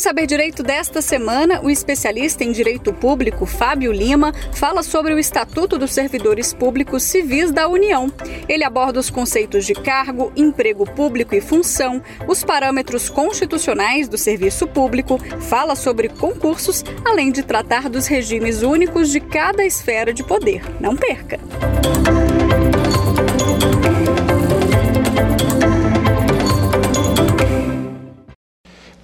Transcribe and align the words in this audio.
Saber 0.00 0.26
Direito 0.26 0.62
desta 0.62 1.02
semana, 1.02 1.60
o 1.62 1.68
especialista 1.68 2.42
em 2.42 2.52
direito 2.52 2.90
público 2.90 3.44
Fábio 3.44 3.92
Lima 3.92 4.32
fala 4.54 4.82
sobre 4.82 5.12
o 5.12 5.18
Estatuto 5.18 5.76
dos 5.76 5.92
Servidores 5.92 6.54
Públicos 6.54 7.02
Civis 7.02 7.52
da 7.52 7.68
União. 7.68 8.10
Ele 8.48 8.64
aborda 8.64 8.98
os 8.98 9.10
conceitos 9.10 9.66
de 9.66 9.74
cargo, 9.74 10.32
emprego 10.34 10.86
público 10.86 11.34
e 11.34 11.40
função, 11.42 12.02
os 12.26 12.42
parâmetros 12.42 13.10
constitucionais 13.10 14.08
do 14.08 14.16
serviço 14.16 14.66
público, 14.66 15.18
fala 15.38 15.76
sobre 15.76 16.08
concursos, 16.08 16.82
além 17.04 17.30
de 17.30 17.42
tratar 17.42 17.90
dos 17.90 18.06
regimes 18.06 18.62
únicos 18.62 19.10
de 19.10 19.20
cada 19.20 19.66
esfera 19.66 20.14
de 20.14 20.24
poder. 20.24 20.62
Não 20.80 20.96
perca! 20.96 21.38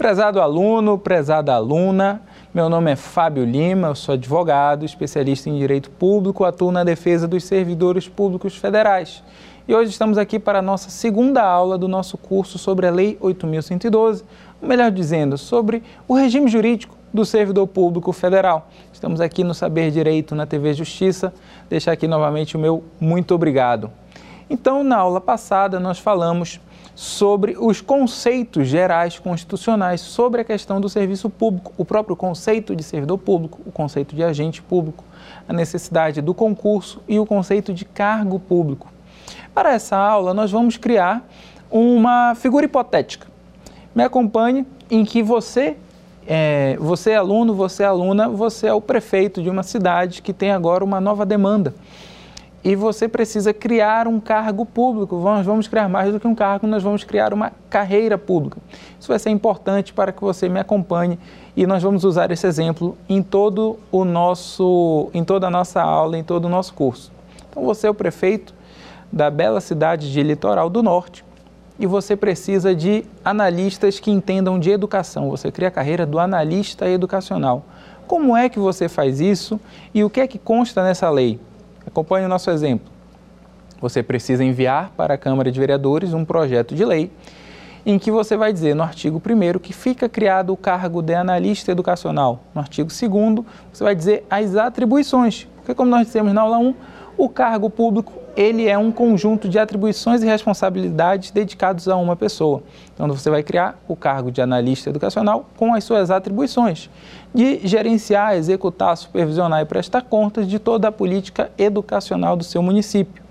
Prezado 0.06 0.40
aluno, 0.40 0.96
prezada 0.96 1.52
aluna, 1.52 2.22
meu 2.54 2.68
nome 2.68 2.92
é 2.92 2.94
Fábio 2.94 3.44
Lima, 3.44 3.88
eu 3.88 3.94
sou 3.96 4.12
advogado, 4.12 4.84
especialista 4.84 5.50
em 5.50 5.58
direito 5.58 5.90
público, 5.90 6.44
atuo 6.44 6.70
na 6.70 6.84
defesa 6.84 7.26
dos 7.26 7.42
servidores 7.42 8.08
públicos 8.08 8.56
federais. 8.56 9.24
E 9.66 9.74
hoje 9.74 9.90
estamos 9.90 10.16
aqui 10.16 10.38
para 10.38 10.60
a 10.60 10.62
nossa 10.62 10.90
segunda 10.90 11.42
aula 11.42 11.76
do 11.76 11.88
nosso 11.88 12.16
curso 12.16 12.56
sobre 12.56 12.86
a 12.86 12.90
Lei 12.92 13.18
8112, 13.20 14.22
ou 14.62 14.68
melhor 14.68 14.92
dizendo, 14.92 15.36
sobre 15.36 15.82
o 16.06 16.14
regime 16.14 16.46
jurídico 16.46 16.96
do 17.12 17.24
servidor 17.24 17.66
público 17.66 18.12
federal. 18.12 18.68
Estamos 18.92 19.20
aqui 19.20 19.42
no 19.42 19.54
Saber 19.54 19.90
Direito 19.90 20.36
na 20.36 20.46
TV 20.46 20.72
Justiça. 20.72 21.34
Deixar 21.68 21.90
aqui 21.90 22.06
novamente 22.06 22.56
o 22.56 22.60
meu 22.60 22.84
muito 23.00 23.34
obrigado. 23.34 23.90
Então, 24.48 24.84
na 24.84 24.98
aula 24.98 25.20
passada, 25.20 25.80
nós 25.80 25.98
falamos 25.98 26.60
sobre 26.96 27.54
os 27.60 27.82
conceitos 27.82 28.66
gerais 28.66 29.18
constitucionais 29.18 30.00
sobre 30.00 30.40
a 30.40 30.44
questão 30.44 30.80
do 30.80 30.88
serviço 30.88 31.28
público, 31.28 31.70
o 31.76 31.84
próprio 31.84 32.16
conceito 32.16 32.74
de 32.74 32.82
servidor 32.82 33.18
público, 33.18 33.60
o 33.66 33.70
conceito 33.70 34.16
de 34.16 34.24
agente 34.24 34.62
público, 34.62 35.04
a 35.46 35.52
necessidade 35.52 36.22
do 36.22 36.32
concurso 36.32 37.02
e 37.06 37.18
o 37.18 37.26
conceito 37.26 37.74
de 37.74 37.84
cargo 37.84 38.40
público. 38.40 38.90
Para 39.54 39.74
essa 39.74 39.94
aula, 39.94 40.32
nós 40.32 40.50
vamos 40.50 40.78
criar 40.78 41.22
uma 41.70 42.34
figura 42.34 42.64
hipotética. 42.64 43.26
Me 43.94 44.02
acompanhe 44.02 44.66
em 44.90 45.04
que 45.04 45.22
você 45.22 45.76
é, 46.26 46.78
você 46.80 47.10
é 47.10 47.16
aluno, 47.16 47.54
você 47.54 47.82
é 47.82 47.86
aluna, 47.86 48.26
você 48.26 48.68
é 48.68 48.72
o 48.72 48.80
prefeito 48.80 49.42
de 49.42 49.50
uma 49.50 49.62
cidade 49.62 50.22
que 50.22 50.32
tem 50.32 50.50
agora 50.50 50.82
uma 50.82 51.00
nova 51.00 51.26
demanda 51.26 51.74
e 52.66 52.74
você 52.74 53.06
precisa 53.06 53.54
criar 53.54 54.08
um 54.08 54.18
cargo 54.18 54.66
público. 54.66 55.14
Nós 55.20 55.46
vamos 55.46 55.68
criar 55.68 55.88
mais 55.88 56.12
do 56.12 56.18
que 56.18 56.26
um 56.26 56.34
cargo, 56.34 56.66
nós 56.66 56.82
vamos 56.82 57.04
criar 57.04 57.32
uma 57.32 57.52
carreira 57.70 58.18
pública. 58.18 58.58
Isso 58.98 59.06
vai 59.06 59.20
ser 59.20 59.30
importante 59.30 59.92
para 59.92 60.10
que 60.10 60.20
você 60.20 60.48
me 60.48 60.58
acompanhe 60.58 61.16
e 61.56 61.64
nós 61.64 61.80
vamos 61.80 62.02
usar 62.02 62.28
esse 62.32 62.44
exemplo 62.44 62.98
em 63.08 63.22
todo 63.22 63.78
o 63.92 64.04
nosso, 64.04 65.08
em 65.14 65.22
toda 65.22 65.46
a 65.46 65.50
nossa 65.50 65.80
aula, 65.80 66.18
em 66.18 66.24
todo 66.24 66.46
o 66.46 66.48
nosso 66.48 66.74
curso. 66.74 67.12
Então 67.48 67.62
você 67.62 67.86
é 67.86 67.90
o 67.90 67.94
prefeito 67.94 68.52
da 69.12 69.30
bela 69.30 69.60
cidade 69.60 70.12
de 70.12 70.20
Litoral 70.24 70.68
do 70.68 70.82
Norte 70.82 71.24
e 71.78 71.86
você 71.86 72.16
precisa 72.16 72.74
de 72.74 73.04
analistas 73.24 74.00
que 74.00 74.10
entendam 74.10 74.58
de 74.58 74.72
educação. 74.72 75.30
Você 75.30 75.52
cria 75.52 75.68
a 75.68 75.70
carreira 75.70 76.04
do 76.04 76.18
analista 76.18 76.90
educacional. 76.90 77.64
Como 78.08 78.36
é 78.36 78.48
que 78.48 78.58
você 78.58 78.88
faz 78.88 79.20
isso 79.20 79.60
e 79.94 80.02
o 80.02 80.10
que 80.10 80.20
é 80.20 80.26
que 80.26 80.36
consta 80.36 80.82
nessa 80.82 81.08
lei? 81.08 81.38
Acompanhe 81.86 82.26
o 82.26 82.28
nosso 82.28 82.50
exemplo. 82.50 82.92
Você 83.80 84.02
precisa 84.02 84.42
enviar 84.42 84.90
para 84.96 85.14
a 85.14 85.18
Câmara 85.18 85.52
de 85.52 85.60
Vereadores 85.60 86.12
um 86.12 86.24
projeto 86.24 86.74
de 86.74 86.84
lei 86.84 87.10
em 87.84 88.00
que 88.00 88.10
você 88.10 88.36
vai 88.36 88.52
dizer 88.52 88.74
no 88.74 88.82
artigo 88.82 89.22
1 89.24 89.60
que 89.60 89.72
fica 89.72 90.08
criado 90.08 90.52
o 90.52 90.56
cargo 90.56 91.00
de 91.00 91.14
analista 91.14 91.70
educacional. 91.70 92.40
No 92.52 92.60
artigo 92.60 92.88
2 92.88 93.46
você 93.72 93.84
vai 93.84 93.94
dizer 93.94 94.26
as 94.28 94.56
atribuições, 94.56 95.46
porque 95.56 95.72
como 95.72 95.90
nós 95.90 96.06
dissemos 96.06 96.32
na 96.32 96.40
aula 96.40 96.58
1, 96.58 96.74
o 97.16 97.28
cargo 97.28 97.70
público 97.70 98.12
ele 98.36 98.68
é 98.68 98.76
um 98.76 98.92
conjunto 98.92 99.48
de 99.48 99.58
atribuições 99.58 100.22
e 100.22 100.26
responsabilidades 100.26 101.30
dedicados 101.30 101.88
a 101.88 101.96
uma 101.96 102.14
pessoa. 102.14 102.62
Então 102.92 103.08
você 103.08 103.30
vai 103.30 103.42
criar 103.42 103.80
o 103.88 103.96
cargo 103.96 104.30
de 104.30 104.42
analista 104.42 104.90
educacional 104.90 105.48
com 105.56 105.72
as 105.72 105.84
suas 105.84 106.10
atribuições 106.10 106.90
de 107.34 107.66
gerenciar, 107.66 108.34
executar, 108.34 108.96
supervisionar 108.96 109.62
e 109.62 109.64
prestar 109.64 110.02
contas 110.02 110.46
de 110.46 110.58
toda 110.58 110.88
a 110.88 110.92
política 110.92 111.50
educacional 111.56 112.36
do 112.36 112.44
seu 112.44 112.62
município. 112.62 113.24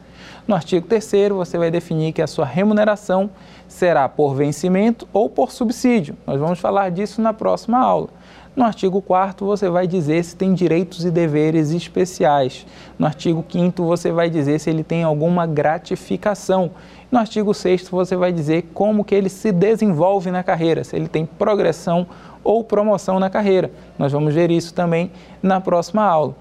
No 0.47 0.55
artigo 0.55 0.87
3 0.87 1.29
você 1.29 1.57
vai 1.57 1.71
definir 1.71 2.13
que 2.13 2.21
a 2.21 2.27
sua 2.27 2.45
remuneração 2.45 3.29
será 3.67 4.07
por 4.07 4.35
vencimento 4.35 5.07
ou 5.11 5.29
por 5.29 5.51
subsídio. 5.51 6.15
Nós 6.25 6.39
vamos 6.39 6.59
falar 6.59 6.89
disso 6.91 7.21
na 7.21 7.33
próxima 7.33 7.79
aula. 7.79 8.09
No 8.55 8.63
artigo 8.63 9.01
4 9.01 9.45
você 9.45 9.69
vai 9.69 9.85
dizer 9.85 10.23
se 10.23 10.35
tem 10.35 10.53
direitos 10.53 11.03
e 11.03 11.11
deveres 11.11 11.71
especiais. 11.71 12.65
No 12.97 13.05
artigo 13.05 13.43
5 13.47 13.83
você 13.83 14.11
vai 14.11 14.29
dizer 14.29 14.59
se 14.59 14.69
ele 14.69 14.83
tem 14.83 15.03
alguma 15.03 15.45
gratificação. 15.45 16.71
No 17.11 17.19
artigo 17.19 17.53
6 17.53 17.89
você 17.89 18.15
vai 18.15 18.31
dizer 18.31 18.69
como 18.73 19.03
que 19.03 19.13
ele 19.13 19.27
se 19.27 19.51
desenvolve 19.51 20.31
na 20.31 20.41
carreira, 20.41 20.83
se 20.83 20.95
ele 20.95 21.09
tem 21.09 21.25
progressão 21.25 22.07
ou 22.43 22.63
promoção 22.63 23.19
na 23.19 23.29
carreira. 23.29 23.71
Nós 23.99 24.13
vamos 24.13 24.33
ver 24.33 24.49
isso 24.49 24.73
também 24.73 25.11
na 25.43 25.59
próxima 25.59 26.03
aula. 26.03 26.33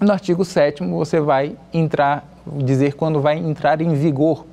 No 0.00 0.12
artigo 0.12 0.44
7 0.44 0.82
você 0.86 1.20
vai 1.20 1.54
entrar 1.72 2.26
dizer 2.46 2.94
quando 2.94 3.20
vai 3.20 3.36
entrar 3.36 3.80
em 3.80 3.94
vigor 3.94 4.46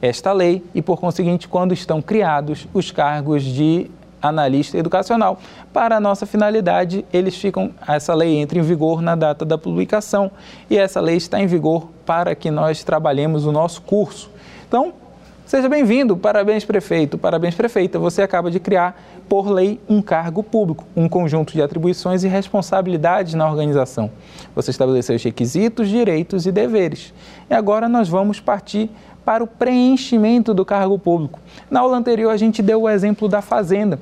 esta 0.00 0.32
lei 0.32 0.64
e, 0.74 0.82
por 0.82 0.98
conseguinte, 0.98 1.46
quando 1.46 1.72
estão 1.72 2.02
criados 2.02 2.66
os 2.74 2.90
cargos 2.90 3.44
de 3.44 3.88
analista 4.22 4.78
educacional. 4.78 5.38
Para 5.72 5.96
a 5.96 6.00
nossa 6.00 6.24
finalidade, 6.24 7.04
eles 7.12 7.36
ficam, 7.36 7.72
essa 7.86 8.14
lei 8.14 8.36
entra 8.36 8.58
em 8.58 8.62
vigor 8.62 9.02
na 9.02 9.16
data 9.16 9.44
da 9.44 9.58
publicação 9.58 10.30
e 10.70 10.78
essa 10.78 11.00
lei 11.00 11.16
está 11.16 11.40
em 11.40 11.46
vigor 11.46 11.88
para 12.06 12.34
que 12.34 12.50
nós 12.50 12.84
trabalhemos 12.84 13.44
o 13.44 13.52
nosso 13.52 13.82
curso. 13.82 14.30
Então, 14.68 14.92
seja 15.44 15.68
bem-vindo, 15.68 16.16
parabéns 16.16 16.64
prefeito, 16.64 17.18
parabéns 17.18 17.54
prefeita, 17.54 17.98
você 17.98 18.22
acaba 18.22 18.50
de 18.50 18.60
criar 18.60 19.00
por 19.28 19.48
lei 19.48 19.80
um 19.88 20.00
cargo 20.02 20.42
público, 20.42 20.84
um 20.94 21.08
conjunto 21.08 21.52
de 21.52 21.62
atribuições 21.62 22.22
e 22.22 22.28
responsabilidades 22.28 23.34
na 23.34 23.48
organização. 23.48 24.10
Você 24.54 24.70
estabeleceu 24.70 25.16
os 25.16 25.22
requisitos, 25.22 25.88
direitos 25.88 26.46
e 26.46 26.52
deveres. 26.52 27.14
E 27.48 27.54
agora 27.54 27.88
nós 27.88 28.08
vamos 28.08 28.40
partir 28.40 28.90
para 29.24 29.42
o 29.42 29.46
preenchimento 29.46 30.52
do 30.52 30.64
cargo 30.64 30.98
público. 30.98 31.40
Na 31.70 31.80
aula 31.80 31.96
anterior 31.96 32.30
a 32.30 32.36
gente 32.36 32.62
deu 32.62 32.82
o 32.82 32.88
exemplo 32.88 33.28
da 33.28 33.40
fazenda. 33.40 33.98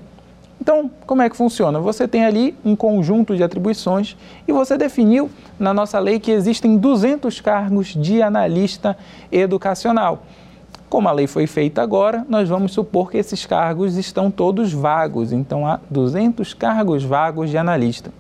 Então, 0.61 0.91
como 1.07 1.23
é 1.23 1.31
que 1.31 1.37
funciona? 1.37 1.81
Você 1.81 2.07
tem 2.07 2.25
ali 2.25 2.55
um 2.63 2.77
conjunto 2.77 3.35
de 3.35 3.43
atribuições 3.43 4.15
e 4.47 4.53
você 4.53 4.77
definiu 4.77 5.31
na 5.59 5.73
nossa 5.73 5.99
lei 5.99 6.21
que 6.21 6.31
existem 6.31 6.77
200 6.77 7.41
cargos 7.41 7.89
de 7.89 8.21
analista 8.21 8.97
educacional. 9.33 10.23
Como 10.91 11.09
a 11.09 11.13
lei 11.13 11.27
foi 11.27 11.47
feita 11.47 11.81
agora, 11.81 12.27
nós 12.29 12.49
vamos 12.49 12.73
supor 12.73 13.11
que 13.11 13.17
esses 13.17 13.47
cargos 13.47 13.97
estão 13.97 14.31
todos 14.31 14.73
vagos, 14.73 15.33
então 15.33 15.67
há 15.67 15.81
200 15.89 16.53
cargos 16.53 17.05
vagos 17.05 17.49
de 17.49 17.57
analista. 17.57 18.13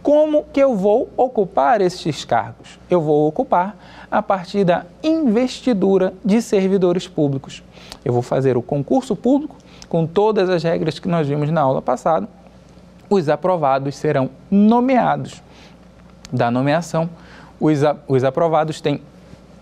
Como 0.00 0.44
que 0.52 0.60
eu 0.60 0.76
vou 0.76 1.08
ocupar 1.16 1.80
esses 1.80 2.24
cargos? 2.24 2.78
Eu 2.88 3.00
vou 3.00 3.26
ocupar 3.26 3.76
a 4.08 4.22
partir 4.22 4.62
da 4.62 4.86
investidura 5.02 6.14
de 6.24 6.40
servidores 6.40 7.08
públicos. 7.08 7.62
Eu 8.04 8.12
vou 8.12 8.22
fazer 8.22 8.56
o 8.56 8.62
concurso 8.62 9.16
público 9.16 9.56
com 9.88 10.06
todas 10.06 10.50
as 10.50 10.62
regras 10.62 10.98
que 10.98 11.08
nós 11.08 11.26
vimos 11.26 11.50
na 11.50 11.60
aula 11.60 11.80
passada, 11.80 12.28
os 13.08 13.28
aprovados 13.28 13.96
serão 13.96 14.30
nomeados. 14.50 15.42
Da 16.30 16.50
nomeação, 16.50 17.08
os, 17.58 17.80
os 18.06 18.22
aprovados 18.22 18.80
têm 18.80 19.00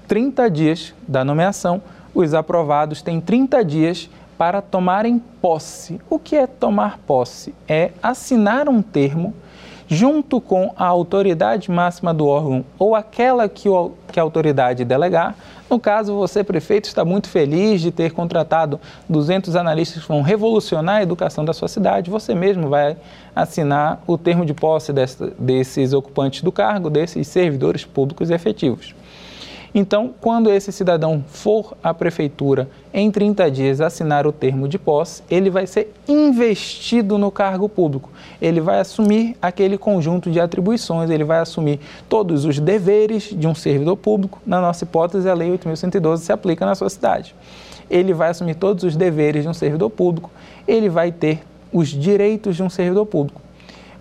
30 0.09 0.51
dias 0.51 0.95
da 1.07 1.25
nomeação, 1.25 1.81
os 2.15 2.35
aprovados 2.35 3.03
têm 3.03 3.21
30 3.21 3.65
dias 3.65 4.11
para 4.37 4.61
tomarem 4.61 5.19
posse. 5.41 6.01
O 6.11 6.19
que 6.19 6.37
é 6.37 6.47
tomar 6.47 6.99
posse? 6.99 7.55
É 7.69 7.93
assinar 8.03 8.69
um 8.69 8.83
termo 8.83 9.33
junto 9.89 10.41
com 10.41 10.73
a 10.77 10.85
autoridade 10.87 11.71
máxima 11.71 12.13
do 12.13 12.27
órgão 12.27 12.65
ou 12.79 12.95
aquela 12.95 13.49
que, 13.49 13.69
o, 13.69 13.93
que 14.11 14.19
a 14.19 14.23
autoridade 14.23 14.85
delegar. 14.85 15.37
No 15.69 15.81
caso, 15.81 16.15
você, 16.15 16.45
prefeito, 16.45 16.85
está 16.85 17.05
muito 17.05 17.29
feliz 17.29 17.81
de 17.81 17.91
ter 17.91 18.13
contratado 18.13 18.81
200 19.09 19.57
analistas 19.57 20.03
que 20.03 20.09
vão 20.09 20.23
revolucionar 20.23 20.97
a 20.97 21.03
educação 21.03 21.45
da 21.45 21.53
sua 21.53 21.67
cidade. 21.67 22.11
Você 22.11 22.35
mesmo 22.35 22.69
vai 22.69 22.97
assinar 23.35 24.01
o 24.07 24.17
termo 24.17 24.47
de 24.47 24.55
posse 24.55 24.93
dessa, 24.93 25.33
desses 25.39 25.93
ocupantes 25.93 26.43
do 26.43 26.53
cargo, 26.53 26.89
desses 26.89 27.27
servidores 27.27 27.85
públicos 27.85 28.31
efetivos. 28.31 28.95
Então, 29.79 30.15
quando 30.23 30.51
esse 30.51 30.73
cidadão 30.73 31.23
for 31.29 31.77
à 31.83 31.93
prefeitura 31.93 32.67
em 32.95 33.11
30 33.11 33.51
dias 33.51 33.79
assinar 33.83 34.27
o 34.27 34.33
termo 34.33 34.67
de 34.67 34.79
posse, 34.79 35.23
ele 35.31 35.51
vai 35.51 35.67
ser 35.67 35.93
investido 36.09 37.19
no 37.19 37.31
cargo 37.31 37.69
público. 37.69 38.09
Ele 38.41 38.59
vai 38.59 38.81
assumir 38.81 39.37
aquele 39.41 39.77
conjunto 39.77 40.31
de 40.31 40.41
atribuições, 40.41 41.11
ele 41.11 41.25
vai 41.25 41.41
assumir 41.41 41.79
todos 42.09 42.47
os 42.47 42.59
deveres 42.59 43.25
de 43.25 43.47
um 43.47 43.55
servidor 43.55 43.99
público. 43.99 44.41
Na 44.47 44.63
nossa 44.63 44.85
hipótese, 44.85 45.29
a 45.29 45.35
Lei 45.35 45.51
8.112 45.51 46.17
se 46.21 46.33
aplica 46.33 46.65
na 46.65 46.75
sua 46.75 46.89
cidade. 46.89 47.35
Ele 47.91 48.15
vai 48.15 48.31
assumir 48.31 48.55
todos 48.55 48.83
os 48.83 48.97
deveres 48.97 49.43
de 49.43 49.49
um 49.51 49.55
servidor 49.55 49.91
público, 49.91 50.31
ele 50.67 50.89
vai 50.89 51.13
ter 51.13 51.43
os 51.71 51.89
direitos 51.89 52.57
de 52.57 52.63
um 52.63 52.71
servidor 52.71 53.05
público. 53.05 53.46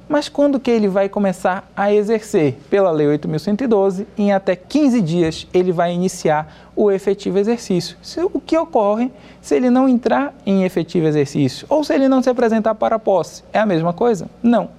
Mas 0.08 0.30
quando 0.30 0.60
que 0.60 0.70
ele 0.70 0.88
vai 0.88 1.10
começar 1.10 1.68
a 1.76 1.92
exercer? 1.92 2.60
Pela 2.70 2.92
Lei 2.92 3.08
8.112, 3.08 4.06
em 4.18 4.32
até 4.32 4.56
15 4.56 5.02
dias 5.02 5.48
ele 5.52 5.72
vai 5.72 5.94
iniciar 5.94 6.72
o 6.76 6.92
efetivo 6.92 7.40
exercício. 7.40 7.98
O 8.32 8.40
que 8.40 8.56
ocorre 8.58 9.12
se 9.42 9.56
ele 9.56 9.70
não 9.70 9.90
entrar 9.90 10.34
em 10.46 10.64
efetivo 10.64 11.08
exercício? 11.08 11.66
Ou 11.70 11.84
se 11.84 11.94
ele 11.94 12.08
não 12.08 12.22
se 12.22 12.30
apresentar 12.30 12.76
para 12.76 13.00
posse? 13.00 13.44
É 13.52 13.60
a 13.60 13.66
mesma 13.66 13.94
coisa? 13.94 14.30
Não. 14.44 14.70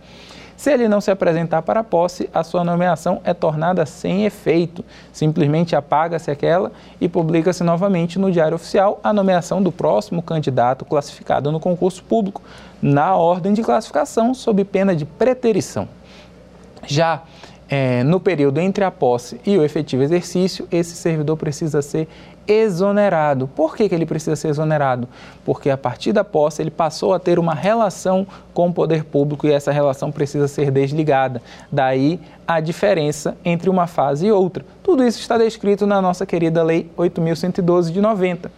Se 0.56 0.72
ele 0.72 0.88
não 0.88 1.00
se 1.00 1.10
apresentar 1.10 1.62
para 1.62 1.80
a 1.80 1.84
posse, 1.84 2.30
a 2.32 2.42
sua 2.42 2.64
nomeação 2.64 3.20
é 3.24 3.34
tornada 3.34 3.84
sem 3.84 4.24
efeito. 4.24 4.84
Simplesmente 5.12 5.76
apaga-se 5.76 6.30
aquela 6.30 6.72
e 7.00 7.08
publica-se 7.08 7.62
novamente 7.62 8.18
no 8.18 8.32
Diário 8.32 8.56
Oficial 8.56 8.98
a 9.04 9.12
nomeação 9.12 9.62
do 9.62 9.70
próximo 9.70 10.22
candidato 10.22 10.84
classificado 10.84 11.52
no 11.52 11.60
concurso 11.60 12.02
público, 12.02 12.40
na 12.80 13.14
ordem 13.14 13.52
de 13.52 13.62
classificação, 13.62 14.32
sob 14.32 14.64
pena 14.64 14.96
de 14.96 15.04
preterição. 15.04 15.88
Já 16.86 17.22
é, 17.68 18.02
no 18.04 18.20
período 18.20 18.60
entre 18.60 18.84
a 18.84 18.90
posse 18.90 19.40
e 19.44 19.58
o 19.58 19.64
efetivo 19.64 20.02
exercício, 20.02 20.66
esse 20.70 20.94
servidor 20.94 21.36
precisa 21.36 21.82
ser 21.82 22.08
exonerado. 22.46 23.48
Por 23.48 23.76
que, 23.76 23.88
que 23.88 23.94
ele 23.94 24.06
precisa 24.06 24.36
ser 24.36 24.48
exonerado? 24.48 25.08
Porque 25.44 25.70
a 25.70 25.76
partir 25.76 26.12
da 26.12 26.24
posse 26.24 26.62
ele 26.62 26.70
passou 26.70 27.14
a 27.14 27.18
ter 27.18 27.38
uma 27.38 27.54
relação 27.54 28.26
com 28.54 28.68
o 28.68 28.72
poder 28.72 29.04
público 29.04 29.46
e 29.46 29.52
essa 29.52 29.72
relação 29.72 30.12
precisa 30.12 30.48
ser 30.48 30.70
desligada. 30.70 31.42
Daí 31.70 32.20
a 32.46 32.60
diferença 32.60 33.36
entre 33.44 33.68
uma 33.68 33.86
fase 33.86 34.26
e 34.26 34.32
outra. 34.32 34.64
Tudo 34.82 35.04
isso 35.04 35.20
está 35.20 35.36
descrito 35.36 35.86
na 35.86 36.00
nossa 36.00 36.24
querida 36.24 36.62
Lei 36.62 36.90
8.112 36.96 37.90
de 37.90 38.00
90. 38.00 38.50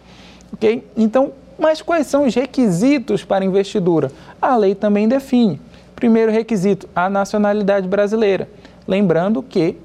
Ok? 0.53 0.87
Então, 0.95 1.31
mas 1.57 1.81
quais 1.81 2.07
são 2.07 2.25
os 2.25 2.33
requisitos 2.33 3.23
para 3.23 3.43
investidura? 3.43 4.11
A 4.41 4.55
lei 4.55 4.73
também 4.73 5.07
define. 5.07 5.59
Primeiro 5.95 6.31
requisito, 6.31 6.87
a 6.95 7.09
nacionalidade 7.09 7.87
brasileira. 7.87 8.47
Lembrando 8.87 9.43
que 9.43 9.77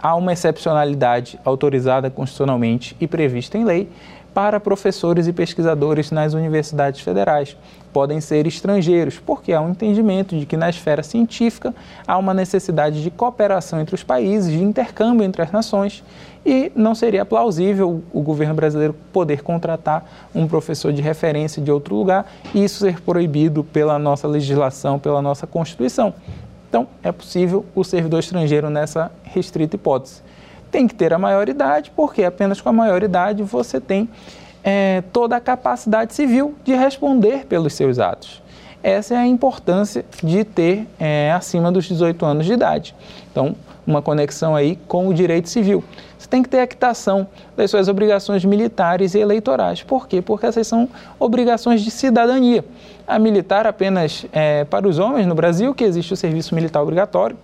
há 0.00 0.14
uma 0.14 0.32
excepcionalidade 0.32 1.38
autorizada 1.44 2.10
constitucionalmente 2.10 2.96
e 3.00 3.06
prevista 3.06 3.56
em 3.56 3.64
lei 3.64 3.88
para 4.36 4.60
professores 4.60 5.26
e 5.26 5.32
pesquisadores 5.32 6.10
nas 6.10 6.34
universidades 6.34 7.00
federais. 7.00 7.56
Podem 7.90 8.20
ser 8.20 8.46
estrangeiros, 8.46 9.18
porque 9.18 9.50
há 9.50 9.62
um 9.62 9.70
entendimento 9.70 10.38
de 10.38 10.44
que 10.44 10.58
na 10.58 10.68
esfera 10.68 11.02
científica 11.02 11.74
há 12.06 12.18
uma 12.18 12.34
necessidade 12.34 13.02
de 13.02 13.10
cooperação 13.10 13.80
entre 13.80 13.94
os 13.94 14.02
países, 14.02 14.52
de 14.52 14.62
intercâmbio 14.62 15.24
entre 15.24 15.40
as 15.40 15.50
nações, 15.50 16.04
e 16.44 16.70
não 16.76 16.94
seria 16.94 17.24
plausível 17.24 18.04
o 18.12 18.20
governo 18.20 18.54
brasileiro 18.54 18.94
poder 19.10 19.42
contratar 19.42 20.04
um 20.34 20.46
professor 20.46 20.92
de 20.92 21.00
referência 21.00 21.62
de 21.62 21.72
outro 21.72 21.96
lugar 21.96 22.30
e 22.54 22.62
isso 22.62 22.80
ser 22.80 23.00
proibido 23.00 23.64
pela 23.64 23.98
nossa 23.98 24.28
legislação, 24.28 24.98
pela 24.98 25.22
nossa 25.22 25.46
Constituição. 25.46 26.12
Então, 26.76 26.88
é 27.02 27.10
possível 27.10 27.64
o 27.74 27.82
servidor 27.82 28.20
estrangeiro 28.20 28.68
nessa 28.68 29.10
restrita 29.22 29.76
hipótese. 29.76 30.20
Tem 30.70 30.86
que 30.86 30.94
ter 30.94 31.10
a 31.14 31.18
maioridade, 31.18 31.90
porque 31.96 32.22
apenas 32.22 32.60
com 32.60 32.68
a 32.68 32.72
maioridade 32.72 33.42
você 33.42 33.80
tem 33.80 34.06
é, 34.62 35.02
toda 35.10 35.34
a 35.36 35.40
capacidade 35.40 36.12
civil 36.12 36.54
de 36.62 36.74
responder 36.74 37.46
pelos 37.46 37.72
seus 37.72 37.98
atos. 37.98 38.42
Essa 38.82 39.14
é 39.14 39.16
a 39.16 39.26
importância 39.26 40.04
de 40.22 40.44
ter 40.44 40.86
é, 41.00 41.32
acima 41.32 41.72
dos 41.72 41.86
18 41.86 42.26
anos 42.26 42.44
de 42.44 42.52
idade. 42.52 42.94
Então, 43.32 43.56
uma 43.86 44.02
conexão 44.02 44.54
aí 44.54 44.76
com 44.86 45.08
o 45.08 45.14
direito 45.14 45.48
civil. 45.48 45.82
Você 46.18 46.28
tem 46.28 46.42
que 46.42 46.48
ter 46.48 46.60
a 46.60 46.66
quitação 46.66 47.28
das 47.56 47.70
suas 47.70 47.88
obrigações 47.88 48.44
militares 48.44 49.14
e 49.14 49.18
eleitorais. 49.18 49.82
Por 49.82 50.08
quê? 50.08 50.22
Porque 50.22 50.46
essas 50.46 50.66
são 50.66 50.88
obrigações 51.18 51.82
de 51.82 51.90
cidadania. 51.90 52.64
A 53.06 53.18
militar 53.18 53.66
apenas 53.66 54.26
é, 54.32 54.64
para 54.64 54.88
os 54.88 54.98
homens 54.98 55.26
no 55.26 55.34
Brasil, 55.34 55.74
que 55.74 55.84
existe 55.84 56.12
o 56.12 56.16
serviço 56.16 56.54
militar 56.54 56.82
obrigatório. 56.82 57.36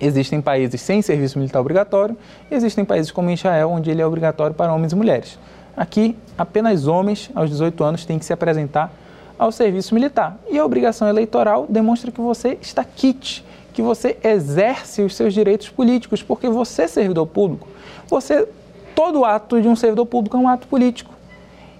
Existem 0.00 0.40
países 0.40 0.80
sem 0.80 1.02
serviço 1.02 1.38
militar 1.38 1.60
obrigatório, 1.60 2.16
existem 2.50 2.86
países 2.86 3.10
como 3.10 3.30
Israel, 3.30 3.70
onde 3.70 3.90
ele 3.90 4.00
é 4.00 4.06
obrigatório 4.06 4.54
para 4.54 4.72
homens 4.72 4.92
e 4.92 4.96
mulheres. 4.96 5.38
Aqui, 5.76 6.16
apenas 6.38 6.86
homens 6.86 7.30
aos 7.34 7.50
18 7.50 7.84
anos 7.84 8.04
têm 8.06 8.18
que 8.18 8.24
se 8.24 8.32
apresentar 8.32 8.90
ao 9.38 9.52
serviço 9.52 9.94
militar. 9.94 10.38
E 10.50 10.58
a 10.58 10.64
obrigação 10.64 11.06
eleitoral 11.08 11.66
demonstra 11.68 12.10
que 12.10 12.20
você 12.20 12.56
está 12.62 12.82
kit, 12.82 13.44
que 13.72 13.82
você 13.82 14.16
exerce 14.22 15.02
os 15.02 15.14
seus 15.14 15.34
direitos 15.34 15.68
políticos, 15.68 16.22
porque 16.22 16.48
você 16.48 16.88
servidor 16.88 17.26
público. 17.26 17.68
Você, 18.10 18.46
todo 18.94 19.24
ato 19.24 19.62
de 19.62 19.68
um 19.68 19.76
servidor 19.76 20.04
público 20.04 20.36
é 20.36 20.40
um 20.40 20.48
ato 20.48 20.66
político. 20.66 21.14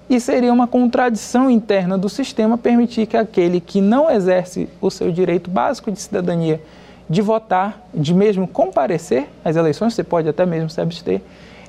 E 0.08 0.18
seria 0.20 0.52
uma 0.52 0.66
contradição 0.66 1.50
interna 1.50 1.98
do 1.98 2.08
sistema 2.08 2.56
permitir 2.56 3.06
que 3.06 3.16
aquele 3.16 3.60
que 3.60 3.80
não 3.80 4.10
exerce 4.10 4.68
o 4.80 4.90
seu 4.90 5.12
direito 5.12 5.50
básico 5.50 5.90
de 5.90 6.00
cidadania 6.00 6.60
de 7.08 7.20
votar, 7.20 7.84
de 7.92 8.14
mesmo 8.14 8.46
comparecer 8.46 9.28
às 9.44 9.56
eleições, 9.56 9.94
você 9.94 10.04
pode 10.04 10.28
até 10.28 10.46
mesmo 10.46 10.70
se 10.70 10.80
abster, 10.80 11.20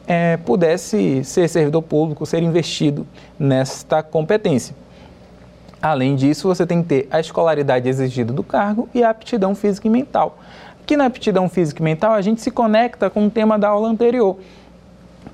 é, 0.08 0.38
pudesse 0.38 1.24
ser 1.24 1.48
servidor 1.48 1.81
público, 1.81 2.25
ser 2.28 2.44
investido 2.44 3.08
nesta 3.40 4.04
competência. 4.04 4.75
Além 5.81 6.16
disso, 6.16 6.48
você 6.48 6.66
tem 6.66 6.84
que 6.84 6.90
ter 6.90 7.08
a 7.10 7.19
escolaridade 7.19 7.90
exigida 7.90 8.31
do 8.31 8.44
cargo 8.44 8.88
e 8.94 9.04
a 9.04 9.10
aptidão 9.10 9.56
física 9.56 9.88
e 9.88 9.90
mental. 9.90 10.38
Aqui 10.92 10.98
na 10.98 11.06
aptidão 11.06 11.48
física 11.48 11.82
e 11.82 11.86
mental, 11.86 12.12
a 12.12 12.22
gente 12.22 12.42
se 12.42 12.52
conecta 12.52 13.10
com 13.10 13.26
o 13.26 13.30
tema 13.30 13.58
da 13.58 13.70
aula 13.70 13.88
anterior, 13.88 14.38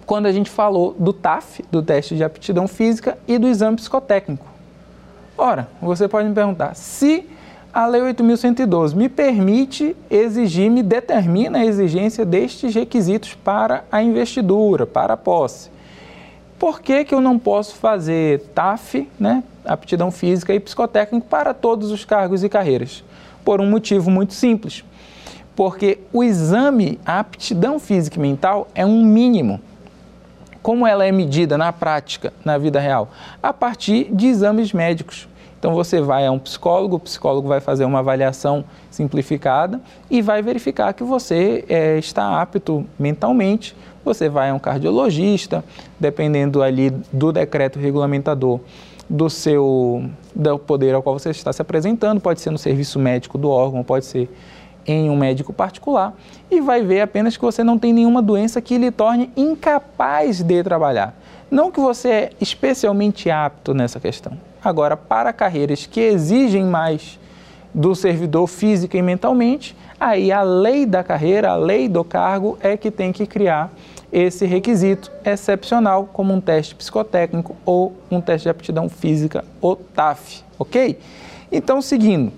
quando 0.06 0.28
a 0.28 0.32
gente 0.32 0.52
falou 0.52 0.96
do 1.00 1.12
TAF, 1.12 1.66
do 1.72 1.82
teste 1.82 2.16
de 2.16 2.24
aptidão 2.24 2.68
física, 2.68 3.18
e 3.28 3.40
do 3.40 3.48
exame 3.48 3.76
psicotécnico. 3.78 4.46
Ora, 5.36 5.68
você 5.82 6.08
pode 6.08 6.30
me 6.30 6.36
perguntar, 6.36 6.76
se 6.76 7.28
a 7.74 7.88
Lei 7.88 8.02
8.112 8.02 8.94
me 8.94 9.10
permite 9.10 9.96
exigir, 10.12 10.70
me 10.70 10.84
determina 10.84 11.58
a 11.58 11.66
exigência 11.66 12.24
destes 12.24 12.76
requisitos 12.76 13.34
para 13.34 13.84
a 13.92 14.04
investidura, 14.04 14.86
para 14.86 15.16
a 15.16 15.18
posse, 15.18 15.72
por 16.60 16.82
que, 16.82 17.04
que 17.04 17.16
eu 17.16 17.20
não 17.20 17.40
posso 17.40 17.78
fazer 17.78 18.42
TAF, 18.54 19.10
né, 19.20 19.44
aptidão 19.66 20.12
física 20.12 20.54
e 20.54 20.60
psicotécnico 20.60 21.26
para 21.26 21.52
todos 21.52 21.90
os 21.90 22.06
cargos 22.06 22.44
e 22.44 22.48
carreiras? 22.48 23.04
Por 23.44 23.60
um 23.60 23.68
motivo 23.68 24.12
muito 24.12 24.36
simples. 24.36 24.86
Porque 25.58 25.98
o 26.14 26.24
exame, 26.24 27.00
a 27.04 27.20
aptidão 27.20 27.80
física 27.80 28.18
e 28.18 28.22
mental 28.22 28.68
é 28.74 28.86
um 28.86 29.04
mínimo 29.04 29.60
como 30.62 30.86
ela 30.86 31.06
é 31.06 31.14
medida 31.14 31.58
na 31.58 31.72
prática, 31.72 32.34
na 32.44 32.58
vida 32.58 32.78
real? 32.78 33.10
A 33.42 33.54
partir 33.54 34.10
de 34.12 34.28
exames 34.28 34.74
médicos. 34.74 35.26
Então 35.58 35.74
você 35.74 36.02
vai 36.02 36.28
a 36.28 36.32
um 36.32 36.38
psicólogo, 36.38 36.98
o 36.98 37.00
psicólogo 37.00 37.48
vai 37.48 37.62
fazer 37.62 37.86
uma 37.86 38.00
avaliação 38.00 38.66
simplificada 38.92 39.80
e 40.12 40.22
vai 40.22 40.42
verificar 40.42 40.94
que 40.94 41.06
você 41.06 41.64
é, 41.70 41.98
está 41.98 42.42
apto 42.42 42.86
mentalmente. 43.00 43.76
Você 44.04 44.28
vai 44.28 44.50
a 44.50 44.54
um 44.54 44.60
cardiologista, 44.60 45.64
dependendo 45.98 46.62
ali 46.62 46.90
do 47.14 47.32
decreto 47.32 47.80
regulamentador 47.80 48.60
do 49.10 49.30
seu 49.30 50.04
do 50.36 50.60
poder 50.60 50.94
ao 50.94 51.02
qual 51.02 51.18
você 51.18 51.30
está 51.30 51.54
se 51.54 51.62
apresentando, 51.62 52.20
pode 52.20 52.42
ser 52.42 52.52
no 52.52 52.58
serviço 52.58 53.00
médico 53.00 53.38
do 53.38 53.50
órgão, 53.50 53.84
pode 53.86 54.06
ser 54.06 54.30
em 54.88 55.10
um 55.10 55.18
médico 55.18 55.52
particular 55.52 56.14
e 56.50 56.62
vai 56.62 56.82
ver 56.82 57.02
apenas 57.02 57.36
que 57.36 57.44
você 57.44 57.64
não 57.64 57.78
tem 57.78 57.92
nenhuma 57.92 58.22
doença 58.22 58.62
que 58.62 58.78
lhe 58.78 58.90
torne 58.90 59.30
incapaz 59.36 60.42
de 60.42 60.64
trabalhar. 60.64 61.14
Não 61.52 61.70
que 61.70 61.80
você 61.80 62.10
é 62.10 62.30
especialmente 62.40 63.30
apto 63.30 63.74
nessa 63.74 64.00
questão. 64.00 64.34
Agora, 64.64 64.96
para 64.96 65.34
carreiras 65.34 65.86
que 65.86 66.00
exigem 66.00 66.64
mais 66.64 67.20
do 67.74 67.94
servidor 67.94 68.48
física 68.48 68.98
e 68.98 69.02
mentalmente, 69.02 69.76
aí 70.00 70.32
a 70.32 70.42
lei 70.42 70.86
da 70.86 71.04
carreira, 71.04 71.52
a 71.52 71.56
lei 71.56 71.88
do 71.88 72.04
cargo 72.04 72.58
é 72.62 72.76
que 72.76 72.90
tem 72.90 73.12
que 73.12 73.26
criar 73.26 73.72
esse 74.12 74.46
requisito 74.46 75.12
excepcional, 75.24 76.10
como 76.12 76.34
um 76.34 76.40
teste 76.40 76.74
psicotécnico 76.74 77.56
ou 77.66 77.94
um 78.10 78.22
teste 78.22 78.46
de 78.46 78.50
aptidão 78.50 78.88
física, 78.88 79.44
o 79.62 79.76
TAF, 79.76 80.44
ok? 80.58 80.98
Então, 81.52 81.82
seguindo, 81.82 82.32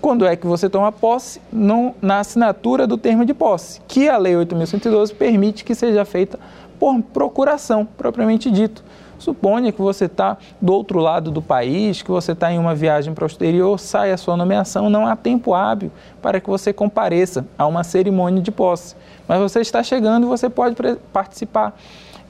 quando 0.00 0.24
é 0.26 0.34
que 0.34 0.46
você 0.46 0.68
toma 0.68 0.90
posse? 0.90 1.40
No, 1.52 1.94
na 2.00 2.20
assinatura 2.20 2.86
do 2.86 2.96
termo 2.96 3.24
de 3.24 3.34
posse, 3.34 3.80
que 3.86 4.08
a 4.08 4.16
Lei 4.16 4.34
8.112 4.34 5.14
permite 5.14 5.64
que 5.64 5.74
seja 5.74 6.04
feita 6.04 6.38
por 6.78 7.00
procuração, 7.02 7.84
propriamente 7.84 8.50
dito. 8.50 8.82
Suponha 9.18 9.70
que 9.70 9.82
você 9.82 10.06
está 10.06 10.38
do 10.58 10.72
outro 10.72 10.98
lado 10.98 11.30
do 11.30 11.42
país, 11.42 12.00
que 12.00 12.10
você 12.10 12.32
está 12.32 12.50
em 12.50 12.58
uma 12.58 12.74
viagem 12.74 13.12
para 13.12 13.24
o 13.24 13.26
exterior, 13.26 13.78
sai 13.78 14.12
a 14.12 14.16
sua 14.16 14.34
nomeação, 14.34 14.88
não 14.88 15.06
há 15.06 15.14
tempo 15.14 15.52
hábil 15.52 15.92
para 16.22 16.40
que 16.40 16.48
você 16.48 16.72
compareça 16.72 17.44
a 17.58 17.66
uma 17.66 17.84
cerimônia 17.84 18.42
de 18.42 18.50
posse. 18.50 18.96
Mas 19.28 19.38
você 19.38 19.60
está 19.60 19.82
chegando 19.82 20.24
e 20.24 20.26
você 20.26 20.48
pode 20.48 20.74
participar, 21.12 21.76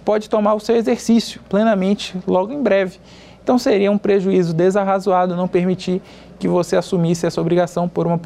pode 0.05 0.29
tomar 0.29 0.55
o 0.55 0.61
seu 0.61 0.75
exercício 0.75 1.41
plenamente 1.49 2.17
logo 2.27 2.53
em 2.53 2.61
breve. 2.61 2.99
Então 3.41 3.57
seria 3.57 3.91
um 3.91 3.99
prejuízo 3.99 4.53
desarrazoado 4.53 5.37
não 5.37 5.47
permitir 5.47 6.03
que 6.41 6.49
você 6.49 6.75
assumisse 6.75 7.27
essa 7.27 7.41
obrigação 7.41 7.87
por 7.87 8.07
uma 8.07 8.19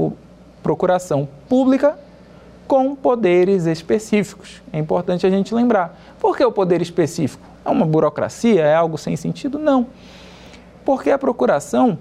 procuração 0.63 1.29
pública 1.49 1.99
com 2.67 2.95
poderes 2.95 3.67
específicos. 3.67 4.63
É 4.73 4.79
importante 4.79 5.27
a 5.27 5.31
gente 5.31 5.55
lembrar. 5.55 5.99
Por 6.19 6.37
que 6.37 6.45
o 6.45 6.53
poder 6.53 6.81
específico? 6.81 7.45
É 7.65 7.69
uma 7.69 7.85
burocracia? 7.85 8.63
É 8.63 8.75
algo 8.75 8.97
sem 8.97 9.17
sentido? 9.17 9.59
Não. 9.59 9.87
Porque 10.85 11.11
a 11.11 11.19
procuração 11.19 11.99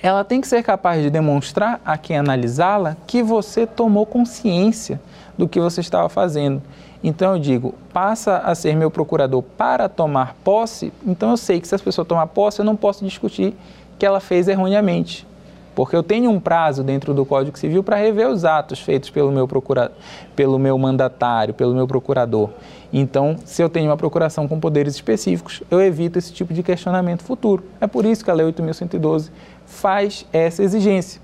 ela 0.00 0.22
tem 0.22 0.40
que 0.40 0.46
ser 0.46 0.62
capaz 0.62 1.02
de 1.02 1.10
demonstrar 1.10 1.80
a 1.84 1.98
quem 1.98 2.16
analisá-la 2.16 2.96
que 3.06 3.22
você 3.22 3.66
tomou 3.66 4.06
consciência 4.06 5.00
do 5.36 5.48
que 5.48 5.58
você 5.58 5.80
estava 5.80 6.08
fazendo. 6.08 6.62
Então 7.02 7.34
eu 7.34 7.38
digo, 7.40 7.74
passa 7.92 8.38
a 8.38 8.54
ser 8.54 8.76
meu 8.76 8.90
procurador 8.90 9.42
para 9.42 9.88
tomar 9.88 10.36
posse, 10.44 10.92
então 11.06 11.30
eu 11.30 11.36
sei 11.36 11.60
que 11.60 11.66
se 11.66 11.74
as 11.74 11.82
pessoas 11.82 12.06
tomar 12.06 12.26
posse, 12.28 12.60
eu 12.60 12.64
não 12.64 12.76
posso 12.76 13.04
discutir 13.04 13.54
que 13.98 14.04
ela 14.04 14.20
fez 14.20 14.48
erroneamente. 14.48 15.26
Porque 15.74 15.96
eu 15.96 16.02
tenho 16.02 16.30
um 16.30 16.38
prazo 16.38 16.84
dentro 16.84 17.12
do 17.12 17.24
Código 17.24 17.58
Civil 17.58 17.82
para 17.82 17.96
rever 17.96 18.28
os 18.28 18.44
atos 18.44 18.78
feitos 18.78 19.10
pelo 19.10 19.32
meu, 19.32 19.48
procura, 19.48 19.90
pelo 20.36 20.58
meu 20.58 20.78
mandatário, 20.78 21.52
pelo 21.52 21.74
meu 21.74 21.86
procurador. 21.86 22.50
Então, 22.92 23.36
se 23.44 23.60
eu 23.60 23.68
tenho 23.68 23.90
uma 23.90 23.96
procuração 23.96 24.46
com 24.46 24.60
poderes 24.60 24.94
específicos, 24.94 25.62
eu 25.68 25.82
evito 25.82 26.16
esse 26.16 26.32
tipo 26.32 26.54
de 26.54 26.62
questionamento 26.62 27.24
futuro. 27.24 27.64
É 27.80 27.88
por 27.88 28.06
isso 28.06 28.24
que 28.24 28.30
a 28.30 28.34
Lei 28.34 28.46
8.112 28.46 29.30
faz 29.66 30.24
essa 30.32 30.62
exigência. 30.62 31.20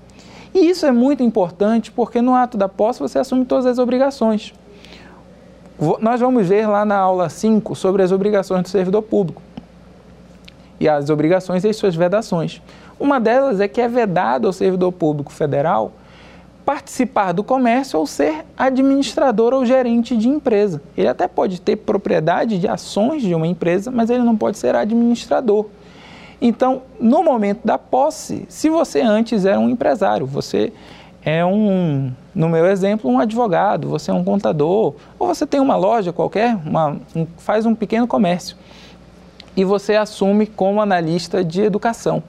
E 0.53 0.69
isso 0.69 0.85
é 0.85 0.91
muito 0.91 1.23
importante 1.23 1.89
porque 1.89 2.21
no 2.21 2.35
ato 2.35 2.57
da 2.57 2.67
posse 2.67 2.99
você 2.99 3.19
assume 3.19 3.45
todas 3.45 3.65
as 3.65 3.79
obrigações. 3.79 4.53
Nós 6.01 6.19
vamos 6.19 6.45
ver 6.45 6.67
lá 6.67 6.83
na 6.83 6.97
aula 6.97 7.29
5 7.29 7.73
sobre 7.73 8.03
as 8.03 8.11
obrigações 8.11 8.63
do 8.63 8.69
servidor 8.69 9.01
público 9.01 9.41
e 10.81 10.89
as 10.89 11.11
obrigações 11.11 11.63
e 11.63 11.69
as 11.69 11.75
suas 11.75 11.95
vedações. 11.95 12.59
Uma 12.99 13.19
delas 13.19 13.59
é 13.59 13.67
que 13.67 13.79
é 13.79 13.87
vedado 13.87 14.47
ao 14.47 14.53
servidor 14.53 14.91
público 14.91 15.31
federal 15.31 15.91
participar 16.65 17.33
do 17.33 17.43
comércio 17.43 17.99
ou 17.99 18.07
ser 18.07 18.43
administrador 18.57 19.53
ou 19.53 19.63
gerente 19.63 20.17
de 20.17 20.27
empresa. 20.27 20.81
Ele 20.97 21.07
até 21.07 21.27
pode 21.27 21.61
ter 21.61 21.75
propriedade 21.75 22.57
de 22.57 22.67
ações 22.67 23.21
de 23.21 23.35
uma 23.35 23.45
empresa, 23.45 23.91
mas 23.91 24.09
ele 24.09 24.23
não 24.23 24.35
pode 24.35 24.57
ser 24.57 24.75
administrador. 24.75 25.67
Então, 26.41 26.81
no 26.99 27.21
momento 27.21 27.59
da 27.63 27.77
posse, 27.77 28.45
se 28.49 28.67
você 28.67 29.01
antes 29.01 29.45
era 29.45 29.59
um 29.59 29.69
empresário, 29.69 30.25
você 30.25 30.73
é 31.23 31.45
um, 31.45 32.11
no 32.33 32.49
meu 32.49 32.65
exemplo, 32.65 33.09
um 33.11 33.19
advogado, 33.19 33.87
você 33.87 34.09
é 34.09 34.13
um 34.13 34.23
contador, 34.23 34.95
ou 35.19 35.27
você 35.27 35.45
tem 35.45 35.59
uma 35.59 35.75
loja 35.75 36.11
qualquer, 36.11 36.57
uma, 36.65 36.97
um, 37.15 37.27
faz 37.37 37.67
um 37.67 37.75
pequeno 37.75 38.07
comércio, 38.07 38.57
e 39.55 39.63
você 39.63 39.95
assume 39.95 40.45
como 40.47 40.81
analista 40.81 41.43
de 41.43 41.61
educação 41.61 42.23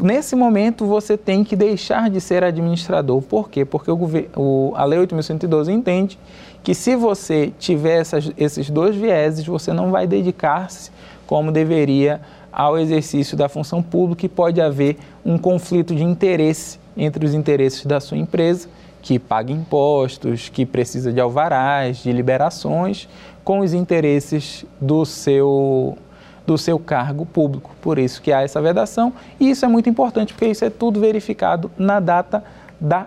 nesse 0.00 0.34
momento 0.34 0.86
você 0.86 1.16
tem 1.16 1.44
que 1.44 1.54
deixar 1.54 2.10
de 2.10 2.20
ser 2.20 2.42
administrador. 2.42 3.20
Por 3.22 3.48
quê? 3.48 3.64
Porque 3.64 3.90
o, 3.90 3.98
o, 4.36 4.72
a 4.74 4.84
Lei 4.84 4.98
8.112 5.00 5.68
entende 5.68 6.18
que 6.62 6.74
se 6.74 6.96
você 6.96 7.52
tiver 7.58 8.00
essas, 8.00 8.30
esses 8.36 8.70
dois 8.70 8.96
vieses, 8.96 9.44
você 9.44 9.72
não 9.72 9.90
vai 9.90 10.06
dedicar-se 10.06 10.90
como 11.26 11.52
deveria 11.52 12.20
ao 12.52 12.78
exercício 12.78 13.36
da 13.36 13.48
função 13.48 13.82
pública 13.82 14.26
e 14.26 14.28
pode 14.28 14.60
haver 14.60 14.96
um 15.24 15.36
conflito 15.36 15.94
de 15.94 16.04
interesse 16.04 16.78
entre 16.96 17.26
os 17.26 17.34
interesses 17.34 17.84
da 17.84 18.00
sua 18.00 18.16
empresa, 18.16 18.68
que 19.02 19.18
paga 19.18 19.52
impostos, 19.52 20.48
que 20.48 20.64
precisa 20.64 21.12
de 21.12 21.20
alvarás, 21.20 21.98
de 21.98 22.12
liberações, 22.12 23.08
com 23.42 23.58
os 23.58 23.74
interesses 23.74 24.64
do 24.80 25.04
seu 25.04 25.98
do 26.46 26.58
seu 26.58 26.78
cargo 26.78 27.24
público. 27.24 27.74
Por 27.80 27.98
isso 27.98 28.20
que 28.20 28.32
há 28.32 28.42
essa 28.42 28.60
vedação 28.60 29.12
e 29.40 29.50
isso 29.50 29.64
é 29.64 29.68
muito 29.68 29.88
importante 29.88 30.32
porque 30.32 30.46
isso 30.46 30.64
é 30.64 30.70
tudo 30.70 31.00
verificado 31.00 31.70
na 31.78 32.00
data 32.00 32.44
da 32.80 33.06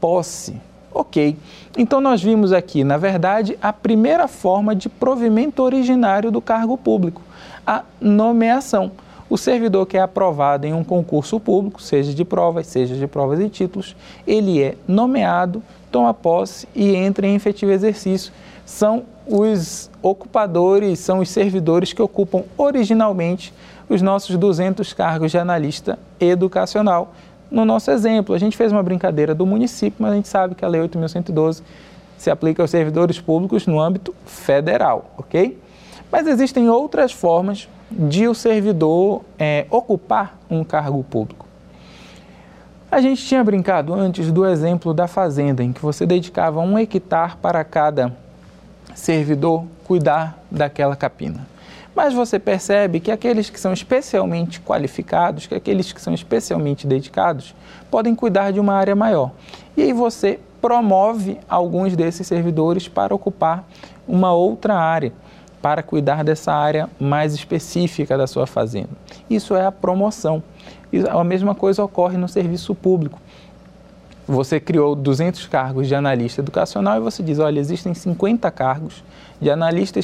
posse. 0.00 0.56
Ok, 0.92 1.36
então 1.76 2.00
nós 2.00 2.22
vimos 2.22 2.52
aqui, 2.52 2.82
na 2.82 2.96
verdade, 2.96 3.58
a 3.60 3.72
primeira 3.72 4.26
forma 4.26 4.74
de 4.74 4.88
provimento 4.88 5.62
originário 5.62 6.30
do 6.30 6.40
cargo 6.40 6.78
público, 6.78 7.20
a 7.66 7.84
nomeação. 8.00 8.90
O 9.30 9.36
servidor 9.36 9.84
que 9.84 9.98
é 9.98 10.00
aprovado 10.00 10.66
em 10.66 10.72
um 10.72 10.82
concurso 10.82 11.38
público, 11.38 11.82
seja 11.82 12.14
de 12.14 12.24
provas, 12.24 12.66
seja 12.66 12.94
de 12.96 13.06
provas 13.06 13.38
e 13.38 13.50
títulos, 13.50 13.94
ele 14.26 14.62
é 14.62 14.74
nomeado, 14.88 15.62
toma 15.92 16.14
posse 16.14 16.66
e 16.74 16.94
entra 16.96 17.26
em 17.26 17.34
efetivo 17.34 17.70
exercício. 17.70 18.32
São 18.64 19.04
os 19.28 19.90
ocupadores, 20.02 20.98
são 20.98 21.18
os 21.18 21.28
servidores 21.28 21.92
que 21.92 22.00
ocupam 22.00 22.44
originalmente 22.56 23.52
os 23.88 24.00
nossos 24.00 24.36
200 24.36 24.92
cargos 24.92 25.30
de 25.30 25.38
analista 25.38 25.98
educacional. 26.18 27.12
No 27.50 27.64
nosso 27.64 27.90
exemplo, 27.90 28.34
a 28.34 28.38
gente 28.38 28.56
fez 28.56 28.72
uma 28.72 28.82
brincadeira 28.82 29.34
do 29.34 29.46
município, 29.46 29.96
mas 29.98 30.12
a 30.12 30.16
gente 30.16 30.28
sabe 30.28 30.54
que 30.54 30.64
a 30.64 30.68
Lei 30.68 30.80
8.112 30.80 31.62
se 32.16 32.30
aplica 32.30 32.62
aos 32.62 32.70
servidores 32.70 33.20
públicos 33.20 33.66
no 33.66 33.80
âmbito 33.80 34.14
federal, 34.24 35.10
ok? 35.16 35.58
Mas 36.10 36.26
existem 36.26 36.68
outras 36.68 37.12
formas 37.12 37.68
de 37.90 38.26
o 38.26 38.34
servidor 38.34 39.22
é, 39.38 39.66
ocupar 39.70 40.38
um 40.50 40.64
cargo 40.64 41.02
público. 41.04 41.46
A 42.90 43.00
gente 43.00 43.24
tinha 43.24 43.44
brincado 43.44 43.92
antes 43.92 44.32
do 44.32 44.46
exemplo 44.46 44.94
da 44.94 45.06
fazenda, 45.06 45.62
em 45.62 45.72
que 45.72 45.80
você 45.80 46.06
dedicava 46.06 46.60
um 46.60 46.78
hectare 46.78 47.36
para 47.36 47.62
cada 47.62 48.16
servidor 48.98 49.64
cuidar 49.84 50.42
daquela 50.50 50.96
capina. 50.96 51.46
Mas 51.94 52.12
você 52.12 52.38
percebe 52.38 53.00
que 53.00 53.10
aqueles 53.10 53.48
que 53.48 53.58
são 53.58 53.72
especialmente 53.72 54.60
qualificados, 54.60 55.46
que 55.46 55.54
aqueles 55.54 55.92
que 55.92 56.00
são 56.00 56.12
especialmente 56.12 56.86
dedicados, 56.86 57.54
podem 57.90 58.14
cuidar 58.14 58.52
de 58.52 58.60
uma 58.60 58.74
área 58.74 58.94
maior. 58.94 59.32
E 59.76 59.82
aí 59.82 59.92
você 59.92 60.38
promove 60.60 61.38
alguns 61.48 61.96
desses 61.96 62.26
servidores 62.26 62.88
para 62.88 63.14
ocupar 63.14 63.64
uma 64.06 64.32
outra 64.32 64.74
área, 64.74 65.12
para 65.62 65.82
cuidar 65.82 66.24
dessa 66.24 66.52
área 66.52 66.88
mais 67.00 67.34
específica 67.34 68.18
da 68.18 68.26
sua 68.26 68.46
fazenda. 68.46 68.90
Isso 69.30 69.54
é 69.54 69.64
a 69.64 69.72
promoção. 69.72 70.42
A 71.10 71.22
mesma 71.24 71.54
coisa 71.54 71.84
ocorre 71.84 72.16
no 72.16 72.28
serviço 72.28 72.74
público 72.74 73.20
você 74.28 74.60
criou 74.60 74.94
200 74.94 75.46
cargos 75.46 75.88
de 75.88 75.94
analista 75.94 76.42
educacional 76.42 76.98
e 76.98 77.00
você 77.00 77.22
diz, 77.22 77.38
olha, 77.38 77.58
existem 77.58 77.94
50 77.94 78.50
cargos 78.50 79.02
de 79.40 79.50
analista 79.50 79.98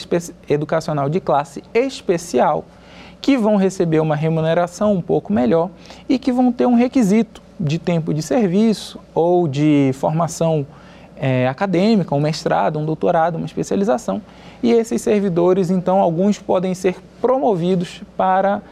educacional 0.48 1.10
de 1.10 1.20
classe 1.20 1.62
especial 1.74 2.64
que 3.20 3.36
vão 3.36 3.56
receber 3.56 4.00
uma 4.00 4.16
remuneração 4.16 4.94
um 4.94 5.02
pouco 5.02 5.32
melhor 5.32 5.70
e 6.08 6.18
que 6.18 6.32
vão 6.32 6.50
ter 6.50 6.66
um 6.66 6.74
requisito 6.74 7.42
de 7.60 7.78
tempo 7.78 8.14
de 8.14 8.22
serviço 8.22 8.98
ou 9.14 9.46
de 9.46 9.90
formação 9.94 10.66
é, 11.16 11.46
acadêmica, 11.46 12.14
um 12.14 12.20
mestrado, 12.20 12.78
um 12.78 12.84
doutorado, 12.84 13.36
uma 13.36 13.46
especialização. 13.46 14.20
E 14.62 14.72
esses 14.72 15.02
servidores, 15.02 15.70
então, 15.70 16.00
alguns 16.00 16.38
podem 16.38 16.74
ser 16.74 16.96
promovidos 17.20 18.02
para 18.16 18.62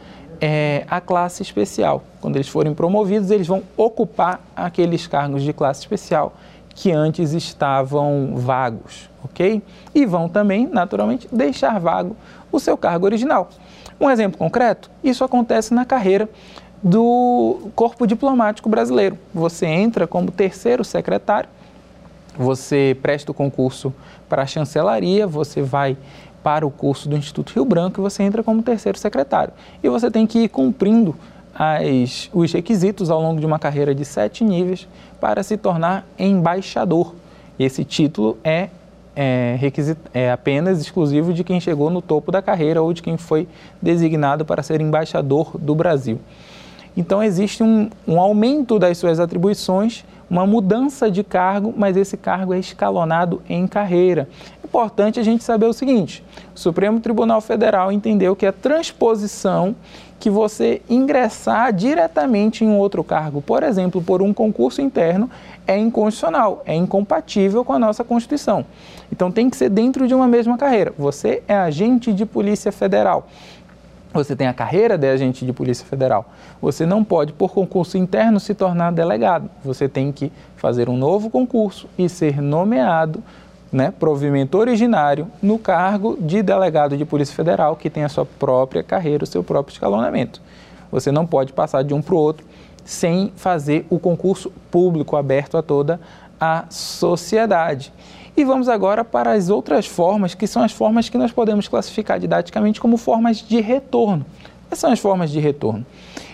é, 0.45 0.83
a 0.89 0.99
classe 0.99 1.41
especial. 1.41 2.03
Quando 2.19 2.35
eles 2.35 2.49
forem 2.49 2.73
promovidos, 2.73 3.31
eles 3.31 3.47
vão 3.47 3.63
ocupar 3.77 4.41
aqueles 4.53 5.07
cargos 5.07 5.41
de 5.41 5.53
classe 5.53 5.79
especial 5.79 6.33
que 6.75 6.91
antes 6.91 7.31
estavam 7.31 8.33
vagos, 8.35 9.09
ok? 9.23 9.61
E 9.95 10.05
vão 10.05 10.27
também, 10.27 10.67
naturalmente, 10.67 11.29
deixar 11.31 11.79
vago 11.79 12.13
o 12.51 12.59
seu 12.59 12.75
cargo 12.75 13.05
original. 13.05 13.47
Um 13.97 14.11
exemplo 14.11 14.37
concreto: 14.37 14.91
isso 15.01 15.23
acontece 15.23 15.73
na 15.73 15.85
carreira 15.85 16.27
do 16.83 17.71
Corpo 17.73 18.05
Diplomático 18.05 18.67
Brasileiro. 18.67 19.17
Você 19.33 19.65
entra 19.65 20.05
como 20.05 20.29
terceiro 20.29 20.83
secretário, 20.83 21.47
você 22.37 22.97
presta 23.01 23.31
o 23.31 23.33
concurso 23.33 23.93
para 24.27 24.41
a 24.41 24.45
chancelaria, 24.45 25.25
você 25.25 25.61
vai 25.61 25.95
para 26.43 26.67
o 26.67 26.71
curso 26.71 27.07
do 27.07 27.15
Instituto 27.15 27.53
Rio 27.53 27.65
Branco 27.65 27.99
e 27.99 28.01
você 28.01 28.21
entra 28.23 28.43
como 28.43 28.61
terceiro 28.61 28.97
secretário. 28.97 29.53
E 29.81 29.89
você 29.89 30.11
tem 30.11 30.27
que 30.27 30.39
ir 30.39 30.49
cumprindo 30.49 31.15
as, 31.55 32.29
os 32.33 32.51
requisitos 32.51 33.09
ao 33.09 33.21
longo 33.21 33.39
de 33.39 33.45
uma 33.45 33.59
carreira 33.59 33.93
de 33.93 34.03
sete 34.03 34.43
níveis 34.43 34.87
para 35.19 35.41
se 35.43 35.55
tornar 35.55 36.05
embaixador. 36.17 37.13
Esse 37.57 37.85
título 37.85 38.37
é, 38.43 38.69
é, 39.15 39.59
é 40.13 40.31
apenas 40.31 40.81
exclusivo 40.81 41.33
de 41.33 41.43
quem 41.43 41.59
chegou 41.59 41.89
no 41.89 42.01
topo 42.01 42.31
da 42.31 42.41
carreira 42.41 42.81
ou 42.81 42.91
de 42.91 43.01
quem 43.01 43.15
foi 43.17 43.47
designado 43.81 44.43
para 44.43 44.63
ser 44.63 44.81
embaixador 44.81 45.57
do 45.57 45.73
Brasil. 45.75 46.19
Então 46.95 47.23
existe 47.23 47.63
um, 47.63 47.89
um 48.07 48.19
aumento 48.19 48.77
das 48.77 48.97
suas 48.97 49.19
atribuições, 49.19 50.03
uma 50.29 50.45
mudança 50.45 51.09
de 51.09 51.23
cargo, 51.23 51.73
mas 51.75 51.97
esse 51.97 52.17
cargo 52.17 52.53
é 52.53 52.59
escalonado 52.59 53.41
em 53.47 53.67
carreira 53.67 54.27
importante 54.73 55.19
a 55.19 55.23
gente 55.23 55.43
saber 55.43 55.67
o 55.67 55.73
seguinte: 55.73 56.23
o 56.55 56.59
Supremo 56.59 56.99
Tribunal 56.99 57.39
Federal 57.39 57.91
entendeu 57.91 58.35
que 58.35 58.47
a 58.47 58.51
transposição 58.51 59.75
que 60.19 60.29
você 60.29 60.81
ingressar 60.89 61.73
diretamente 61.73 62.63
em 62.63 62.67
um 62.67 62.77
outro 62.77 63.03
cargo, 63.03 63.41
por 63.41 63.61
exemplo, 63.61 64.01
por 64.01 64.21
um 64.21 64.33
concurso 64.33 64.81
interno, 64.81 65.29
é 65.67 65.77
inconstitucional, 65.77 66.63
é 66.65 66.73
incompatível 66.73 67.63
com 67.63 67.73
a 67.73 67.79
nossa 67.79 68.05
Constituição. 68.05 68.65
Então 69.11 69.29
tem 69.29 69.49
que 69.49 69.57
ser 69.57 69.69
dentro 69.69 70.07
de 70.07 70.15
uma 70.15 70.27
mesma 70.27 70.57
carreira. 70.57 70.93
Você 70.97 71.43
é 71.45 71.55
agente 71.55 72.13
de 72.13 72.25
Polícia 72.25 72.71
Federal. 72.71 73.27
Você 74.13 74.35
tem 74.35 74.47
a 74.47 74.53
carreira 74.53 74.97
de 74.97 75.07
agente 75.07 75.43
de 75.45 75.51
Polícia 75.51 75.85
Federal. 75.85 76.29
Você 76.61 76.85
não 76.85 77.03
pode, 77.03 77.33
por 77.33 77.51
concurso 77.51 77.97
interno, 77.97 78.39
se 78.39 78.53
tornar 78.53 78.91
delegado. 78.91 79.49
Você 79.65 79.89
tem 79.89 80.11
que 80.11 80.31
fazer 80.55 80.87
um 80.87 80.95
novo 80.95 81.29
concurso 81.29 81.87
e 81.97 82.07
ser 82.07 82.39
nomeado 82.39 83.23
né, 83.71 83.91
provimento 83.91 84.55
originário 84.57 85.27
no 85.41 85.57
cargo 85.57 86.15
de 86.21 86.43
delegado 86.43 86.95
de 86.95 87.03
Polícia 87.03 87.35
Federal, 87.35 87.75
que 87.75 87.89
tem 87.89 88.03
a 88.03 88.09
sua 88.09 88.23
própria 88.25 88.83
carreira, 88.83 89.23
o 89.23 89.27
seu 89.27 89.43
próprio 89.43 89.73
escalonamento. 89.73 90.39
Você 90.91 91.11
não 91.11 91.25
pode 91.25 91.51
passar 91.51 91.83
de 91.83 91.91
um 91.91 92.01
para 92.01 92.13
o 92.13 92.17
outro 92.17 92.45
sem 92.85 93.33
fazer 93.35 93.87
o 93.89 93.97
concurso 93.97 94.51
público 94.69 95.15
aberto 95.15 95.57
a 95.57 95.63
toda 95.63 95.99
a 96.39 96.65
sociedade. 96.69 97.91
E 98.35 98.43
vamos 98.43 98.67
agora 98.67 99.03
para 99.03 99.31
as 99.33 99.49
outras 99.49 99.85
formas, 99.85 100.33
que 100.33 100.47
são 100.47 100.63
as 100.63 100.71
formas 100.71 101.07
que 101.07 101.17
nós 101.17 101.31
podemos 101.31 101.67
classificar 101.67 102.19
didaticamente 102.19 102.81
como 102.81 102.97
formas 102.97 103.37
de 103.37 103.61
retorno. 103.61 104.25
Quais 104.67 104.79
são 104.79 104.91
as 104.91 104.99
formas 104.99 105.29
de 105.29 105.39
retorno? 105.39 105.85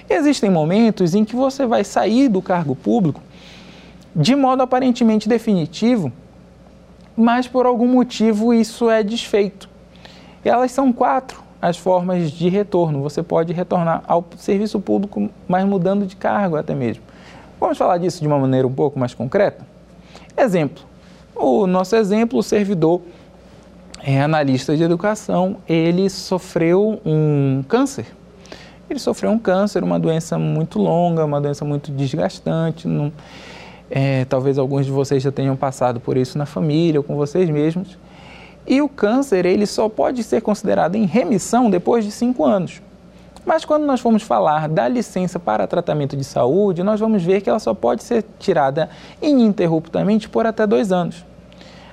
Existem 0.10 0.50
momentos 0.50 1.14
em 1.14 1.26
que 1.26 1.36
você 1.36 1.66
vai 1.66 1.84
sair 1.84 2.30
do 2.30 2.42
cargo 2.42 2.76
público 2.76 3.22
de 4.16 4.36
modo 4.36 4.64
aparentemente 4.64 5.30
definitivo, 5.30 6.12
mas 7.16 7.48
por 7.48 7.66
algum 7.66 7.88
motivo 7.88 8.54
isso 8.54 8.90
é 8.90 9.04
desfeito. 9.04 9.70
Elas 10.44 10.72
são 10.72 10.92
quatro 10.92 11.44
as 11.62 11.78
formas 11.78 12.32
de 12.32 12.48
retorno. 12.50 13.02
Você 13.04 13.22
pode 13.22 13.54
retornar 13.54 14.04
ao 14.08 14.26
serviço 14.38 14.80
público, 14.80 15.30
mas 15.48 15.66
mudando 15.66 16.06
de 16.06 16.16
cargo 16.16 16.56
até 16.56 16.74
mesmo. 16.74 17.04
Vamos 17.60 17.78
falar 17.78 17.98
disso 17.98 18.22
de 18.22 18.28
uma 18.28 18.40
maneira 18.40 18.66
um 18.66 18.74
pouco 18.74 18.98
mais 18.98 19.14
concreta? 19.14 19.66
Exemplo: 20.38 20.84
o 21.40 21.66
nosso 21.66 21.96
exemplo, 21.96 22.40
o 22.40 22.44
servidor 22.44 23.02
é 24.04 24.22
analista 24.22 24.76
de 24.76 24.84
educação, 24.84 25.58
ele 25.68 26.10
sofreu 26.10 27.02
um 27.06 27.64
câncer. 27.68 28.06
Ele 28.90 29.00
sofreu 29.00 29.30
um 29.32 29.40
câncer, 29.40 29.84
uma 29.84 30.00
doença 30.00 30.38
muito 30.38 30.80
longa, 30.80 31.24
uma 31.24 31.40
doença 31.40 31.64
muito 31.64 31.92
desgastante. 31.92 32.88
Não, 32.88 33.12
é, 33.90 34.26
talvez 34.26 34.58
alguns 34.58 34.86
de 34.86 34.92
vocês 34.92 35.22
já 35.22 35.32
tenham 35.32 35.56
passado 35.56 36.00
por 36.00 36.18
isso 36.18 36.38
na 36.38 36.46
família 36.46 37.00
ou 37.00 37.04
com 37.04 37.16
vocês 37.16 37.50
mesmos. 37.50 37.98
E 38.66 38.82
o 38.82 38.90
câncer 38.90 39.46
ele 39.46 39.66
só 39.66 39.88
pode 39.88 40.24
ser 40.24 40.42
considerado 40.42 40.96
em 40.96 41.06
remissão 41.06 41.70
depois 41.70 42.04
de 42.04 42.12
cinco 42.12 42.46
anos. 42.46 42.82
Mas 43.46 43.64
quando 43.64 43.86
nós 43.86 44.00
formos 44.00 44.24
falar 44.24 44.68
da 44.68 44.88
licença 44.88 45.40
para 45.40 45.66
tratamento 45.66 46.16
de 46.16 46.24
saúde, 46.24 46.84
nós 46.84 47.00
vamos 47.00 47.24
ver 47.24 47.42
que 47.42 47.50
ela 47.50 47.60
só 47.60 47.74
pode 47.74 48.04
ser 48.04 48.26
tirada 48.38 48.90
ininterruptamente 49.22 50.28
por 50.28 50.46
até 50.46 50.68
dois 50.68 50.92
anos. 50.92 51.29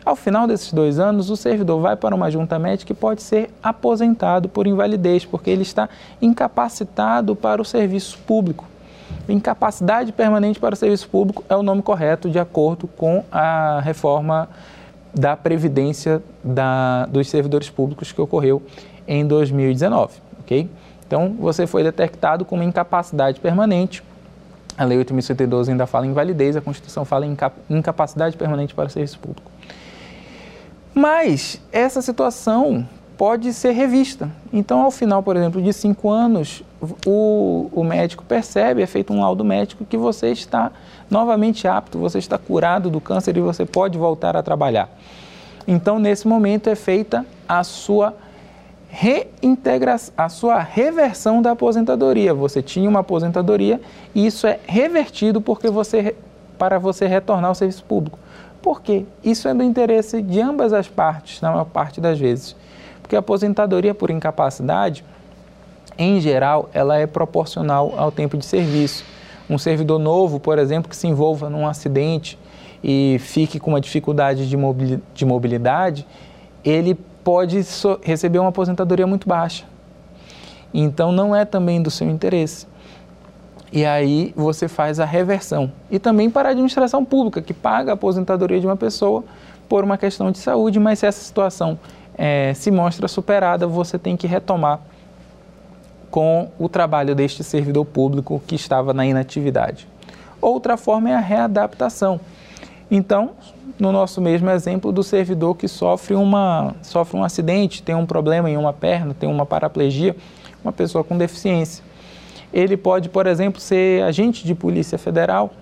Ao 0.07 0.15
final 0.15 0.47
desses 0.47 0.73
dois 0.73 1.01
anos, 1.01 1.31
o 1.31 1.37
servidor 1.37 1.81
vai 1.81 1.97
para 1.97 2.15
uma 2.15 2.31
junta 2.31 2.61
médica 2.61 2.93
e 2.93 2.95
pode 2.95 3.21
ser 3.23 3.51
aposentado 3.61 4.49
por 4.49 4.65
invalidez, 4.65 5.25
porque 5.25 5.51
ele 5.51 5.63
está 5.63 5.89
incapacitado 6.23 7.35
para 7.35 7.61
o 7.61 7.65
serviço 7.65 8.17
público. 8.19 8.65
Incapacidade 9.29 10.13
permanente 10.13 10.61
para 10.61 10.75
o 10.75 10.77
serviço 10.77 11.09
público 11.09 11.45
é 11.49 11.57
o 11.57 11.63
nome 11.65 11.83
correto, 11.83 12.31
de 12.31 12.39
acordo 12.39 12.87
com 12.87 13.25
a 13.33 13.81
reforma 13.81 14.49
da 15.13 15.37
Previdência 15.37 16.23
da, 16.45 17.07
dos 17.07 17.29
Servidores 17.29 17.69
Públicos 17.69 18.13
que 18.13 18.21
ocorreu 18.21 18.63
em 19.09 19.27
2019, 19.27 20.21
ok? 20.39 20.71
Então, 21.05 21.35
você 21.37 21.67
foi 21.67 21.83
detectado 21.83 22.45
com 22.45 22.55
uma 22.55 22.65
incapacidade 22.65 23.41
permanente. 23.41 24.05
A 24.79 24.85
Lei 24.85 25.03
8.112 25.03 25.71
ainda 25.71 25.85
fala 25.85 26.07
em 26.07 26.11
invalidez, 26.11 26.55
a 26.55 26.61
Constituição 26.61 27.05
fala 27.05 27.27
em 27.27 27.37
incapacidade 27.69 28.37
permanente 28.37 28.73
para 28.73 28.87
o 28.87 28.91
serviço 28.91 29.19
público. 29.19 29.56
Mas 30.99 31.61
essa 31.71 32.01
situação 32.01 32.89
pode 33.19 33.53
ser 33.53 33.73
revista. 33.73 34.31
Então, 34.51 34.81
ao 34.81 34.91
final, 34.91 35.23
por 35.23 35.37
exemplo, 35.37 35.61
de 35.61 35.71
cinco 35.71 36.09
anos, 36.09 36.63
o, 37.07 37.69
o 37.71 37.85
médico 37.85 38.25
percebe, 38.25 38.81
é 38.81 38.87
feito 38.87 39.13
um 39.13 39.21
laudo 39.21 39.45
médico 39.45 39.85
que 39.85 39.99
você 39.99 40.29
está 40.33 40.73
novamente 41.11 41.69
apto, 41.69 41.99
você 41.99 42.17
está 42.17 42.39
curado 42.39 42.89
do 42.89 42.99
câncer 42.99 43.37
e 43.37 43.41
você 43.41 43.67
pode 43.67 43.99
voltar 43.99 44.39
a 44.39 44.43
trabalhar. 44.43 44.89
Então, 45.69 45.99
nesse 45.99 46.27
momento, 46.27 46.71
é 46.71 46.75
feita 46.75 47.27
a 47.47 47.63
sua 47.63 48.15
reintegração, 48.89 50.15
a 50.17 50.31
sua 50.31 50.61
reversão 50.61 51.43
da 51.43 51.51
aposentadoria. 51.51 52.33
Você 52.33 52.63
tinha 52.63 52.89
uma 52.89 53.01
aposentadoria 53.01 53.83
e 54.15 54.25
isso 54.25 54.47
é 54.47 54.61
revertido 54.67 55.43
porque 55.43 55.69
você, 55.69 56.17
para 56.59 56.79
você 56.79 57.07
retornar 57.07 57.49
ao 57.51 57.55
serviço 57.55 57.85
público. 57.85 58.19
Por 58.67 58.83
quê? 58.83 59.07
Isso 59.23 59.47
é 59.47 59.55
do 59.55 59.63
interesse 59.63 60.21
de 60.21 60.41
ambas 60.41 60.73
as 60.73 60.89
partes, 60.89 61.41
na 61.41 61.53
maior 61.53 61.67
parte 61.67 62.01
das 62.01 62.19
vezes. 62.19 62.57
Porque 63.01 63.15
a 63.15 63.21
aposentadoria 63.21 63.95
por 63.95 64.11
incapacidade, 64.11 65.05
em 65.97 66.21
geral, 66.21 66.69
ela 66.75 66.97
é 66.99 67.07
proporcional 67.07 67.95
ao 67.97 68.11
tempo 68.11 68.37
de 68.37 68.45
serviço. 68.45 69.05
Um 69.49 69.57
servidor 69.57 70.01
novo, 70.01 70.41
por 70.41 70.59
exemplo, 70.59 70.91
que 70.91 70.97
se 70.97 71.07
envolva 71.07 71.49
num 71.49 71.65
acidente 71.65 72.37
e 72.83 73.19
fique 73.21 73.61
com 73.61 73.71
uma 73.71 73.81
dificuldade 73.81 74.49
de 74.49 75.25
mobilidade, 75.25 76.05
ele 76.65 76.97
pode 77.23 77.61
receber 78.03 78.41
uma 78.41 78.49
aposentadoria 78.49 79.07
muito 79.07 79.29
baixa. 79.29 79.65
Então 80.75 81.13
não 81.13 81.37
é 81.37 81.45
também 81.45 81.81
do 81.81 81.89
seu 81.89 82.11
interesse. 82.11 82.67
E 83.77 83.85
aí 83.85 84.33
você 84.35 84.69
faz 84.69 84.99
a 84.99 85.05
reversão. 85.05 85.71
E 85.91 85.99
também 85.99 86.31
para 86.31 86.49
a 86.49 86.53
administração 86.53 87.05
pública, 87.05 87.43
que 87.43 87.53
paga 87.53 87.91
a 87.91 87.95
aposentadoria 87.95 88.59
de 88.59 88.67
uma 88.67 88.75
pessoa 88.75 89.23
por 89.69 89.85
uma 89.85 89.99
questão 89.99 90.31
de 90.31 90.39
saúde, 90.39 90.81
mas 90.81 91.01
se 91.01 91.07
essa 91.07 91.23
situação 91.23 91.79
é, 92.17 92.55
se 92.55 92.71
mostra 92.71 93.07
superada, 93.07 93.67
você 93.67 93.99
tem 93.99 94.17
que 94.17 94.27
retomar 94.27 94.81
com 96.11 96.49
o 96.59 96.71
trabalho 96.71 97.15
deste 97.15 97.45
servidor 97.45 97.85
público 97.85 98.43
que 98.47 98.55
estava 98.55 98.95
na 98.95 99.05
inatividade. 99.05 99.87
Outra 100.41 100.79
forma 100.79 101.11
é 101.11 101.15
a 101.15 101.21
readaptação. 101.21 102.19
Então, 102.91 103.33
no 103.79 103.93
nosso 103.93 104.23
mesmo 104.23 104.49
exemplo 104.49 104.91
do 104.91 105.03
servidor 105.03 105.55
que 105.55 105.69
sofre, 105.69 106.15
uma, 106.15 106.75
sofre 106.81 107.19
um 107.19 107.23
acidente, 107.23 107.83
tem 107.83 107.95
um 107.95 108.07
problema 108.07 108.49
em 108.49 108.57
uma 108.57 108.73
perna, 108.73 109.13
tem 109.13 109.29
uma 109.29 109.45
paraplegia, 109.45 110.17
uma 110.65 110.73
pessoa 110.73 111.05
com 111.05 111.19
deficiência. 111.19 111.85
Ele 112.57 112.75
pode, 112.75 113.11
por 113.11 113.27
exemplo, 113.27 113.61
ser 113.61 114.03
agente 114.03 114.47
de 114.47 114.55
polícia 114.55 114.97
federal 114.97 115.53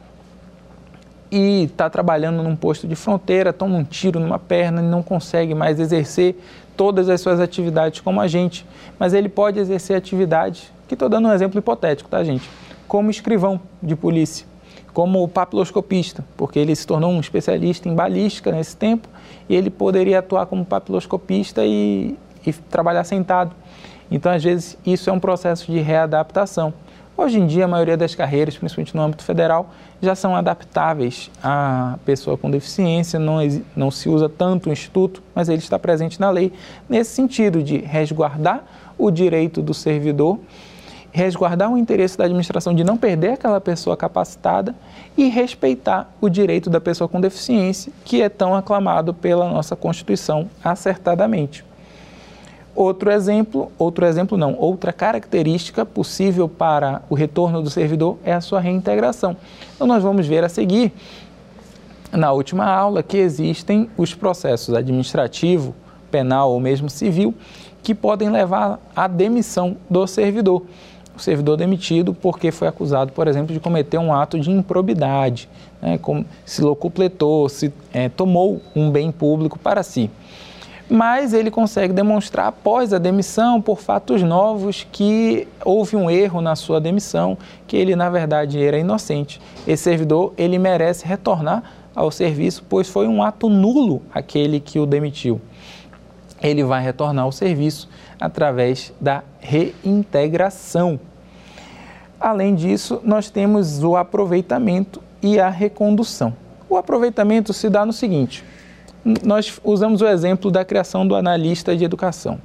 e 1.28 1.64
está 1.64 1.90
trabalhando 1.90 2.40
num 2.40 2.54
posto 2.54 2.87
de 2.87 2.94
fronteira, 2.94 3.52
toma 3.52 3.76
um 3.76 3.83
tiro 3.83 4.20
numa 4.20 4.38
perna 4.38 4.80
e 4.80 4.85
não 4.85 5.02
consegue 5.02 5.57
mais 5.57 5.80
exercer 5.80 6.37
todas 6.76 7.09
as 7.09 7.20
suas 7.20 7.40
atividades 7.40 8.00
como 8.00 8.20
agente, 8.20 8.64
mas 8.96 9.12
ele 9.12 9.28
pode 9.28 9.59
exercer 9.59 9.96
atividade, 9.96 10.70
que 10.87 10.94
estou 10.94 11.09
dando 11.09 11.26
um 11.26 11.33
exemplo 11.33 11.59
hipotético, 11.59 12.09
tá, 12.09 12.22
gente? 12.22 12.48
Como 12.87 13.11
escrivão 13.11 13.61
de 13.83 13.96
polícia, 13.96 14.46
como 14.92 15.26
papiloscopista, 15.26 16.24
porque 16.37 16.61
ele 16.61 16.76
se 16.76 16.87
tornou 16.87 17.11
um 17.11 17.18
especialista 17.18 17.88
em 17.88 17.94
balística 17.96 18.52
nesse 18.52 18.76
tempo 18.76 19.09
e 19.48 19.57
ele 19.57 19.68
poderia 19.68 20.20
atuar 20.20 20.46
como 20.46 20.64
papiloscopista 20.64 21.64
e, 21.64 22.16
e 22.46 22.52
trabalhar 22.52 23.02
sentado. 23.02 23.52
Então, 24.09 24.30
às 24.30 24.44
vezes, 24.44 24.78
isso 24.87 25.11
é 25.11 25.12
um 25.12 25.18
processo 25.18 25.72
de 25.72 25.80
readaptação. 25.80 26.72
Hoje 27.16 27.38
em 27.38 27.46
dia, 27.46 27.64
a 27.64 27.68
maioria 27.68 27.96
das 27.96 28.12
carreiras, 28.12 28.57
principalmente 28.57 28.96
no 28.96 29.00
âmbito 29.00 29.22
federal, 29.22 29.70
já 30.03 30.16
são 30.16 30.35
adaptáveis 30.35 31.31
à 31.40 31.96
pessoa 32.05 32.37
com 32.37 32.50
deficiência, 32.50 33.20
não, 33.20 33.37
não 33.77 33.88
se 33.88 34.09
usa 34.09 34.29
tanto 34.29 34.68
o 34.68 34.72
instituto, 34.72 35.22
mas 35.33 35.48
ele 35.48 35.59
está 35.59 35.79
presente 35.79 36.20
na 36.20 36.29
lei, 36.29 36.53
nesse 36.88 37.12
sentido 37.12 37.62
de 37.62 37.79
resguardar 37.79 38.64
o 38.98 39.12
direito 39.12 39.62
do 39.62 39.72
servidor, 39.72 40.40
resguardar 41.12 41.72
o 41.72 41.79
interesse 41.79 42.18
da 42.18 42.24
administração 42.24 42.74
de 42.74 42.83
não 42.83 42.96
perder 42.96 43.35
aquela 43.35 43.61
pessoa 43.61 43.96
capacitada 43.96 44.74
e 45.16 45.29
respeitar 45.29 46.12
o 46.20 46.29
direito 46.29 46.68
da 46.68 46.81
pessoa 46.81 47.07
com 47.07 47.20
deficiência, 47.20 47.92
que 48.05 48.20
é 48.20 48.29
tão 48.29 48.57
aclamado 48.57 49.14
pela 49.14 49.48
nossa 49.48 49.77
Constituição 49.77 50.50
acertadamente. 50.64 51.64
Outro 52.74 53.12
exemplo, 53.12 53.70
outro 53.78 54.04
exemplo 54.04 54.37
não, 54.37 54.56
outra 54.58 54.92
característica 54.92 55.87
possível 55.87 56.48
para 56.48 57.02
o 57.08 57.14
retorno 57.14 57.62
do 57.62 57.70
servidor 57.70 58.18
é 58.24 58.32
a 58.32 58.40
sua 58.40 58.58
reintegração. 58.58 59.37
Então 59.74 59.87
nós 59.87 60.02
vamos 60.02 60.26
ver 60.26 60.42
a 60.42 60.48
seguir 60.48 60.92
na 62.10 62.32
última 62.32 62.66
aula 62.66 63.00
que 63.00 63.16
existem 63.16 63.88
os 63.96 64.12
processos 64.12 64.74
administrativo, 64.74 65.72
penal 66.10 66.50
ou 66.50 66.58
mesmo 66.58 66.90
civil 66.90 67.32
que 67.80 67.94
podem 67.94 68.28
levar 68.28 68.80
à 68.96 69.06
demissão 69.06 69.76
do 69.88 70.04
servidor. 70.06 70.62
O 71.16 71.20
servidor 71.20 71.56
demitido 71.56 72.12
porque 72.12 72.50
foi 72.50 72.66
acusado, 72.66 73.12
por 73.12 73.28
exemplo, 73.28 73.52
de 73.52 73.60
cometer 73.60 73.98
um 73.98 74.12
ato 74.12 74.40
de 74.40 74.50
improbidade, 74.50 75.48
né, 75.80 75.96
como 75.98 76.24
se 76.44 76.60
locupletou, 76.60 77.48
se 77.48 77.72
é, 77.92 78.08
tomou 78.08 78.60
um 78.74 78.90
bem 78.90 79.12
público 79.12 79.56
para 79.56 79.84
si 79.84 80.10
mas 80.94 81.33
ele 81.33 81.50
consegue 81.50 81.92
demonstrar 81.92 82.46
após 82.46 82.92
a 82.92 82.98
demissão, 82.98 83.61
por 83.61 83.80
fatos 83.80 84.22
novos, 84.22 84.87
que 84.92 85.48
houve 85.64 85.96
um 85.96 86.09
erro 86.09 86.40
na 86.40 86.54
sua 86.54 86.80
demissão, 86.80 87.37
que 87.66 87.76
ele 87.76 87.96
na 87.96 88.09
verdade 88.09 88.62
era 88.62 88.78
inocente. 88.78 89.40
Esse 89.66 89.83
servidor 89.83 90.33
ele 90.38 90.57
merece 90.57 91.04
retornar 91.04 91.64
ao 91.96 92.12
serviço, 92.12 92.64
pois 92.68 92.88
foi 92.88 93.09
um 93.09 93.22
ato 93.22 93.48
nulo 93.48 94.02
aquele 94.14 94.61
que 94.61 94.78
o 94.78 94.87
demitiu. 94.87 95.40
Ele 96.40 96.62
vai 96.62 96.80
retornar 96.80 97.24
ao 97.24 97.33
serviço 97.33 97.88
através 98.20 98.92
da 99.00 99.24
reintegração. 99.40 101.00
Além 102.20 102.54
disso, 102.54 103.00
nós 103.02 103.30
temos 103.30 103.83
o 103.83 103.96
aproveitamento 103.96 105.02
e 105.20 105.40
a 105.40 105.48
recondução. 105.48 106.35
O 106.68 106.76
aproveitamento 106.76 107.52
se 107.52 107.68
dá 107.68 107.85
no 107.85 107.92
seguinte: 107.92 108.44
nós 109.25 109.61
usamos 109.62 110.01
o 110.01 110.07
exemplo 110.07 110.51
da 110.51 110.64
criação 110.64 111.07
do 111.07 111.14
analista 111.14 111.77
de 111.77 111.85
educação. 111.85 112.38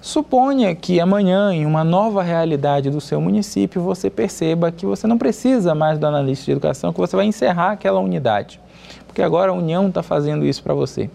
Suponha 0.00 0.74
que 0.74 0.98
amanhã, 0.98 1.52
em 1.52 1.66
uma 1.66 1.84
nova 1.84 2.22
realidade 2.22 2.88
do 2.88 3.00
seu 3.00 3.20
município, 3.20 3.82
você 3.82 4.08
perceba 4.08 4.72
que 4.72 4.86
você 4.86 5.06
não 5.06 5.18
precisa 5.18 5.74
mais 5.74 5.98
do 5.98 6.06
analista 6.06 6.46
de 6.46 6.52
educação, 6.52 6.92
que 6.92 7.00
você 7.00 7.14
vai 7.14 7.26
encerrar 7.26 7.72
aquela 7.72 8.00
unidade, 8.00 8.58
porque 9.06 9.20
agora 9.20 9.50
a 9.50 9.54
União 9.54 9.88
está 9.88 10.02
fazendo 10.02 10.46
isso 10.46 10.62
para 10.62 10.72
você. 10.72 11.10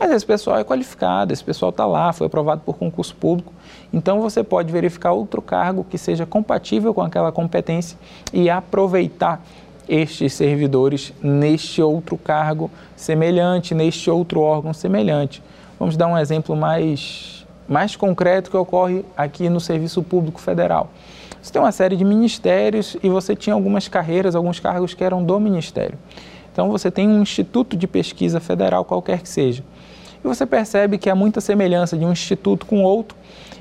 Mas 0.00 0.10
esse 0.10 0.24
pessoal 0.24 0.58
é 0.58 0.64
qualificado, 0.64 1.32
esse 1.32 1.44
pessoal 1.44 1.68
está 1.70 1.84
lá, 1.84 2.12
foi 2.12 2.26
aprovado 2.26 2.62
por 2.64 2.78
concurso 2.78 3.14
público, 3.14 3.52
então 3.92 4.22
você 4.22 4.42
pode 4.42 4.72
verificar 4.72 5.12
outro 5.12 5.42
cargo 5.42 5.84
que 5.84 5.98
seja 5.98 6.24
compatível 6.24 6.94
com 6.94 7.02
aquela 7.02 7.30
competência 7.30 7.98
e 8.32 8.48
aproveitar 8.48 9.44
estes 9.88 10.32
servidores 10.32 11.12
neste 11.22 11.82
outro 11.82 12.16
cargo 12.16 12.70
semelhante, 12.96 13.74
neste 13.74 14.10
outro 14.10 14.40
órgão 14.40 14.72
semelhante. 14.72 15.42
Vamos 15.78 15.96
dar 15.96 16.06
um 16.06 16.16
exemplo 16.16 16.56
mais 16.56 17.32
mais 17.68 17.96
concreto 17.96 18.50
que 18.50 18.56
ocorre 18.56 19.04
aqui 19.16 19.48
no 19.48 19.60
Serviço 19.60 20.02
Público 20.02 20.40
Federal. 20.40 20.90
Você 21.40 21.52
tem 21.52 21.62
uma 21.62 21.72
série 21.72 21.96
de 21.96 22.04
ministérios 22.04 22.96
e 23.02 23.08
você 23.08 23.34
tinha 23.34 23.54
algumas 23.54 23.88
carreiras, 23.88 24.34
alguns 24.34 24.60
cargos 24.60 24.94
que 24.94 25.02
eram 25.02 25.24
do 25.24 25.40
ministério. 25.40 25.98
Então 26.52 26.70
você 26.70 26.90
tem 26.90 27.08
um 27.08 27.22
instituto 27.22 27.76
de 27.76 27.86
pesquisa 27.86 28.38
federal, 28.40 28.84
qualquer 28.84 29.22
que 29.22 29.28
seja. 29.28 29.64
E 30.22 30.28
você 30.28 30.46
percebe 30.46 30.98
que 30.98 31.10
há 31.10 31.14
muita 31.14 31.40
semelhança 31.40 31.96
de 31.96 32.04
um 32.04 32.12
instituto 32.12 32.66
com 32.66 32.82
outro 32.82 33.16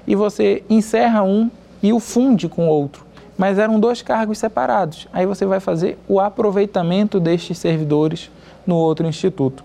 e 0.05 0.15
você 0.15 0.63
encerra 0.69 1.23
um 1.23 1.49
e 1.81 1.91
o 1.91 1.99
funde 1.99 2.47
com 2.47 2.67
outro. 2.67 3.05
Mas 3.41 3.58
eram 3.58 3.80
dois 3.80 4.04
cargos 4.04 4.38
separados. 4.38 5.08
Aí 5.12 5.25
você 5.25 5.47
vai 5.47 5.60
fazer 5.60 5.97
o 6.08 6.19
aproveitamento 6.19 7.19
destes 7.19 7.58
servidores 7.58 8.30
no 8.67 8.75
outro 8.75 9.08
instituto. 9.08 9.63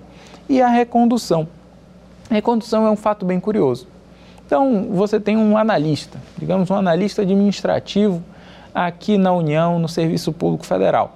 E 0.49 0.63
a 0.63 0.69
recondução. 0.69 1.47
A 2.31 2.33
recondução 2.33 2.87
é 2.87 2.91
um 2.91 2.97
fato 2.97 3.27
bem 3.27 3.39
curioso. 3.39 3.87
Então, 4.47 4.89
você 4.93 5.21
tem 5.21 5.37
um 5.37 5.59
analista, 5.59 6.19
digamos, 6.39 6.71
um 6.71 6.75
analista 6.75 7.21
administrativo 7.21 8.25
aqui 8.75 9.19
na 9.19 9.35
União, 9.35 9.79
no 9.79 9.91
Serviço 9.91 10.33
Público 10.33 10.65
Federal. 10.65 11.15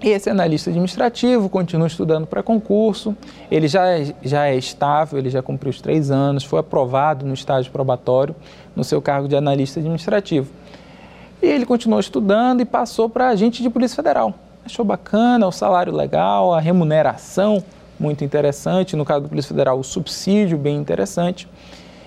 Esse 0.00 0.30
analista 0.30 0.70
administrativo 0.70 1.50
continua 1.50 1.88
estudando 1.88 2.26
para 2.26 2.42
concurso, 2.42 3.14
ele 3.50 3.68
já 3.68 3.86
é, 3.86 4.14
já 4.22 4.46
é 4.46 4.56
estável, 4.56 5.18
ele 5.18 5.28
já 5.28 5.42
cumpriu 5.42 5.68
os 5.68 5.78
três 5.82 6.10
anos, 6.10 6.42
foi 6.42 6.58
aprovado 6.58 7.26
no 7.26 7.34
estágio 7.34 7.70
probatório 7.70 8.34
no 8.74 8.82
seu 8.82 9.02
cargo 9.02 9.28
de 9.28 9.36
analista 9.36 9.78
administrativo. 9.78 10.59
E 11.42 11.46
ele 11.46 11.64
continuou 11.64 12.00
estudando 12.00 12.60
e 12.60 12.64
passou 12.64 13.08
para 13.08 13.28
agente 13.28 13.62
de 13.62 13.70
Polícia 13.70 13.96
Federal. 13.96 14.34
Achou 14.64 14.84
bacana, 14.84 15.46
o 15.46 15.52
salário 15.52 15.94
legal, 15.94 16.52
a 16.52 16.60
remuneração 16.60 17.64
muito 17.98 18.24
interessante, 18.24 18.94
no 18.94 19.04
caso 19.04 19.22
do 19.22 19.28
Polícia 19.28 19.48
Federal, 19.48 19.78
o 19.78 19.84
subsídio 19.84 20.58
bem 20.58 20.76
interessante. 20.76 21.48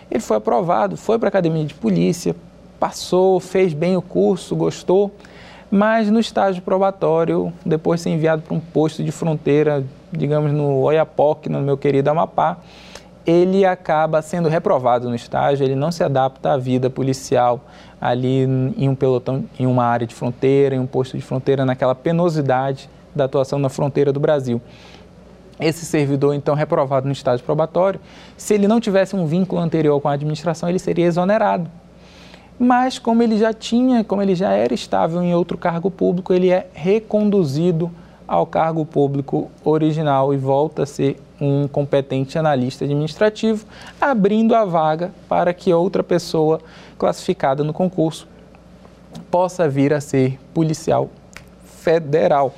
Ele 0.10 0.20
foi 0.20 0.38
aprovado, 0.38 0.96
foi 0.96 1.18
para 1.18 1.28
a 1.28 1.30
academia 1.30 1.66
de 1.66 1.74
polícia, 1.74 2.36
passou, 2.80 3.40
fez 3.40 3.74
bem 3.74 3.98
o 3.98 4.02
curso, 4.02 4.56
gostou, 4.56 5.12
mas 5.72 6.12
no 6.12 6.20
estágio 6.20 6.62
probatório, 6.62 7.52
depois 7.66 8.00
de 8.00 8.04
ser 8.04 8.10
enviado 8.12 8.44
para 8.44 8.54
um 8.54 8.60
posto 8.60 9.04
de 9.04 9.12
fronteira, 9.12 9.84
digamos 10.12 10.52
no 10.52 10.78
Oiapoque, 10.82 11.50
no 11.50 11.60
meu 11.62 11.76
querido 11.76 12.10
Amapá, 12.12 12.58
ele 13.26 13.66
acaba 13.66 14.22
sendo 14.22 14.50
reprovado 14.50 15.10
no 15.10 15.16
estágio, 15.16 15.64
ele 15.64 15.76
não 15.76 15.92
se 15.92 16.04
adapta 16.04 16.52
à 16.52 16.58
vida 16.58 16.90
policial 16.90 17.62
ali 18.04 18.44
em 18.78 18.90
um 18.90 18.96
pelotão, 18.96 19.46
em 19.58 19.66
uma 19.66 19.86
área 19.86 20.06
de 20.06 20.14
fronteira, 20.14 20.76
em 20.76 20.80
um 20.80 20.86
posto 20.86 21.18
de 21.18 21.24
fronteira, 21.24 21.66
naquela 21.66 21.96
penosidade 21.96 22.90
da 23.16 23.26
atuação 23.26 23.58
na 23.60 23.70
fronteira 23.70 24.12
do 24.12 24.20
Brasil 24.20 24.62
esse 25.60 25.86
servidor, 25.86 26.34
então, 26.34 26.56
reprovado 26.56 27.06
no 27.06 27.14
estágio 27.14 27.46
probatório, 27.46 28.00
se 28.38 28.54
ele 28.54 28.68
não 28.68 28.80
tivesse 28.80 29.16
um 29.16 29.26
vínculo 29.26 29.62
anterior 29.62 30.00
com 30.02 30.08
a 30.08 30.14
administração, 30.14 30.70
ele 30.70 30.80
seria 30.80 31.06
exonerado. 31.06 31.70
Mas, 32.60 33.00
como 33.00 33.24
ele 33.24 33.38
já 33.38 33.54
tinha, 33.54 34.04
como 34.04 34.22
ele 34.22 34.36
já 34.36 34.52
era 34.52 34.74
estável 34.74 35.22
em 35.24 35.34
outro 35.34 35.58
cargo 35.58 35.90
público, 35.90 36.34
ele 36.34 36.50
é 36.50 36.68
reconduzido 36.74 37.92
ao 38.28 38.46
cargo 38.46 38.86
público 38.86 39.52
original 39.64 40.34
e 40.34 40.38
volta 40.38 40.84
a 40.84 40.86
ser 40.86 41.22
um 41.40 41.68
competente 41.68 42.38
analista 42.38 42.86
administrativo, 42.86 43.66
abrindo 44.00 44.56
a 44.56 44.64
vaga 44.64 45.12
para 45.28 45.54
que 45.54 45.74
outra 45.74 46.04
pessoa 46.04 46.62
classificada 46.98 47.64
no 47.64 47.74
concurso 47.74 48.28
possa 49.30 49.68
vir 49.68 49.94
a 49.94 50.00
ser 50.00 50.40
policial 50.54 51.10
federal. 51.66 52.54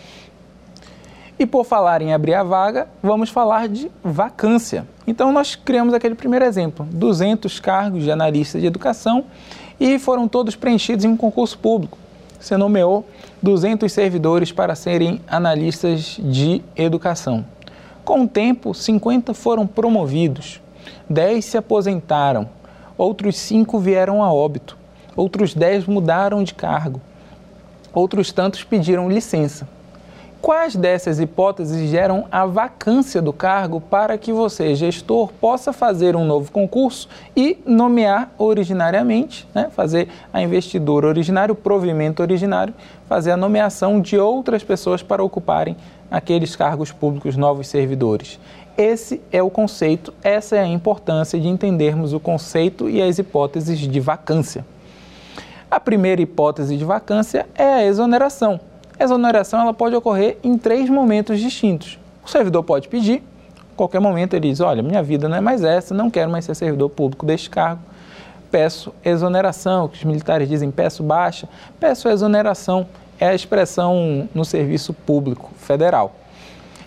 E 1.37 1.45
por 1.45 1.65
falar 1.65 2.01
em 2.01 2.13
abrir 2.13 2.33
a 2.33 2.43
vaga, 2.43 2.87
vamos 3.03 3.29
falar 3.29 3.67
de 3.67 3.91
vacância. 4.03 4.87
Então 5.05 5.33
nós 5.33 5.55
criamos 5.55 5.93
aquele 5.93 6.15
primeiro 6.15 6.45
exemplo, 6.45 6.87
200 6.91 7.59
cargos 7.59 8.03
de 8.03 8.11
analista 8.11 8.59
de 8.59 8.65
educação 8.65 9.25
e 9.79 9.99
foram 9.99 10.27
todos 10.27 10.55
preenchidos 10.55 11.03
em 11.03 11.09
um 11.09 11.17
concurso 11.17 11.57
público. 11.57 11.97
Você 12.45 12.57
nomeou 12.57 13.03
200 13.41 13.91
servidores 13.91 14.51
para 14.51 14.75
serem 14.75 15.19
analistas 15.27 16.19
de 16.21 16.61
educação. 16.75 17.43
Com 18.03 18.21
o 18.21 18.27
tempo, 18.27 18.71
50 18.71 19.33
foram 19.33 19.65
promovidos, 19.65 20.61
10 21.09 21.43
se 21.43 21.57
aposentaram, 21.57 22.47
outros 22.95 23.35
5 23.37 23.79
vieram 23.79 24.21
a 24.23 24.31
óbito, 24.31 24.77
outros 25.15 25.55
10 25.55 25.87
mudaram 25.87 26.43
de 26.43 26.53
cargo, 26.53 27.01
outros 27.91 28.31
tantos 28.31 28.63
pediram 28.63 29.09
licença. 29.09 29.67
Quais 30.45 30.75
dessas 30.75 31.19
hipóteses 31.19 31.89
geram 31.89 32.25
a 32.31 32.45
vacância 32.45 33.19
do 33.19 33.33
cargo 33.33 33.81
para 33.81 34.15
que 34.15 34.31
você, 34.31 34.75
gestor, 34.75 35.33
possa 35.41 35.73
fazer 35.73 36.15
um 36.15 36.23
novo 36.23 36.51
concurso 36.51 37.09
e 37.35 37.57
nomear 37.65 38.29
originariamente, 38.37 39.47
né, 39.55 39.71
fazer 39.71 40.07
a 40.31 40.43
investidura 40.43 41.07
originária, 41.07 41.51
o 41.51 41.55
provimento 41.55 42.21
originário, 42.21 42.75
fazer 43.09 43.31
a 43.31 43.37
nomeação 43.37 43.99
de 43.99 44.19
outras 44.19 44.63
pessoas 44.63 45.01
para 45.01 45.23
ocuparem 45.23 45.75
aqueles 46.11 46.55
cargos 46.55 46.91
públicos 46.91 47.35
novos 47.35 47.67
servidores? 47.67 48.39
Esse 48.77 49.19
é 49.31 49.41
o 49.41 49.49
conceito, 49.49 50.13
essa 50.21 50.55
é 50.55 50.59
a 50.59 50.67
importância 50.67 51.39
de 51.39 51.47
entendermos 51.47 52.13
o 52.13 52.19
conceito 52.19 52.87
e 52.87 53.01
as 53.01 53.17
hipóteses 53.17 53.79
de 53.79 53.99
vacância. 53.99 54.63
A 55.71 55.79
primeira 55.79 56.21
hipótese 56.21 56.77
de 56.77 56.85
vacância 56.85 57.47
é 57.55 57.73
a 57.73 57.83
exoneração 57.83 58.59
exoneração 58.99 59.61
ela 59.61 59.73
pode 59.73 59.95
ocorrer 59.95 60.37
em 60.43 60.57
três 60.57 60.89
momentos 60.89 61.39
distintos. 61.39 61.99
O 62.25 62.29
servidor 62.29 62.63
pode 62.63 62.87
pedir, 62.87 63.21
a 63.59 63.75
qualquer 63.75 63.99
momento 63.99 64.33
ele 64.33 64.49
diz: 64.49 64.59
Olha, 64.59 64.81
minha 64.81 65.03
vida 65.03 65.27
não 65.27 65.37
é 65.37 65.41
mais 65.41 65.63
essa, 65.63 65.93
não 65.93 66.09
quero 66.09 66.31
mais 66.31 66.45
ser 66.45 66.55
servidor 66.55 66.89
público 66.89 67.25
deste 67.25 67.49
cargo, 67.49 67.81
peço 68.49 68.93
exoneração, 69.03 69.87
que 69.87 69.97
os 69.97 70.03
militares 70.03 70.47
dizem 70.47 70.71
peço 70.71 71.03
baixa, 71.03 71.47
peço 71.79 72.07
exoneração, 72.07 72.87
é 73.19 73.27
a 73.27 73.35
expressão 73.35 74.29
no 74.33 74.45
serviço 74.45 74.93
público 74.93 75.51
federal. 75.57 76.15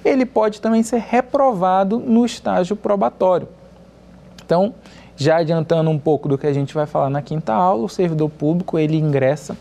Ele 0.05 0.25
pode 0.25 0.61
também 0.61 0.83
ser 0.83 1.01
reprovado 1.01 1.99
no 1.99 2.25
estágio 2.25 2.75
probatório. 2.75 3.49
Então, 4.45 4.73
já 5.17 5.39
adiantando 5.39 5.91
um 5.91 5.99
pouco 5.99 6.29
do 6.29 6.39
que 6.39 6.47
a 6.47 6.53
gente 6.53 6.73
vai 6.73 6.87
falar 6.87 7.11
na 7.11 7.21
quinta 7.21 7.53
aula, 7.53 7.85
o 7.85 7.89
servidor 7.89 8.31
público 8.31 8.79
ele 8.79 8.97
ingressa 8.97 9.57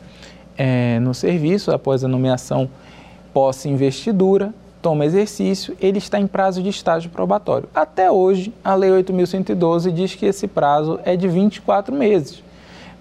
é, 0.57 0.99
no 0.99 1.13
serviço 1.13 1.71
após 1.71 2.03
a 2.03 2.07
nomeação 2.07 2.69
pós-investidura, 3.33 4.53
toma 4.81 5.05
exercício, 5.05 5.75
ele 5.81 5.97
está 5.97 6.19
em 6.19 6.27
prazo 6.27 6.61
de 6.63 6.69
estágio 6.69 7.09
probatório. 7.09 7.67
Até 7.73 8.11
hoje, 8.11 8.53
a 8.63 8.73
Lei 8.73 8.89
8.112 8.89 9.91
diz 9.91 10.15
que 10.15 10.25
esse 10.25 10.47
prazo 10.47 10.99
é 11.03 11.15
de 11.15 11.27
24 11.27 11.93
meses. 11.93 12.43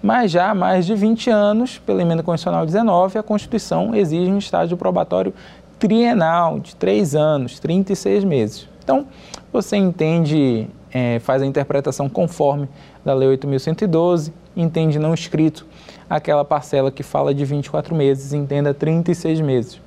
Mas 0.01 0.31
já 0.31 0.51
há 0.51 0.55
mais 0.55 0.85
de 0.85 0.93
20 0.93 1.29
anos, 1.29 1.79
pela 1.79 2.01
emenda 2.01 2.21
constitucional 2.21 2.65
19, 2.65 3.17
a 3.17 3.23
Constituição 3.23 3.95
exige 3.95 4.31
um 4.31 4.37
estágio 4.37 4.77
probatório 4.77 5.33
trienal 5.79 6.59
de 6.59 6.75
3 6.75 7.15
anos, 7.15 7.59
36 7.59 8.23
meses. 8.23 8.67
Então, 8.83 9.07
você 9.51 9.75
entende, 9.75 10.67
é, 10.91 11.19
faz 11.19 11.41
a 11.41 11.45
interpretação 11.45 12.07
conforme 12.07 12.69
da 13.03 13.13
Lei 13.13 13.29
8.112, 13.37 14.31
entende 14.55 14.99
não 14.99 15.13
escrito 15.13 15.65
aquela 16.09 16.45
parcela 16.45 16.91
que 16.91 17.03
fala 17.03 17.33
de 17.33 17.43
24 17.43 17.93
meses, 17.95 18.33
entenda 18.33 18.73
36 18.73 19.41
meses. 19.41 19.81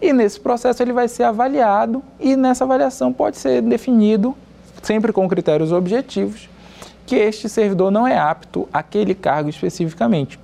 E 0.00 0.12
nesse 0.12 0.38
processo 0.38 0.82
ele 0.82 0.92
vai 0.92 1.08
ser 1.08 1.24
avaliado 1.24 2.02
e 2.20 2.36
nessa 2.36 2.64
avaliação 2.64 3.12
pode 3.12 3.38
ser 3.38 3.62
definido, 3.62 4.34
sempre 4.82 5.12
com 5.12 5.28
critérios 5.28 5.72
objetivos, 5.72 6.48
que 7.06 7.16
este 7.16 7.48
servidor 7.48 7.90
não 7.90 8.06
é 8.06 8.18
apto 8.18 8.68
àquele 8.72 9.14
cargo 9.14 9.48
especificamente. 9.48 10.38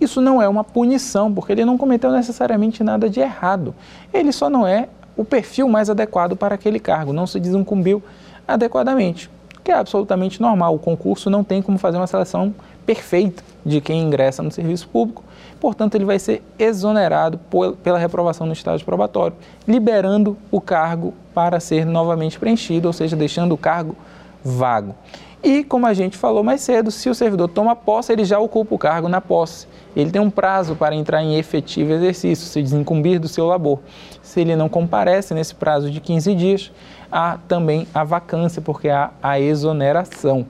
Isso 0.00 0.20
não 0.20 0.40
é 0.40 0.48
uma 0.48 0.62
punição, 0.62 1.32
porque 1.32 1.52
ele 1.52 1.64
não 1.64 1.76
cometeu 1.76 2.10
necessariamente 2.12 2.84
nada 2.84 3.10
de 3.10 3.20
errado. 3.20 3.74
Ele 4.12 4.32
só 4.32 4.48
não 4.48 4.66
é 4.66 4.88
o 5.16 5.24
perfil 5.24 5.68
mais 5.68 5.90
adequado 5.90 6.36
para 6.36 6.54
aquele 6.54 6.78
cargo, 6.78 7.12
não 7.12 7.26
se 7.26 7.40
desincumbiu 7.40 8.02
adequadamente, 8.46 9.28
que 9.62 9.70
é 9.70 9.74
absolutamente 9.74 10.40
normal. 10.40 10.74
O 10.74 10.78
concurso 10.78 11.28
não 11.28 11.44
tem 11.44 11.60
como 11.62 11.78
fazer 11.78 11.96
uma 11.96 12.06
seleção 12.06 12.54
perfeita 12.86 13.42
de 13.66 13.80
quem 13.80 14.02
ingressa 14.02 14.42
no 14.42 14.50
serviço 14.50 14.88
público, 14.88 15.22
portanto, 15.60 15.94
ele 15.94 16.06
vai 16.06 16.18
ser 16.18 16.42
exonerado 16.58 17.38
pela 17.82 17.98
reprovação 17.98 18.46
no 18.46 18.54
estágio 18.54 18.84
probatório, 18.86 19.36
liberando 19.66 20.38
o 20.50 20.58
cargo 20.58 21.12
para 21.34 21.60
ser 21.60 21.84
novamente 21.84 22.38
preenchido, 22.38 22.88
ou 22.88 22.92
seja, 22.92 23.14
deixando 23.14 23.52
o 23.52 23.58
cargo 23.58 23.94
vago. 24.42 24.94
E, 25.42 25.62
como 25.62 25.86
a 25.86 25.94
gente 25.94 26.16
falou 26.16 26.42
mais 26.42 26.62
cedo, 26.62 26.90
se 26.90 27.08
o 27.08 27.14
servidor 27.14 27.48
toma 27.48 27.76
posse, 27.76 28.12
ele 28.12 28.24
já 28.24 28.40
ocupa 28.40 28.74
o 28.74 28.78
cargo 28.78 29.08
na 29.08 29.20
posse. 29.20 29.68
Ele 29.94 30.10
tem 30.10 30.20
um 30.20 30.30
prazo 30.30 30.74
para 30.74 30.94
entrar 30.96 31.22
em 31.22 31.36
efetivo 31.36 31.92
exercício, 31.92 32.46
se 32.46 32.60
desincumbir 32.60 33.20
do 33.20 33.28
seu 33.28 33.46
labor. 33.46 33.78
Se 34.20 34.40
ele 34.40 34.56
não 34.56 34.68
comparece 34.68 35.34
nesse 35.34 35.54
prazo 35.54 35.90
de 35.90 36.00
15 36.00 36.34
dias, 36.34 36.72
há 37.10 37.38
também 37.48 37.86
a 37.94 38.04
vacância, 38.04 38.60
porque 38.60 38.88
há 38.88 39.10
a 39.22 39.40
exoneração. 39.40 40.46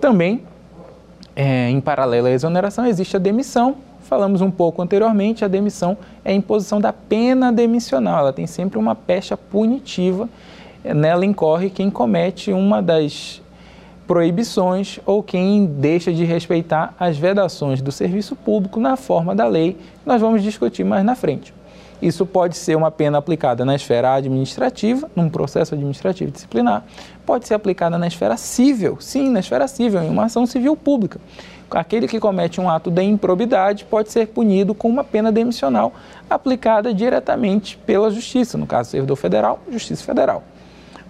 Também, 0.00 0.42
é, 1.34 1.68
em 1.70 1.80
paralelo 1.80 2.26
à 2.26 2.30
exoneração, 2.30 2.86
existe 2.86 3.16
a 3.16 3.18
demissão. 3.18 3.76
Falamos 4.02 4.40
um 4.40 4.50
pouco 4.50 4.80
anteriormente, 4.82 5.44
a 5.44 5.48
demissão 5.48 5.96
é 6.24 6.30
a 6.30 6.34
imposição 6.34 6.80
da 6.80 6.92
pena 6.92 7.52
demissional. 7.52 8.20
Ela 8.20 8.32
tem 8.32 8.46
sempre 8.46 8.78
uma 8.78 8.94
pecha 8.94 9.36
punitiva. 9.36 10.28
Nela 10.84 11.26
incorre 11.26 11.68
quem 11.68 11.90
comete 11.90 12.52
uma 12.52 12.80
das 12.80 13.42
proibições 14.06 15.00
ou 15.04 15.22
quem 15.22 15.66
deixa 15.66 16.12
de 16.12 16.24
respeitar 16.24 16.94
as 16.98 17.18
vedações 17.18 17.82
do 17.82 17.90
serviço 17.90 18.36
público 18.36 18.78
na 18.78 18.96
forma 18.96 19.34
da 19.34 19.46
lei. 19.46 19.76
Nós 20.04 20.20
vamos 20.20 20.42
discutir 20.42 20.84
mais 20.84 21.04
na 21.04 21.16
frente. 21.16 21.52
Isso 22.00 22.26
pode 22.26 22.56
ser 22.56 22.76
uma 22.76 22.90
pena 22.90 23.18
aplicada 23.18 23.64
na 23.64 23.74
esfera 23.74 24.14
administrativa, 24.14 25.10
num 25.16 25.28
processo 25.28 25.74
administrativo 25.74 26.30
disciplinar, 26.30 26.84
pode 27.24 27.48
ser 27.48 27.54
aplicada 27.54 27.96
na 27.96 28.06
esfera 28.06 28.36
civil, 28.36 28.98
sim, 29.00 29.30
na 29.30 29.40
esfera 29.40 29.66
civil, 29.66 30.02
em 30.02 30.10
uma 30.10 30.26
ação 30.26 30.46
civil 30.46 30.76
pública. 30.76 31.18
Aquele 31.70 32.06
que 32.06 32.20
comete 32.20 32.60
um 32.60 32.70
ato 32.70 32.90
de 32.90 33.02
improbidade 33.02 33.84
pode 33.84 34.12
ser 34.12 34.28
punido 34.28 34.72
com 34.72 34.88
uma 34.88 35.02
pena 35.02 35.32
demissional 35.32 35.92
aplicada 36.30 36.94
diretamente 36.94 37.76
pela 37.78 38.10
Justiça, 38.10 38.56
no 38.56 38.66
caso, 38.66 38.90
servidor 38.90 39.16
federal, 39.16 39.58
Justiça 39.70 40.04
Federal. 40.04 40.44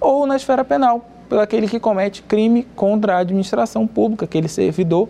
Ou 0.01 0.27
na 0.27 0.37
esfera 0.37 0.65
penal, 0.65 1.05
pelo 1.29 1.41
aquele 1.41 1.69
que 1.69 1.79
comete 1.79 2.23
crime 2.23 2.67
contra 2.75 3.17
a 3.17 3.19
administração 3.19 3.87
pública, 3.87 4.25
aquele 4.25 4.49
servidor, 4.49 5.09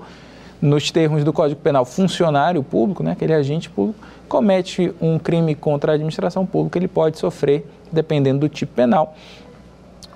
nos 0.61 0.91
termos 0.91 1.23
do 1.25 1.33
Código 1.33 1.61
Penal, 1.61 1.85
funcionário 1.85 2.63
público, 2.63 3.03
né, 3.03 3.13
aquele 3.13 3.35
agente 3.35 3.69
público, 3.69 3.99
comete 4.29 4.93
um 5.01 5.19
crime 5.19 5.55
contra 5.55 5.93
a 5.93 5.95
administração 5.95 6.45
pública, 6.47 6.79
ele 6.79 6.89
pode 6.89 7.19
sofrer, 7.19 7.67
dependendo 7.93 8.41
do 8.41 8.49
tipo 8.49 8.73
penal, 8.75 9.15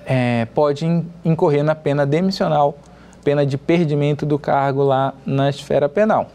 é, 0.05 0.45
pode 0.53 0.85
incorrer 1.23 1.63
na 1.63 1.75
pena 1.75 2.05
demissional, 2.05 2.77
pena 3.23 3.45
de 3.45 3.57
perdimento 3.57 4.25
do 4.25 4.39
cargo 4.39 4.83
lá 4.83 5.13
na 5.25 5.49
esfera 5.49 5.87
penal. 5.87 6.27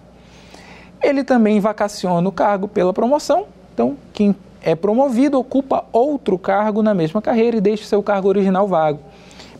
Ele 1.02 1.24
também 1.24 1.60
vacaciona 1.60 2.26
o 2.28 2.32
cargo 2.32 2.68
pela 2.68 2.92
promoção, 2.92 3.46
então 3.74 3.96
quem 4.12 4.34
é 4.62 4.74
promovido 4.74 5.38
ocupa 5.38 5.84
outro 5.92 6.38
cargo 6.38 6.82
na 6.82 6.94
mesma 6.94 7.20
carreira 7.20 7.56
e 7.56 7.60
deixa 7.60 7.84
seu 7.84 8.02
cargo 8.02 8.28
original 8.28 8.66
vago 8.66 9.00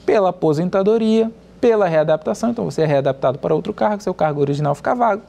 pela 0.05 0.31
aposentadoria, 0.31 1.31
pela 1.61 1.87
readaptação, 1.87 2.51
então 2.51 2.65
você 2.65 2.83
é 2.83 2.87
readaptado 2.87 3.39
para 3.39 3.55
outro 3.55 3.73
cargo, 3.73 4.03
seu 4.03 4.15
cargo 4.15 4.41
original 4.41 4.75
fica 4.75 4.95
vago, 4.95 5.23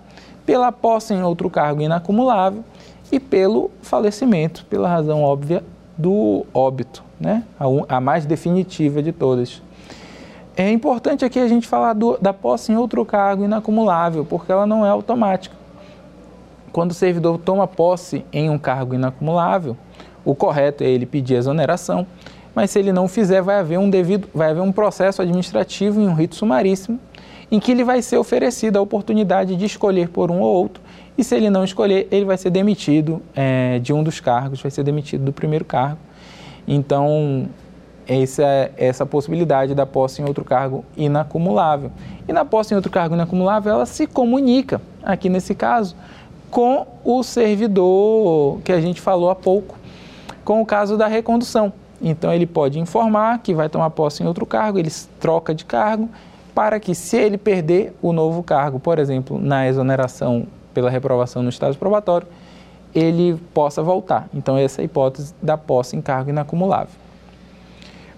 pela 0.46 0.72
posse 0.72 1.14
em 1.14 1.24
outro 1.24 1.50
cargo 1.50 1.82
inacumulável 1.82 2.64
e 3.12 3.20
pelo 3.20 3.72
falecimento, 3.82 4.66
pela 4.66 4.88
razão 4.88 5.24
óbvia 5.24 5.64
do 5.98 6.46
óbito, 6.54 7.04
né? 7.20 7.44
a, 7.60 7.98
a 7.98 8.02
mais 8.02 8.26
definitiva 8.26 9.02
de 9.02 9.12
todas. 9.12 9.62
É 10.56 10.72
importante 10.72 11.24
aqui 11.24 11.40
a 11.40 11.48
gente 11.48 11.68
falar 11.68 11.94
do, 11.94 12.18
da 12.18 12.34
posse 12.34 12.72
em 12.72 12.78
outro 12.78 13.06
cargo 13.06 13.44
inacumulável, 13.44 14.26
porque 14.26 14.52
ela 14.52 14.66
não 14.66 14.86
é 14.86 14.90
automática. 14.90 15.56
Quando 16.72 16.92
o 16.92 16.94
servidor 16.94 17.38
toma 17.38 17.68
posse 17.68 18.26
em 18.34 18.50
um 18.50 18.58
cargo 18.58 18.94
inacumulável, 18.94 19.78
o 20.26 20.36
correto 20.36 20.84
é 20.84 20.88
ele 20.88 21.06
pedir 21.06 21.36
exoneração 21.36 22.06
mas 22.58 22.72
se 22.72 22.80
ele 22.80 22.92
não 22.92 23.08
fizer, 23.08 23.40
vai 23.40 23.60
haver 23.60 23.78
um 23.78 23.88
devido, 23.88 24.28
vai 24.34 24.50
haver 24.50 24.62
um 24.62 24.72
processo 24.72 25.22
administrativo 25.22 26.02
em 26.02 26.08
um 26.08 26.16
rito 26.16 26.34
sumaríssimo, 26.34 27.00
em 27.52 27.60
que 27.60 27.72
ele 27.72 27.84
vai 27.84 28.02
ser 28.02 28.18
oferecido 28.18 28.78
a 28.78 28.82
oportunidade 28.82 29.56
de 29.56 29.64
escolher 29.64 30.10
por 30.10 30.32
um 30.32 30.40
ou 30.40 30.56
outro, 30.56 30.82
e 31.16 31.24
se 31.24 31.36
ele 31.36 31.52
não 31.52 31.64
escolher, 31.64 32.08
ele 32.10 32.26
vai 32.26 32.36
ser 32.36 32.50
demitido 32.50 33.22
é, 33.36 33.78
de 33.78 33.94
um 33.94 34.02
dos 34.02 34.20
cargos, 34.20 34.60
vai 34.60 34.72
ser 34.72 34.84
demitido 34.84 35.24
do 35.24 35.32
primeiro 35.32 35.64
cargo. 35.66 36.00
Então, 36.68 37.48
essa, 38.08 38.72
essa 38.76 39.06
possibilidade 39.06 39.76
da 39.76 39.86
posse 39.86 40.24
em 40.24 40.26
outro 40.26 40.44
cargo 40.44 40.84
inacumulável. 40.98 41.92
E 42.28 42.34
na 42.34 42.44
posse 42.44 42.74
em 42.74 42.76
outro 42.76 42.92
cargo 42.92 43.14
inacumulável, 43.14 43.72
ela 43.72 43.86
se 43.86 44.08
comunica, 44.08 44.82
aqui 45.04 45.30
nesse 45.30 45.54
caso, 45.54 45.96
com 46.50 46.88
o 47.06 47.22
servidor 47.22 48.62
que 48.62 48.72
a 48.72 48.82
gente 48.82 49.00
falou 49.00 49.30
há 49.30 49.36
pouco, 49.36 49.78
com 50.44 50.60
o 50.60 50.66
caso 50.66 50.98
da 50.98 51.06
recondução. 51.06 51.72
Então 52.02 52.32
ele 52.32 52.46
pode 52.46 52.80
informar 52.80 53.40
que 53.40 53.54
vai 53.54 53.70
tomar 53.70 53.90
posse 53.90 54.24
em 54.24 54.28
outro 54.28 54.46
cargo, 54.46 54.78
ele 54.78 54.92
troca 55.20 55.54
de 55.54 55.66
cargo, 55.66 56.10
para 56.54 56.80
que 56.80 56.96
se 56.96 57.18
ele 57.18 57.38
perder 57.38 57.96
o 58.02 58.12
novo 58.12 58.42
cargo, 58.42 58.80
por 58.80 59.00
exemplo, 59.00 59.40
na 59.40 59.68
exoneração 59.68 60.48
pela 60.74 60.90
reprovação 60.90 61.42
no 61.44 61.50
estágio 61.50 61.80
probatório, 61.80 62.28
ele 62.94 63.40
possa 63.54 63.82
voltar. 63.84 64.28
Então 64.34 64.58
essa 64.58 64.82
é 64.82 64.84
a 64.84 64.86
hipótese 64.86 65.34
da 65.42 65.58
posse 65.58 65.96
em 65.96 66.02
cargo 66.02 66.30
inacumulável. 66.30 66.94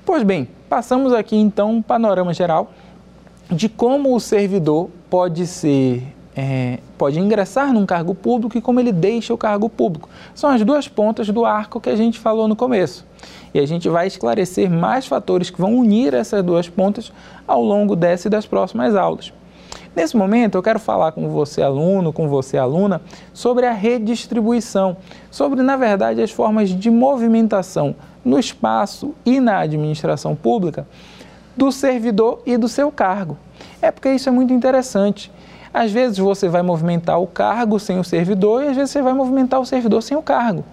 Pois 0.06 0.24
bem, 0.24 0.48
passamos 0.68 1.14
aqui 1.14 1.36
então 1.36 1.72
um 1.72 1.82
panorama 1.82 2.34
geral 2.34 2.72
de 3.52 3.68
como 3.68 4.16
o 4.16 4.20
servidor 4.20 4.90
pode 5.10 5.46
ser 5.48 6.16
é, 6.36 6.80
pode 6.98 7.20
ingressar 7.20 7.74
num 7.74 7.86
cargo 7.86 8.14
público 8.14 8.58
e 8.58 8.62
como 8.62 8.80
ele 8.80 8.92
deixa 8.92 9.34
o 9.34 9.38
cargo 9.38 9.70
público. 9.70 10.10
São 10.34 10.50
as 10.50 10.64
duas 10.64 10.88
pontas 10.88 11.30
do 11.30 11.46
arco 11.46 11.82
que 11.82 11.90
a 11.90 11.96
gente 11.96 12.20
falou 12.20 12.48
no 12.48 12.56
começo. 12.56 13.06
E 13.54 13.60
a 13.60 13.66
gente 13.66 13.90
vai 13.90 14.08
esclarecer 14.08 14.70
mais 14.70 15.08
fatores 15.08 15.50
que 15.50 15.60
vão 15.60 15.76
unir 15.76 16.14
essas 16.14 16.44
duas 16.44 16.70
pontas 16.70 17.12
ao 17.48 17.64
longo 17.64 17.96
dessa 17.96 18.28
e 18.28 18.32
das 18.32 18.46
próximas 18.46 18.96
aulas. 18.96 19.34
Nesse 19.96 20.16
momento, 20.16 20.56
eu 20.56 20.64
quero 20.64 20.80
falar 20.80 21.12
com 21.12 21.28
você, 21.30 21.62
aluno, 21.62 22.14
com 22.14 22.28
você, 22.28 22.58
aluna, 22.58 23.02
sobre 23.34 23.66
a 23.66 23.74
redistribuição, 23.74 24.96
sobre, 25.32 25.64
na 25.64 25.76
verdade, 25.76 26.22
as 26.22 26.32
formas 26.32 26.70
de 26.70 26.92
movimentação 26.92 27.96
no 28.24 28.40
espaço 28.40 29.16
e 29.26 29.40
na 29.40 29.60
administração 29.60 30.36
pública 30.36 30.88
do 31.58 31.72
servidor 31.72 32.42
e 32.46 32.56
do 32.56 32.70
seu 32.70 32.92
cargo. 32.92 33.38
É 33.82 33.92
porque 33.92 34.10
isso 34.12 34.30
é 34.30 34.32
muito 34.32 34.54
interessante. 34.54 35.32
Às 35.74 35.92
vezes 35.92 36.18
você 36.18 36.48
vai 36.48 36.62
movimentar 36.62 37.20
o 37.20 37.28
cargo 37.28 37.80
sem 37.80 38.00
o 38.00 38.04
servidor 38.04 38.64
e 38.64 38.68
às 38.68 38.76
vezes 38.76 38.92
você 38.92 39.02
vai 39.02 39.14
movimentar 39.14 39.60
o 39.60 39.66
servidor 39.66 40.02
sem 40.02 40.18
o 40.18 40.22
cargo 40.22 40.64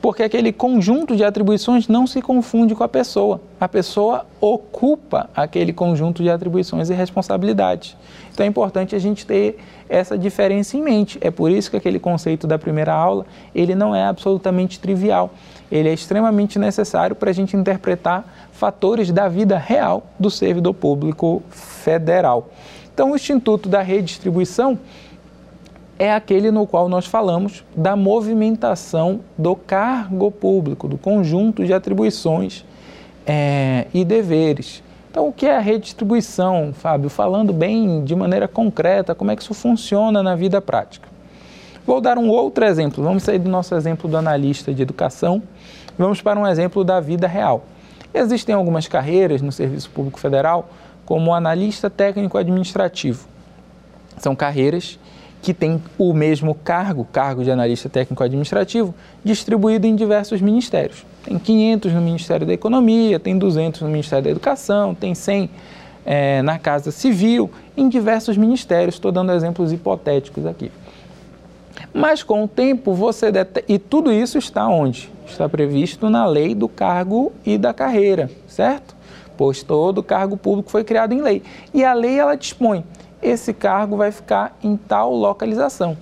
porque 0.00 0.22
aquele 0.22 0.52
conjunto 0.52 1.16
de 1.16 1.24
atribuições 1.24 1.88
não 1.88 2.06
se 2.06 2.22
confunde 2.22 2.74
com 2.74 2.84
a 2.84 2.88
pessoa. 2.88 3.40
A 3.60 3.68
pessoa 3.68 4.26
ocupa 4.40 5.28
aquele 5.34 5.72
conjunto 5.72 6.22
de 6.22 6.30
atribuições 6.30 6.88
e 6.88 6.94
responsabilidades. 6.94 7.96
Então 8.32 8.46
é 8.46 8.48
importante 8.48 8.94
a 8.94 8.98
gente 8.98 9.26
ter 9.26 9.58
essa 9.88 10.16
diferença 10.16 10.76
em 10.76 10.82
mente. 10.82 11.18
É 11.20 11.30
por 11.30 11.50
isso 11.50 11.70
que 11.70 11.76
aquele 11.76 11.98
conceito 11.98 12.46
da 12.46 12.58
primeira 12.58 12.92
aula, 12.92 13.26
ele 13.54 13.74
não 13.74 13.94
é 13.94 14.04
absolutamente 14.04 14.78
trivial. 14.78 15.30
Ele 15.70 15.88
é 15.88 15.92
extremamente 15.92 16.58
necessário 16.58 17.16
para 17.16 17.30
a 17.30 17.34
gente 17.34 17.56
interpretar 17.56 18.48
fatores 18.52 19.10
da 19.10 19.28
vida 19.28 19.58
real 19.58 20.04
do 20.18 20.30
servidor 20.30 20.74
público 20.74 21.42
federal. 21.50 22.48
Então 22.98 23.12
o 23.12 23.14
Instituto 23.14 23.68
da 23.68 23.80
Redistribuição 23.80 24.76
é 26.00 26.12
aquele 26.12 26.50
no 26.50 26.66
qual 26.66 26.88
nós 26.88 27.06
falamos 27.06 27.64
da 27.76 27.94
movimentação 27.94 29.20
do 29.38 29.54
cargo 29.54 30.32
público, 30.32 30.88
do 30.88 30.98
conjunto 30.98 31.64
de 31.64 31.72
atribuições 31.72 32.64
é, 33.24 33.86
e 33.94 34.04
deveres. 34.04 34.82
Então, 35.08 35.28
o 35.28 35.32
que 35.32 35.46
é 35.46 35.56
a 35.56 35.60
redistribuição, 35.60 36.72
Fábio? 36.72 37.08
Falando 37.08 37.52
bem 37.52 38.02
de 38.02 38.16
maneira 38.16 38.48
concreta, 38.48 39.14
como 39.14 39.30
é 39.30 39.36
que 39.36 39.42
isso 39.42 39.54
funciona 39.54 40.20
na 40.20 40.34
vida 40.34 40.60
prática. 40.60 41.08
Vou 41.86 42.00
dar 42.00 42.18
um 42.18 42.28
outro 42.28 42.64
exemplo. 42.64 43.04
Vamos 43.04 43.22
sair 43.22 43.38
do 43.38 43.48
nosso 43.48 43.76
exemplo 43.76 44.10
do 44.10 44.16
analista 44.16 44.74
de 44.74 44.82
educação, 44.82 45.40
vamos 45.96 46.20
para 46.20 46.36
um 46.36 46.44
exemplo 46.44 46.82
da 46.82 46.98
vida 46.98 47.28
real. 47.28 47.64
Existem 48.12 48.56
algumas 48.56 48.88
carreiras 48.88 49.40
no 49.40 49.52
Serviço 49.52 49.88
Público 49.90 50.18
Federal, 50.18 50.68
como 51.08 51.32
analista 51.32 51.88
técnico 51.88 52.36
administrativo. 52.36 53.26
São 54.18 54.36
carreiras 54.36 54.98
que 55.40 55.54
tem 55.54 55.82
o 55.96 56.12
mesmo 56.12 56.54
cargo, 56.54 57.06
cargo 57.10 57.42
de 57.42 57.50
analista 57.50 57.88
técnico 57.88 58.22
administrativo, 58.22 58.94
distribuído 59.24 59.86
em 59.86 59.96
diversos 59.96 60.42
ministérios. 60.42 61.06
Tem 61.24 61.38
500 61.38 61.94
no 61.94 62.02
Ministério 62.02 62.46
da 62.46 62.52
Economia, 62.52 63.18
tem 63.18 63.38
200 63.38 63.80
no 63.80 63.88
Ministério 63.88 64.24
da 64.24 64.30
Educação, 64.30 64.94
tem 64.94 65.14
100 65.14 65.48
é, 66.04 66.42
na 66.42 66.58
Casa 66.58 66.90
Civil, 66.90 67.50
em 67.74 67.88
diversos 67.88 68.36
ministérios. 68.36 68.96
Estou 68.96 69.10
dando 69.10 69.32
exemplos 69.32 69.72
hipotéticos 69.72 70.44
aqui. 70.44 70.70
Mas 71.94 72.22
com 72.22 72.44
o 72.44 72.48
tempo 72.48 72.92
você 72.92 73.32
e 73.66 73.78
tudo 73.78 74.12
isso 74.12 74.36
está 74.36 74.68
onde? 74.68 75.10
Está 75.26 75.48
previsto 75.48 76.10
na 76.10 76.26
lei 76.26 76.54
do 76.54 76.68
cargo 76.68 77.32
e 77.46 77.56
da 77.56 77.72
carreira, 77.72 78.30
certo? 78.46 78.97
Pois 79.38 79.62
todo 79.62 80.02
cargo 80.02 80.36
público 80.36 80.70
foi 80.70 80.84
criado 80.84 81.14
em 81.14 81.22
lei. 81.22 81.42
E 81.72 81.82
a 81.82 81.94
lei 81.94 82.18
ela 82.18 82.34
dispõe 82.34 82.84
esse 83.22 83.52
cargo 83.52 83.96
vai 83.96 84.12
ficar 84.12 84.56
em 84.62 84.76
tal 84.76 85.12
localização. 85.12 85.96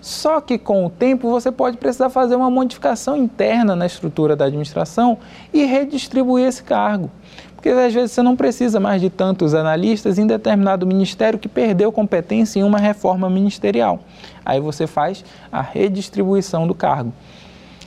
Só 0.00 0.40
que 0.40 0.56
com 0.56 0.86
o 0.86 0.90
tempo 0.90 1.30
você 1.30 1.50
pode 1.50 1.76
precisar 1.78 2.10
fazer 2.10 2.36
uma 2.36 2.50
modificação 2.50 3.16
interna 3.16 3.74
na 3.74 3.86
estrutura 3.86 4.36
da 4.36 4.44
administração 4.44 5.18
e 5.52 5.64
redistribuir 5.64 6.46
esse 6.46 6.62
cargo. 6.62 7.10
Porque 7.54 7.70
às 7.70 7.92
vezes 7.92 8.12
você 8.12 8.22
não 8.22 8.36
precisa 8.36 8.78
mais 8.78 9.00
de 9.00 9.10
tantos 9.10 9.52
analistas 9.52 10.18
em 10.18 10.26
determinado 10.26 10.86
ministério 10.86 11.38
que 11.38 11.48
perdeu 11.48 11.90
competência 11.90 12.60
em 12.60 12.62
uma 12.62 12.78
reforma 12.78 13.28
ministerial. 13.28 14.00
Aí 14.44 14.60
você 14.60 14.86
faz 14.86 15.24
a 15.50 15.60
redistribuição 15.60 16.68
do 16.68 16.74
cargo. 16.74 17.12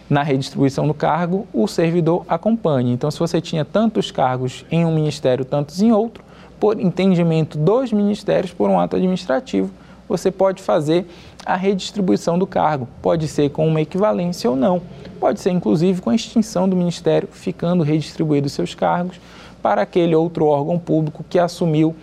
Na 0.10 0.24
redistribuição 0.24 0.88
do 0.88 0.93
cargo, 0.93 1.48
o 1.54 1.67
servidor 1.67 2.26
acompanha. 2.28 2.91
Então, 2.91 3.12
se 3.12 3.19
você 3.19 3.39
tinha 3.39 3.63
tantos 3.63 4.10
cargos 4.10 4.65
em 4.72 4.84
um 4.84 4.93
ministério, 4.93 5.45
tantos 5.45 5.82
em 5.82 5.91
outro, 5.91 6.24
por 6.60 6.80
entendimento 6.80 7.58
dos 7.58 7.93
ministérios, 7.93 8.52
por 8.52 8.69
um 8.69 8.80
ato 8.80 8.95
administrativo, 8.95 9.69
você 10.08 10.32
pode 10.32 10.63
fazer 10.63 11.06
a 11.45 11.56
redistribuição 11.56 12.39
do 12.39 12.48
cargo. 12.48 12.88
Pode 13.02 13.28
ser 13.28 13.52
com 13.52 13.67
uma 13.67 13.80
equivalência 13.80 14.50
ou 14.50 14.56
não. 14.56 14.82
Pode 15.19 15.39
ser, 15.39 15.52
inclusive, 15.52 16.02
com 16.02 16.10
a 16.10 16.15
extinção 16.15 16.67
do 16.67 16.76
ministério, 16.76 17.30
ficando 17.32 17.84
redistribuídos 17.84 18.52
seus 18.54 18.74
cargos 18.74 19.19
para 19.62 19.84
aquele 19.84 20.15
outro 20.15 20.45
órgão 20.45 20.80
público 20.80 21.24
que 21.30 21.38
assumiu 21.38 21.95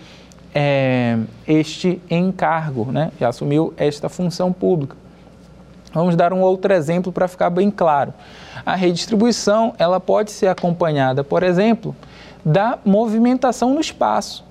é, 0.54 1.18
este 1.46 2.00
encargo, 2.08 2.90
né? 2.92 3.10
e 3.20 3.24
assumiu 3.24 3.74
esta 3.76 4.08
função 4.08 4.52
pública. 4.52 4.96
Vamos 5.92 6.16
dar 6.16 6.32
um 6.32 6.40
outro 6.40 6.72
exemplo 6.72 7.10
para 7.10 7.26
ficar 7.26 7.50
bem 7.50 7.70
claro. 7.70 8.12
A 8.64 8.74
redistribuição 8.74 9.74
ela 9.78 9.98
pode 10.00 10.30
ser 10.30 10.48
acompanhada, 10.48 11.24
por 11.24 11.42
exemplo, 11.42 11.94
da 12.44 12.78
movimentação 12.84 13.74
no 13.74 13.80
espaço. 13.80 14.44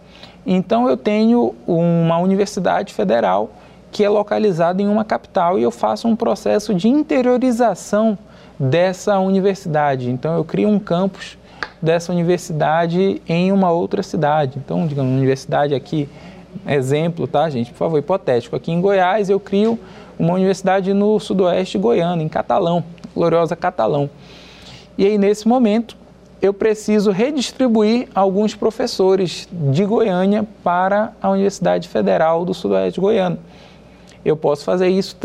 Então, 0.45 0.88
eu 0.88 0.95
tenho 0.95 1.56
uma 1.65 2.17
universidade 2.19 2.93
federal 2.93 3.50
que 3.91 4.04
é 4.04 4.10
localizada 4.10 4.82
em 4.82 4.88
uma 4.88 5.06
capital 5.06 5.58
e 5.58 5.63
eu 5.63 5.71
faço 5.71 6.08
um 6.08 6.15
processo 6.15 6.74
de 6.74 6.88
interiorização 6.88 8.17
dessa 8.60 9.17
universidade. 9.19 10.10
Então, 10.10 10.36
eu 10.36 10.43
crio 10.43 10.67
um 10.67 10.78
campus 10.78 11.38
dessa 11.82 12.12
universidade 12.12 13.21
em 13.28 13.52
uma 13.52 13.71
outra 13.71 14.04
cidade. 14.04 14.58
Então, 14.58 14.86
digamos, 14.86 15.12
uma 15.12 15.17
universidade 15.17 15.74
aqui, 15.74 16.10
exemplo, 16.67 17.28
tá, 17.28 17.50
gente? 17.50 17.71
Por 17.71 17.78
favor, 17.78 17.98
hipotético. 17.98 18.56
Aqui 18.56 18.71
em 18.71 18.82
Goiás, 18.82 19.30
eu 19.30 19.39
crio 19.39 19.80
uma 20.17 20.34
universidade 20.34 20.93
no 20.93 21.19
sudoeste 21.19 21.78
goiano, 21.78 22.21
em 22.21 22.30
Catalão, 22.30 22.84
gloriosa 23.13 23.56
Catalão. 23.56 24.10
E 24.97 25.06
aí, 25.06 25.17
nesse 25.17 25.47
momento, 25.47 25.97
eu 26.41 26.54
preciso 26.54 27.12
redistribuir 27.12 28.08
alguns 28.13 28.54
professores 28.54 29.47
de 29.51 29.86
Goiânia 29.86 30.45
para 30.63 31.13
a 31.21 31.30
Universidade 31.30 31.89
Federal 31.89 32.45
do 32.45 32.54
Sudoeste 32.54 32.99
Goiano. 32.99 33.38
Eu 34.23 34.36
posso 34.36 34.63
fazer 34.63 34.88
isso 34.88 35.15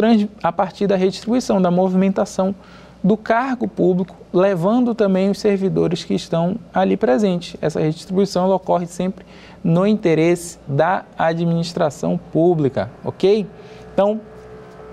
a 0.42 0.52
partir 0.52 0.86
da 0.86 0.96
redistribuição, 0.96 1.60
da 1.60 1.70
movimentação 1.70 2.54
do 3.02 3.16
cargo 3.16 3.66
público, 3.66 4.14
levando 4.32 4.94
também 4.94 5.30
os 5.30 5.38
servidores 5.38 6.04
que 6.04 6.14
estão 6.14 6.56
ali 6.72 6.96
presentes. 6.96 7.56
Essa 7.60 7.80
redistribuição 7.80 8.50
ocorre 8.50 8.86
sempre 8.86 9.24
no 9.64 9.86
interesse 9.86 10.58
da 10.66 11.04
administração 11.18 12.20
pública, 12.30 12.90
ok? 13.04 13.46
Então, 13.92 14.20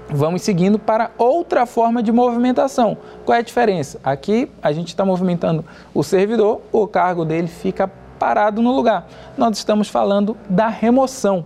vamos 0.10 0.42
seguindo 0.42 0.80
para 0.80 1.12
outra 1.18 1.66
forma 1.66 2.02
de 2.02 2.12
movimentação. 2.12 2.98
Qual 3.26 3.36
é 3.36 3.40
a 3.40 3.44
diferença? 3.44 4.00
Aqui 4.04 4.50
a 4.62 4.72
gente 4.72 4.90
está 4.90 5.06
movimentando 5.06 5.64
o 5.94 6.04
servidor, 6.04 6.62
o 6.72 6.88
cargo 6.88 7.26
dele 7.26 7.48
fica 7.48 7.92
parado 8.18 8.62
no 8.62 8.76
lugar. 8.76 9.08
Nós 9.38 9.58
estamos 9.58 9.90
falando 9.90 10.36
da 10.50 10.68
remoção. 10.68 11.46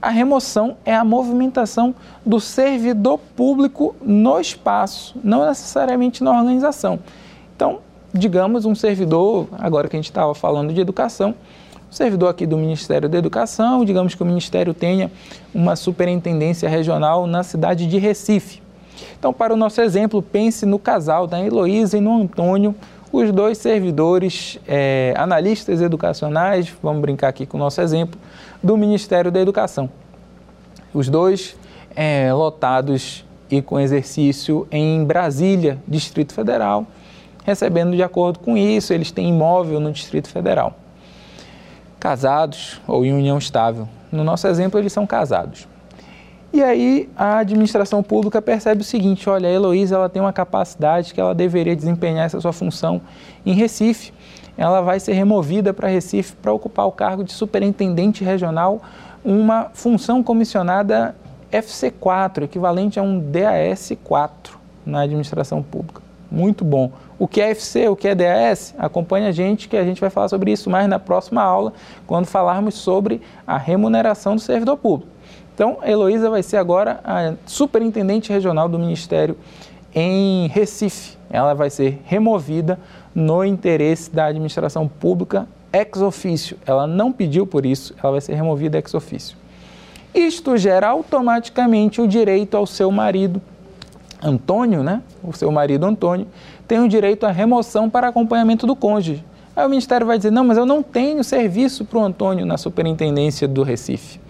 A 0.00 0.08
remoção 0.08 0.76
é 0.84 0.94
a 0.94 1.04
movimentação 1.04 1.94
do 2.26 2.40
servidor 2.40 3.18
público 3.36 3.94
no 4.02 4.40
espaço, 4.40 5.16
não 5.22 5.46
necessariamente 5.46 6.24
na 6.24 6.32
organização. 6.32 6.98
Então, 7.54 7.78
digamos 8.12 8.64
um 8.64 8.74
servidor, 8.74 9.46
agora 9.52 9.88
que 9.88 9.94
a 9.94 9.98
gente 9.98 10.10
estava 10.10 10.34
falando 10.34 10.72
de 10.72 10.80
educação, 10.80 11.36
servidor 11.92 12.30
aqui 12.30 12.46
do 12.46 12.56
Ministério 12.56 13.08
da 13.08 13.18
Educação, 13.18 13.84
digamos 13.84 14.14
que 14.14 14.22
o 14.22 14.26
Ministério 14.26 14.72
tenha 14.72 15.10
uma 15.54 15.76
superintendência 15.76 16.68
regional 16.68 17.26
na 17.26 17.42
cidade 17.42 17.86
de 17.86 17.98
Recife. 17.98 18.62
Então, 19.18 19.32
para 19.32 19.52
o 19.52 19.56
nosso 19.56 19.80
exemplo, 19.80 20.22
pense 20.22 20.64
no 20.64 20.78
casal 20.78 21.26
da 21.26 21.40
Heloísa 21.40 21.98
e 21.98 22.00
no 22.00 22.22
Antônio, 22.22 22.74
os 23.12 23.30
dois 23.30 23.58
servidores 23.58 24.58
é, 24.66 25.12
analistas 25.18 25.82
educacionais, 25.82 26.72
vamos 26.82 27.02
brincar 27.02 27.28
aqui 27.28 27.44
com 27.44 27.58
o 27.58 27.60
nosso 27.60 27.80
exemplo, 27.80 28.18
do 28.62 28.74
Ministério 28.74 29.30
da 29.30 29.38
Educação. 29.38 29.90
Os 30.94 31.10
dois 31.10 31.54
é, 31.94 32.32
lotados 32.32 33.22
e 33.50 33.60
com 33.60 33.78
exercício 33.78 34.66
em 34.70 35.04
Brasília, 35.04 35.78
Distrito 35.86 36.32
Federal, 36.32 36.86
recebendo 37.44 37.94
de 37.94 38.02
acordo 38.02 38.38
com 38.38 38.56
isso, 38.56 38.94
eles 38.94 39.10
têm 39.10 39.28
imóvel 39.28 39.78
no 39.78 39.92
Distrito 39.92 40.28
Federal 40.28 40.74
casados 42.02 42.80
ou 42.84 43.06
em 43.06 43.12
união 43.12 43.38
estável. 43.38 43.88
No 44.10 44.24
nosso 44.24 44.48
exemplo, 44.48 44.76
eles 44.76 44.92
são 44.92 45.06
casados. 45.06 45.68
E 46.52 46.60
aí 46.60 47.08
a 47.16 47.38
administração 47.38 48.02
pública 48.02 48.42
percebe 48.42 48.80
o 48.80 48.84
seguinte: 48.84 49.30
olha, 49.30 49.48
a 49.48 49.52
Heloísa 49.52 49.94
ela 49.94 50.08
tem 50.08 50.20
uma 50.20 50.32
capacidade 50.32 51.14
que 51.14 51.20
ela 51.20 51.32
deveria 51.32 51.76
desempenhar 51.76 52.26
essa 52.26 52.40
sua 52.40 52.52
função 52.52 53.00
em 53.46 53.54
Recife. 53.54 54.12
Ela 54.58 54.80
vai 54.80 54.98
ser 54.98 55.12
removida 55.12 55.72
para 55.72 55.88
Recife 55.88 56.34
para 56.34 56.52
ocupar 56.52 56.86
o 56.86 56.92
cargo 56.92 57.22
de 57.22 57.32
superintendente 57.32 58.24
regional, 58.24 58.82
uma 59.24 59.70
função 59.72 60.24
comissionada 60.24 61.14
FC4, 61.52 62.42
equivalente 62.42 62.98
a 62.98 63.02
um 63.02 63.20
DAS 63.20 63.92
4 64.02 64.58
na 64.84 65.02
administração 65.02 65.62
pública. 65.62 66.02
Muito 66.28 66.64
bom. 66.64 66.90
O 67.22 67.28
que 67.28 67.40
é 67.40 67.50
FC, 67.50 67.88
o 67.88 67.94
que 67.94 68.08
é 68.08 68.16
DAS? 68.16 68.74
Acompanhe 68.76 69.28
a 69.28 69.30
gente 69.30 69.68
que 69.68 69.76
a 69.76 69.84
gente 69.84 70.00
vai 70.00 70.10
falar 70.10 70.26
sobre 70.26 70.50
isso 70.50 70.68
mais 70.68 70.88
na 70.88 70.98
próxima 70.98 71.40
aula, 71.40 71.72
quando 72.04 72.26
falarmos 72.26 72.74
sobre 72.74 73.22
a 73.46 73.56
remuneração 73.56 74.34
do 74.34 74.40
servidor 74.40 74.76
público. 74.76 75.12
Então, 75.54 75.78
Heloísa 75.84 76.28
vai 76.28 76.42
ser 76.42 76.56
agora 76.56 76.98
a 77.04 77.34
superintendente 77.46 78.32
regional 78.32 78.68
do 78.68 78.76
Ministério 78.76 79.36
em 79.94 80.48
Recife. 80.48 81.16
Ela 81.30 81.54
vai 81.54 81.70
ser 81.70 82.02
removida 82.06 82.76
no 83.14 83.44
interesse 83.44 84.10
da 84.10 84.24
administração 84.24 84.88
pública 84.88 85.46
ex 85.72 86.02
officio. 86.02 86.58
Ela 86.66 86.88
não 86.88 87.12
pediu 87.12 87.46
por 87.46 87.64
isso, 87.64 87.94
ela 88.02 88.10
vai 88.10 88.20
ser 88.20 88.34
removida 88.34 88.78
ex 88.78 88.94
officio. 88.94 89.36
Isto 90.12 90.56
gera 90.56 90.88
automaticamente 90.88 92.00
o 92.00 92.08
direito 92.08 92.56
ao 92.56 92.66
seu 92.66 92.90
marido 92.90 93.40
Antônio, 94.22 94.84
né, 94.84 95.02
o 95.22 95.32
seu 95.32 95.50
marido 95.50 95.84
Antônio, 95.84 96.28
o 96.80 96.88
direito 96.88 97.26
à 97.26 97.30
remoção 97.30 97.88
para 97.88 98.08
acompanhamento 98.08 98.66
do 98.66 98.76
cônjuge. 98.76 99.24
Aí 99.54 99.66
o 99.66 99.68
Ministério 99.68 100.06
vai 100.06 100.16
dizer: 100.16 100.30
não, 100.30 100.44
mas 100.44 100.56
eu 100.56 100.66
não 100.66 100.82
tenho 100.82 101.22
serviço 101.22 101.84
para 101.84 101.98
o 101.98 102.04
Antônio 102.04 102.46
na 102.46 102.56
superintendência 102.56 103.46
do 103.46 103.62
Recife. 103.62 104.20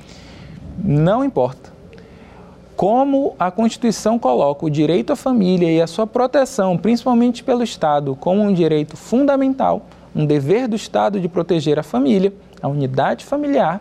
Não 0.82 1.24
importa. 1.24 1.70
Como 2.74 3.36
a 3.38 3.50
Constituição 3.50 4.18
coloca 4.18 4.66
o 4.66 4.70
direito 4.70 5.12
à 5.12 5.16
família 5.16 5.70
e 5.70 5.80
a 5.80 5.86
sua 5.86 6.06
proteção, 6.06 6.76
principalmente 6.76 7.44
pelo 7.44 7.62
Estado, 7.62 8.16
como 8.18 8.42
um 8.42 8.52
direito 8.52 8.96
fundamental, 8.96 9.82
um 10.16 10.26
dever 10.26 10.66
do 10.66 10.74
Estado 10.74 11.20
de 11.20 11.28
proteger 11.28 11.78
a 11.78 11.82
família, 11.82 12.32
a 12.60 12.66
unidade 12.66 13.24
familiar, 13.24 13.80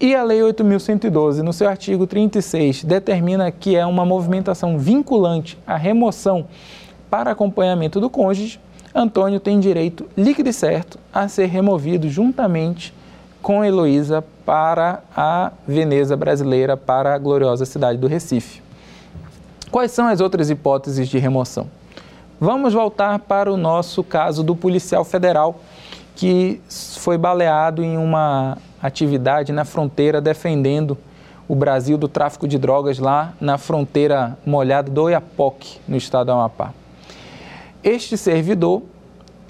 e 0.00 0.14
a 0.14 0.22
Lei 0.22 0.40
8.112, 0.40 1.42
no 1.42 1.52
seu 1.52 1.68
artigo 1.68 2.06
36, 2.06 2.84
determina 2.84 3.50
que 3.50 3.76
é 3.76 3.84
uma 3.84 4.04
movimentação 4.04 4.78
vinculante 4.78 5.58
à 5.66 5.76
remoção 5.76 6.46
para 7.10 7.30
acompanhamento 7.30 8.00
do 8.00 8.10
cônjuge, 8.10 8.60
Antônio 8.94 9.38
tem 9.38 9.60
direito 9.60 10.06
líquido 10.16 10.48
e 10.48 10.52
certo 10.52 10.98
a 11.12 11.28
ser 11.28 11.46
removido 11.46 12.08
juntamente 12.08 12.94
com 13.42 13.64
Heloísa 13.64 14.24
para 14.44 15.02
a 15.16 15.52
Veneza 15.66 16.16
brasileira, 16.16 16.76
para 16.76 17.14
a 17.14 17.18
gloriosa 17.18 17.64
cidade 17.64 17.98
do 17.98 18.06
Recife. 18.06 18.62
Quais 19.70 19.92
são 19.92 20.06
as 20.06 20.20
outras 20.20 20.50
hipóteses 20.50 21.08
de 21.08 21.18
remoção? 21.18 21.66
Vamos 22.40 22.72
voltar 22.72 23.18
para 23.18 23.52
o 23.52 23.56
nosso 23.56 24.02
caso 24.02 24.42
do 24.42 24.56
policial 24.56 25.04
federal 25.04 25.60
que 26.16 26.60
foi 26.68 27.16
baleado 27.16 27.82
em 27.82 27.96
uma 27.96 28.58
atividade 28.82 29.52
na 29.52 29.64
fronteira 29.64 30.20
defendendo 30.20 30.96
o 31.46 31.54
Brasil 31.54 31.96
do 31.96 32.08
tráfico 32.08 32.46
de 32.48 32.58
drogas 32.58 32.98
lá 32.98 33.32
na 33.40 33.56
fronteira 33.56 34.36
molhada 34.44 34.90
do 34.90 35.02
Oiapoque, 35.04 35.80
no 35.86 35.96
estado 35.96 36.26
do 36.26 36.32
Amapá. 36.32 36.72
Este 37.82 38.16
servidor, 38.16 38.82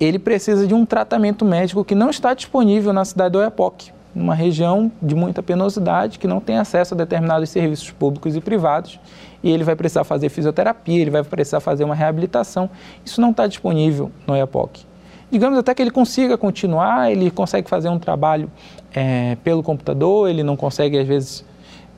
ele 0.00 0.18
precisa 0.18 0.66
de 0.66 0.74
um 0.74 0.84
tratamento 0.84 1.44
médico 1.44 1.84
que 1.84 1.94
não 1.94 2.10
está 2.10 2.34
disponível 2.34 2.92
na 2.92 3.04
cidade 3.04 3.32
do 3.32 3.38
Oiapoque, 3.38 3.90
uma 4.14 4.34
região 4.34 4.90
de 5.00 5.14
muita 5.14 5.42
penosidade, 5.42 6.18
que 6.18 6.26
não 6.26 6.40
tem 6.40 6.58
acesso 6.58 6.94
a 6.94 6.96
determinados 6.96 7.50
serviços 7.50 7.90
públicos 7.90 8.36
e 8.36 8.40
privados, 8.40 8.98
e 9.42 9.50
ele 9.50 9.64
vai 9.64 9.76
precisar 9.76 10.04
fazer 10.04 10.28
fisioterapia, 10.28 11.00
ele 11.00 11.10
vai 11.10 11.22
precisar 11.22 11.60
fazer 11.60 11.84
uma 11.84 11.94
reabilitação. 11.94 12.68
Isso 13.04 13.20
não 13.20 13.30
está 13.30 13.46
disponível 13.46 14.10
no 14.26 14.34
Oiapoque 14.34 14.88
digamos 15.30 15.58
até 15.58 15.74
que 15.74 15.82
ele 15.82 15.90
consiga 15.90 16.36
continuar, 16.38 17.10
ele 17.10 17.30
consegue 17.30 17.68
fazer 17.68 17.88
um 17.88 17.98
trabalho 17.98 18.50
é, 18.94 19.36
pelo 19.44 19.62
computador, 19.62 20.28
ele 20.28 20.42
não 20.42 20.56
consegue, 20.56 20.98
às 20.98 21.06
vezes, 21.06 21.44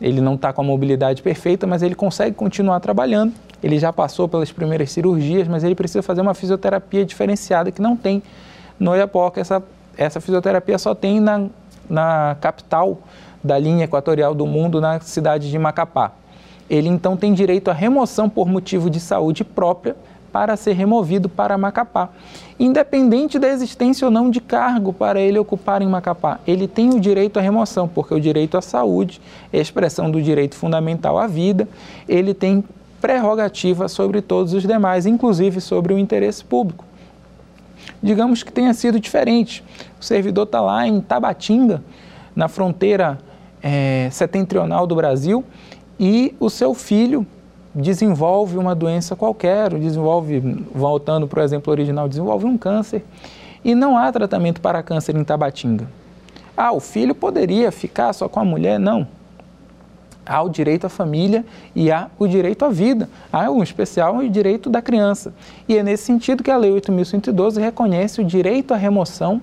ele 0.00 0.20
não 0.20 0.34
está 0.34 0.52
com 0.52 0.62
a 0.62 0.64
mobilidade 0.64 1.22
perfeita, 1.22 1.66
mas 1.66 1.82
ele 1.82 1.94
consegue 1.94 2.34
continuar 2.34 2.80
trabalhando. 2.80 3.32
Ele 3.62 3.78
já 3.78 3.92
passou 3.92 4.28
pelas 4.28 4.50
primeiras 4.50 4.90
cirurgias, 4.90 5.46
mas 5.46 5.64
ele 5.64 5.74
precisa 5.74 6.02
fazer 6.02 6.20
uma 6.20 6.34
fisioterapia 6.34 7.04
diferenciada 7.04 7.70
que 7.70 7.80
não 7.80 7.96
tem 7.96 8.22
no 8.78 8.90
Oiapoque. 8.92 9.40
Essa, 9.40 9.62
essa 9.96 10.20
fisioterapia 10.20 10.78
só 10.78 10.94
tem 10.94 11.20
na, 11.20 11.46
na 11.88 12.36
capital 12.40 12.98
da 13.42 13.58
linha 13.58 13.84
equatorial 13.84 14.34
do 14.34 14.46
mundo, 14.46 14.80
na 14.80 15.00
cidade 15.00 15.50
de 15.50 15.58
Macapá. 15.58 16.12
Ele 16.68 16.88
então 16.88 17.16
tem 17.16 17.34
direito 17.34 17.70
à 17.70 17.74
remoção 17.74 18.28
por 18.28 18.48
motivo 18.48 18.88
de 18.88 19.00
saúde 19.00 19.42
própria 19.42 19.96
para 20.32 20.56
ser 20.56 20.72
removido 20.72 21.28
para 21.28 21.58
Macapá. 21.58 22.10
Independente 22.58 23.38
da 23.38 23.48
existência 23.48 24.06
ou 24.06 24.10
não 24.10 24.30
de 24.30 24.40
cargo 24.40 24.92
para 24.92 25.20
ele 25.20 25.38
ocupar 25.38 25.82
em 25.82 25.88
Macapá, 25.88 26.38
ele 26.46 26.68
tem 26.68 26.90
o 26.90 27.00
direito 27.00 27.38
à 27.38 27.42
remoção, 27.42 27.88
porque 27.88 28.14
o 28.14 28.20
direito 28.20 28.56
à 28.56 28.62
saúde 28.62 29.20
é 29.52 29.60
expressão 29.60 30.10
do 30.10 30.22
direito 30.22 30.54
fundamental 30.54 31.18
à 31.18 31.26
vida, 31.26 31.68
ele 32.08 32.32
tem 32.32 32.62
prerrogativa 33.00 33.88
sobre 33.88 34.20
todos 34.20 34.52
os 34.52 34.62
demais, 34.62 35.06
inclusive 35.06 35.60
sobre 35.60 35.94
o 35.94 35.98
interesse 35.98 36.44
público. 36.44 36.84
Digamos 38.02 38.42
que 38.42 38.52
tenha 38.52 38.72
sido 38.74 39.00
diferente. 39.00 39.64
O 40.00 40.04
servidor 40.04 40.44
está 40.44 40.60
lá 40.60 40.86
em 40.86 41.00
Tabatinga, 41.00 41.82
na 42.34 42.48
fronteira 42.48 43.18
é, 43.62 44.08
setentrional 44.10 44.86
do 44.86 44.94
Brasil, 44.94 45.44
e 45.98 46.34
o 46.40 46.48
seu 46.48 46.74
filho 46.74 47.26
desenvolve 47.74 48.56
uma 48.56 48.74
doença 48.74 49.14
qualquer, 49.14 49.70
desenvolve, 49.74 50.40
voltando 50.74 51.26
para 51.26 51.40
o 51.40 51.44
exemplo 51.44 51.70
original, 51.70 52.08
desenvolve 52.08 52.46
um 52.46 52.56
câncer 52.56 53.04
e 53.64 53.74
não 53.74 53.96
há 53.96 54.10
tratamento 54.10 54.60
para 54.60 54.82
câncer 54.82 55.14
em 55.14 55.22
Tabatinga. 55.22 55.86
Ah, 56.56 56.72
o 56.72 56.80
filho 56.80 57.14
poderia 57.14 57.70
ficar 57.70 58.12
só 58.12 58.28
com 58.28 58.40
a 58.40 58.44
mulher? 58.44 58.78
Não. 58.78 59.06
Há 60.24 60.42
o 60.42 60.48
direito 60.48 60.86
à 60.86 60.88
família 60.88 61.44
e 61.74 61.90
há 61.90 62.08
o 62.18 62.26
direito 62.26 62.64
à 62.64 62.68
vida. 62.68 63.08
Há 63.32 63.50
um 63.50 63.62
especial 63.62 64.16
o 64.16 64.28
direito 64.28 64.68
da 64.70 64.80
criança. 64.80 65.32
E 65.68 65.76
é 65.76 65.82
nesse 65.82 66.04
sentido 66.04 66.42
que 66.42 66.50
a 66.50 66.56
Lei 66.56 66.70
8.112 66.70 67.60
reconhece 67.60 68.20
o 68.20 68.24
direito 68.24 68.72
à 68.72 68.76
remoção 68.76 69.40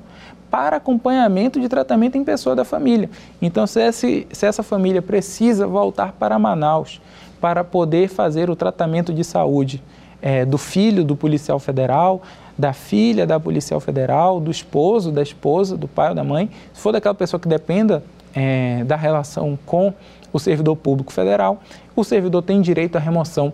para 0.50 0.78
acompanhamento 0.78 1.60
de 1.60 1.68
tratamento 1.68 2.18
em 2.18 2.24
pessoa 2.24 2.56
da 2.56 2.64
família. 2.64 3.10
Então, 3.42 3.68
se, 3.68 3.82
esse, 3.82 4.28
se 4.32 4.46
essa 4.46 4.64
família 4.64 5.02
precisa 5.02 5.68
voltar 5.68 6.14
para 6.14 6.40
Manaus 6.40 7.02
para 7.42 7.64
poder 7.64 8.08
fazer 8.08 8.50
o 8.50 8.56
tratamento 8.56 9.14
de 9.14 9.24
saúde 9.24 9.84
é, 10.22 10.46
do 10.46 10.58
filho 10.58 11.04
do 11.04 11.16
policial 11.16 11.60
federal, 11.60 12.22
da 12.58 12.74
filha 12.74 13.28
da 13.28 13.40
policial 13.40 13.80
federal, 13.80 14.40
do 14.40 14.50
esposo, 14.50 15.12
da 15.12 15.22
esposa, 15.22 15.78
do 15.78 15.88
pai 15.88 16.10
ou 16.10 16.16
da 16.16 16.24
mãe, 16.24 16.50
se 16.74 16.82
for 16.82 16.92
daquela 16.92 17.14
pessoa 17.14 17.40
que 17.40 17.48
dependa 17.48 18.04
é, 18.34 18.84
da 18.84 18.96
relação 18.96 19.58
com 19.66 19.94
o 20.32 20.40
servidor 20.40 20.76
público 20.76 21.12
federal, 21.12 21.62
o 21.96 22.04
servidor 22.04 22.42
tem 22.42 22.62
direito 22.62 22.96
à 22.96 23.00
remoção 23.00 23.54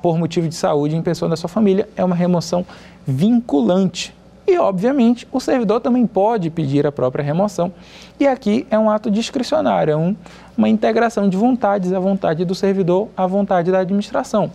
por 0.00 0.18
motivo 0.18 0.48
de 0.48 0.54
saúde 0.54 0.96
em 0.96 1.02
pessoa 1.02 1.28
da 1.28 1.36
sua 1.36 1.48
família. 1.48 1.88
É 1.96 2.04
uma 2.04 2.16
remoção 2.16 2.64
vinculante. 3.06 4.14
E, 4.46 4.56
obviamente, 4.56 5.28
o 5.30 5.40
servidor 5.40 5.80
também 5.80 6.06
pode 6.06 6.48
pedir 6.48 6.86
a 6.86 6.92
própria 6.92 7.22
remoção. 7.22 7.70
E 8.18 8.26
aqui 8.26 8.66
é 8.70 8.78
um 8.78 8.88
ato 8.88 9.10
discricionário, 9.10 9.92
é 9.92 9.96
um, 9.96 10.16
uma 10.56 10.70
integração 10.70 11.28
de 11.28 11.36
vontades, 11.36 11.92
a 11.92 12.00
vontade 12.00 12.46
do 12.46 12.54
servidor, 12.54 13.08
a 13.14 13.26
vontade 13.26 13.70
da 13.70 13.80
administração. 13.80 14.50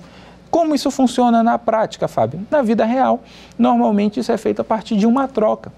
Como 0.50 0.74
isso 0.74 0.90
funciona 0.90 1.44
na 1.44 1.60
prática, 1.60 2.08
Fábio? 2.08 2.42
Na 2.50 2.64
vida 2.64 2.86
real, 2.86 3.22
normalmente 3.58 4.20
isso 4.20 4.32
é 4.32 4.38
feito 4.38 4.62
a 4.62 4.64
partir 4.64 4.96
de 4.96 5.06
uma 5.06 5.28
troca. 5.28 5.72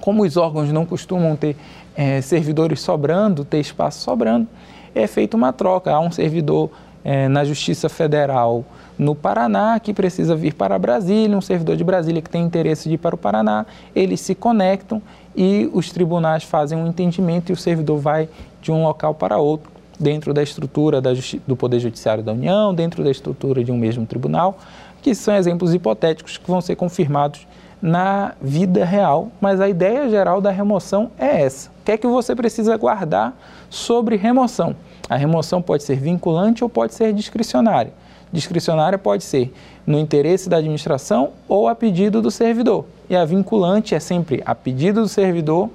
Como 0.00 0.24
os 0.24 0.36
órgãos 0.36 0.70
não 0.70 0.84
costumam 0.84 1.34
ter 1.34 1.56
é, 1.96 2.20
servidores 2.20 2.80
sobrando, 2.80 3.44
ter 3.44 3.60
espaço 3.60 4.00
sobrando, 4.00 4.46
é 4.94 5.06
feita 5.06 5.36
uma 5.36 5.52
troca. 5.52 5.90
Há 5.90 6.00
um 6.00 6.10
servidor 6.10 6.70
é, 7.04 7.28
na 7.28 7.44
Justiça 7.44 7.88
Federal 7.88 8.64
no 8.98 9.14
Paraná 9.14 9.80
que 9.80 9.92
precisa 9.92 10.36
vir 10.36 10.54
para 10.54 10.78
Brasília, 10.78 11.36
um 11.36 11.40
servidor 11.40 11.76
de 11.76 11.84
Brasília 11.84 12.22
que 12.22 12.30
tem 12.30 12.42
interesse 12.42 12.88
de 12.88 12.94
ir 12.94 12.98
para 12.98 13.14
o 13.14 13.18
Paraná, 13.18 13.66
eles 13.94 14.20
se 14.20 14.34
conectam 14.34 15.02
e 15.34 15.68
os 15.72 15.90
tribunais 15.90 16.44
fazem 16.44 16.78
um 16.78 16.86
entendimento 16.86 17.50
e 17.50 17.52
o 17.52 17.56
servidor 17.56 17.98
vai 17.98 18.28
de 18.60 18.70
um 18.70 18.84
local 18.84 19.14
para 19.14 19.38
outro, 19.38 19.70
dentro 19.98 20.32
da 20.32 20.42
estrutura 20.42 21.00
da 21.00 21.10
do 21.46 21.56
Poder 21.56 21.80
Judiciário 21.80 22.22
da 22.22 22.32
União, 22.32 22.74
dentro 22.74 23.02
da 23.02 23.10
estrutura 23.10 23.64
de 23.64 23.72
um 23.72 23.76
mesmo 23.76 24.06
tribunal, 24.06 24.58
que 25.00 25.14
são 25.14 25.34
exemplos 25.34 25.74
hipotéticos 25.74 26.36
que 26.36 26.48
vão 26.48 26.60
ser 26.60 26.76
confirmados 26.76 27.46
na 27.82 28.34
vida 28.40 28.84
real, 28.84 29.32
mas 29.40 29.60
a 29.60 29.68
ideia 29.68 30.08
geral 30.08 30.40
da 30.40 30.52
remoção 30.52 31.10
é 31.18 31.42
essa. 31.42 31.68
O 31.68 31.84
que 31.84 31.92
é 31.92 31.98
que 31.98 32.06
você 32.06 32.34
precisa 32.36 32.76
guardar 32.76 33.36
sobre 33.68 34.14
remoção? 34.14 34.76
A 35.10 35.16
remoção 35.16 35.60
pode 35.60 35.82
ser 35.82 35.96
vinculante 35.96 36.62
ou 36.62 36.70
pode 36.70 36.94
ser 36.94 37.12
discricionária. 37.12 37.92
Discricionária 38.32 38.96
pode 38.96 39.24
ser 39.24 39.52
no 39.84 39.98
interesse 39.98 40.48
da 40.48 40.58
administração 40.58 41.30
ou 41.48 41.66
a 41.66 41.74
pedido 41.74 42.22
do 42.22 42.30
servidor. 42.30 42.86
E 43.10 43.16
a 43.16 43.24
vinculante 43.24 43.96
é 43.96 44.00
sempre 44.00 44.42
a 44.46 44.54
pedido 44.54 45.02
do 45.02 45.08
servidor 45.08 45.68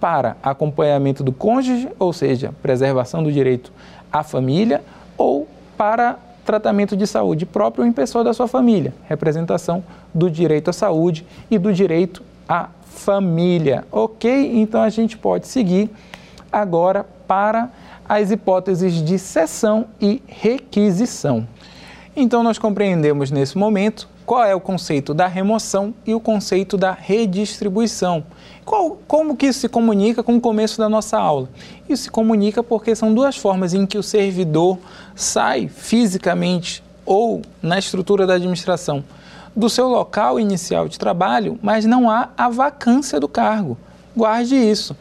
para 0.00 0.36
acompanhamento 0.40 1.24
do 1.24 1.32
cônjuge, 1.32 1.88
ou 1.98 2.12
seja, 2.12 2.54
preservação 2.62 3.20
do 3.22 3.32
direito 3.32 3.72
à 4.12 4.22
família, 4.22 4.80
ou 5.18 5.48
para 5.76 6.18
tratamento 6.48 6.96
de 6.96 7.06
saúde 7.06 7.44
próprio 7.44 7.84
em 7.84 7.92
pessoa 7.92 8.24
da 8.24 8.32
sua 8.32 8.48
família, 8.48 8.94
representação 9.06 9.84
do 10.14 10.30
direito 10.30 10.70
à 10.70 10.72
saúde 10.72 11.26
e 11.50 11.58
do 11.58 11.74
direito 11.74 12.22
à 12.48 12.70
família. 12.86 13.84
Ok? 13.92 14.58
Então 14.58 14.80
a 14.80 14.88
gente 14.88 15.18
pode 15.18 15.46
seguir 15.46 15.90
agora 16.50 17.04
para 17.26 17.68
as 18.08 18.30
hipóteses 18.30 18.94
de 19.04 19.18
cessão 19.18 19.88
e 20.00 20.22
requisição. 20.26 21.46
Então 22.16 22.42
nós 22.42 22.58
compreendemos 22.58 23.30
nesse 23.30 23.58
momento 23.58 24.08
qual 24.24 24.42
é 24.42 24.54
o 24.54 24.60
conceito 24.60 25.12
da 25.12 25.26
remoção 25.26 25.92
e 26.06 26.14
o 26.14 26.20
conceito 26.20 26.78
da 26.78 26.92
redistribuição. 26.92 28.24
Qual, 28.68 28.98
como 29.08 29.34
que 29.34 29.46
isso 29.46 29.60
se 29.60 29.68
comunica 29.70 30.22
com 30.22 30.36
o 30.36 30.40
começo 30.42 30.76
da 30.76 30.90
nossa 30.90 31.18
aula? 31.18 31.48
Isso 31.88 32.02
se 32.02 32.10
comunica 32.10 32.62
porque 32.62 32.94
são 32.94 33.14
duas 33.14 33.34
formas 33.34 33.72
em 33.72 33.86
que 33.86 33.96
o 33.96 34.02
servidor 34.02 34.76
sai 35.16 35.68
fisicamente 35.68 36.84
ou 37.06 37.40
na 37.62 37.78
estrutura 37.78 38.26
da 38.26 38.34
administração 38.34 39.02
do 39.56 39.70
seu 39.70 39.88
local 39.88 40.38
inicial 40.38 40.86
de 40.86 40.98
trabalho, 40.98 41.58
mas 41.62 41.86
não 41.86 42.10
há 42.10 42.28
a 42.36 42.50
vacância 42.50 43.18
do 43.18 43.26
cargo. 43.26 43.74
Guarde 44.14 44.54
isso. 44.54 44.94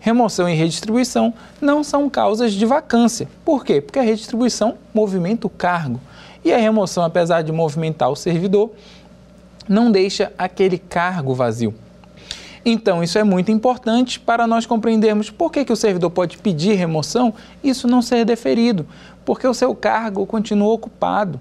Remoção 0.00 0.48
e 0.48 0.54
redistribuição 0.56 1.32
não 1.60 1.84
são 1.84 2.10
causas 2.10 2.52
de 2.52 2.66
vacância. 2.66 3.28
Por 3.44 3.64
quê? 3.64 3.80
Porque 3.80 4.00
a 4.00 4.02
redistribuição 4.02 4.74
movimenta 4.92 5.46
o 5.46 5.50
cargo. 5.50 6.00
E 6.44 6.52
a 6.52 6.58
remoção, 6.58 7.04
apesar 7.04 7.42
de 7.42 7.52
movimentar 7.52 8.10
o 8.10 8.16
servidor, 8.16 8.72
não 9.68 9.92
deixa 9.92 10.32
aquele 10.36 10.76
cargo 10.76 11.32
vazio. 11.36 11.72
Então, 12.64 13.02
isso 13.02 13.18
é 13.18 13.24
muito 13.24 13.50
importante 13.50 14.20
para 14.20 14.46
nós 14.46 14.66
compreendermos 14.66 15.30
por 15.30 15.50
que, 15.50 15.64
que 15.64 15.72
o 15.72 15.76
servidor 15.76 16.10
pode 16.10 16.38
pedir 16.38 16.74
remoção 16.74 17.34
e 17.62 17.70
isso 17.70 17.88
não 17.88 18.00
ser 18.00 18.24
deferido, 18.24 18.86
porque 19.24 19.46
o 19.46 19.54
seu 19.54 19.74
cargo 19.74 20.24
continua 20.26 20.72
ocupado. 20.72 21.40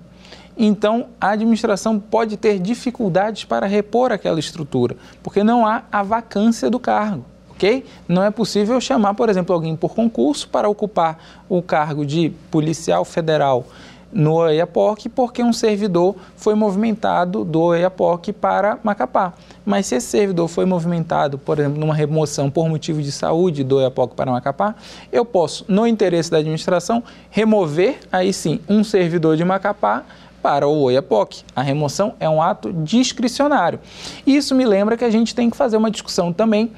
Então, 0.57 1.07
a 1.19 1.29
administração 1.29 1.99
pode 1.99 2.37
ter 2.37 2.59
dificuldades 2.59 3.45
para 3.45 3.67
repor 3.67 4.11
aquela 4.11 4.39
estrutura, 4.39 4.95
porque 5.21 5.43
não 5.43 5.65
há 5.65 5.83
a 5.91 6.03
vacância 6.03 6.69
do 6.69 6.79
cargo. 6.79 7.23
ok? 7.51 7.85
Não 8.07 8.23
é 8.23 8.31
possível 8.31 8.81
chamar, 8.81 9.13
por 9.13 9.29
exemplo, 9.29 9.53
alguém 9.53 9.75
por 9.75 9.93
concurso 9.93 10.49
para 10.49 10.67
ocupar 10.67 11.19
o 11.47 11.61
cargo 11.61 12.05
de 12.05 12.31
policial 12.49 13.05
federal 13.05 13.65
no 14.11 14.33
Oiapoque 14.33 15.07
porque 15.07 15.43
um 15.43 15.53
servidor 15.53 16.15
foi 16.35 16.55
movimentado 16.55 17.43
do 17.43 17.61
Oiapoque 17.61 18.33
para 18.33 18.77
Macapá. 18.83 19.33
Mas 19.65 19.87
se 19.87 19.95
esse 19.95 20.07
servidor 20.07 20.47
foi 20.47 20.65
movimentado, 20.65 21.37
por 21.37 21.59
exemplo, 21.59 21.79
numa 21.79 21.93
remoção 21.93 22.49
por 22.49 22.67
motivo 22.67 23.01
de 23.01 23.11
saúde 23.11 23.63
do 23.63 23.77
Oiapoque 23.77 24.15
para 24.15 24.31
Macapá, 24.31 24.75
eu 25.11 25.23
posso, 25.23 25.65
no 25.67 25.85
interesse 25.87 26.31
da 26.31 26.37
administração, 26.37 27.03
remover, 27.29 27.99
aí 28.11 28.33
sim, 28.33 28.59
um 28.67 28.83
servidor 28.83 29.37
de 29.37 29.45
Macapá 29.45 30.03
para 30.41 30.67
o 30.67 30.81
Oiapoque. 30.81 31.43
A 31.55 31.61
remoção 31.61 32.15
é 32.19 32.27
um 32.27 32.41
ato 32.41 32.73
discricionário. 32.73 33.79
Isso 34.25 34.55
me 34.55 34.65
lembra 34.65 34.97
que 34.97 35.05
a 35.05 35.09
gente 35.09 35.35
tem 35.35 35.49
que 35.49 35.55
fazer 35.55 35.77
uma 35.77 35.91
discussão 35.91 36.33
também 36.33 36.71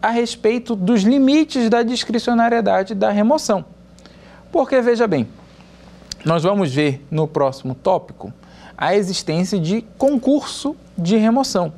a 0.00 0.10
respeito 0.10 0.76
dos 0.76 1.02
limites 1.02 1.68
da 1.68 1.82
discricionariedade 1.82 2.94
da 2.94 3.10
remoção. 3.10 3.64
Porque, 4.52 4.80
veja 4.80 5.06
bem, 5.06 5.26
nós 6.24 6.42
vamos 6.42 6.72
ver 6.72 7.04
no 7.10 7.26
próximo 7.26 7.74
tópico 7.74 8.32
a 8.76 8.94
existência 8.94 9.58
de 9.58 9.82
concurso 9.96 10.76
de 10.96 11.16
remoção. 11.16 11.72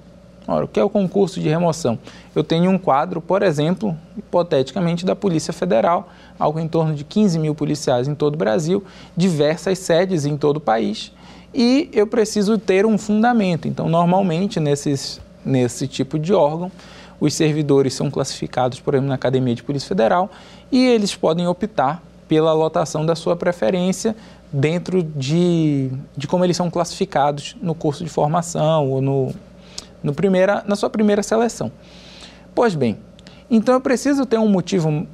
Ora, 0.46 0.64
o 0.64 0.68
que 0.68 0.80
é 0.80 0.84
o 0.84 0.90
concurso 0.90 1.40
de 1.40 1.48
remoção? 1.48 1.98
Eu 2.34 2.42
tenho 2.42 2.70
um 2.70 2.78
quadro, 2.78 3.20
por 3.20 3.42
exemplo, 3.42 3.96
hipoteticamente, 4.16 5.04
da 5.06 5.14
Polícia 5.14 5.52
Federal, 5.52 6.08
algo 6.38 6.58
em 6.58 6.66
torno 6.66 6.94
de 6.94 7.04
15 7.04 7.38
mil 7.38 7.54
policiais 7.54 8.08
em 8.08 8.14
todo 8.14 8.34
o 8.34 8.38
Brasil, 8.38 8.82
diversas 9.16 9.78
sedes 9.78 10.24
em 10.24 10.36
todo 10.36 10.56
o 10.56 10.60
país, 10.60 11.12
e 11.54 11.88
eu 11.92 12.06
preciso 12.06 12.58
ter 12.58 12.84
um 12.84 12.98
fundamento. 12.98 13.68
Então, 13.68 13.88
normalmente, 13.88 14.58
nesses, 14.58 15.20
nesse 15.44 15.86
tipo 15.86 16.18
de 16.18 16.32
órgão, 16.32 16.72
os 17.20 17.34
servidores 17.34 17.94
são 17.94 18.10
classificados, 18.10 18.80
por 18.80 18.94
exemplo, 18.94 19.08
na 19.08 19.14
Academia 19.14 19.54
de 19.54 19.62
Polícia 19.62 19.88
Federal, 19.88 20.30
e 20.72 20.84
eles 20.84 21.14
podem 21.14 21.46
optar 21.46 22.02
pela 22.30 22.52
lotação 22.52 23.04
da 23.04 23.16
sua 23.16 23.34
preferência 23.34 24.14
dentro 24.52 25.02
de, 25.02 25.90
de 26.16 26.28
como 26.28 26.44
eles 26.44 26.56
são 26.56 26.70
classificados 26.70 27.56
no 27.60 27.74
curso 27.74 28.04
de 28.04 28.08
formação 28.08 28.88
ou 28.88 29.02
no, 29.02 29.34
no 30.00 30.14
primeira, 30.14 30.62
na 30.64 30.76
sua 30.76 30.88
primeira 30.88 31.24
seleção. 31.24 31.72
Pois 32.54 32.76
bem, 32.76 32.98
então 33.50 33.74
eu 33.74 33.80
preciso 33.80 34.24
ter 34.24 34.38
um 34.38 34.48
motivo 34.48 35.08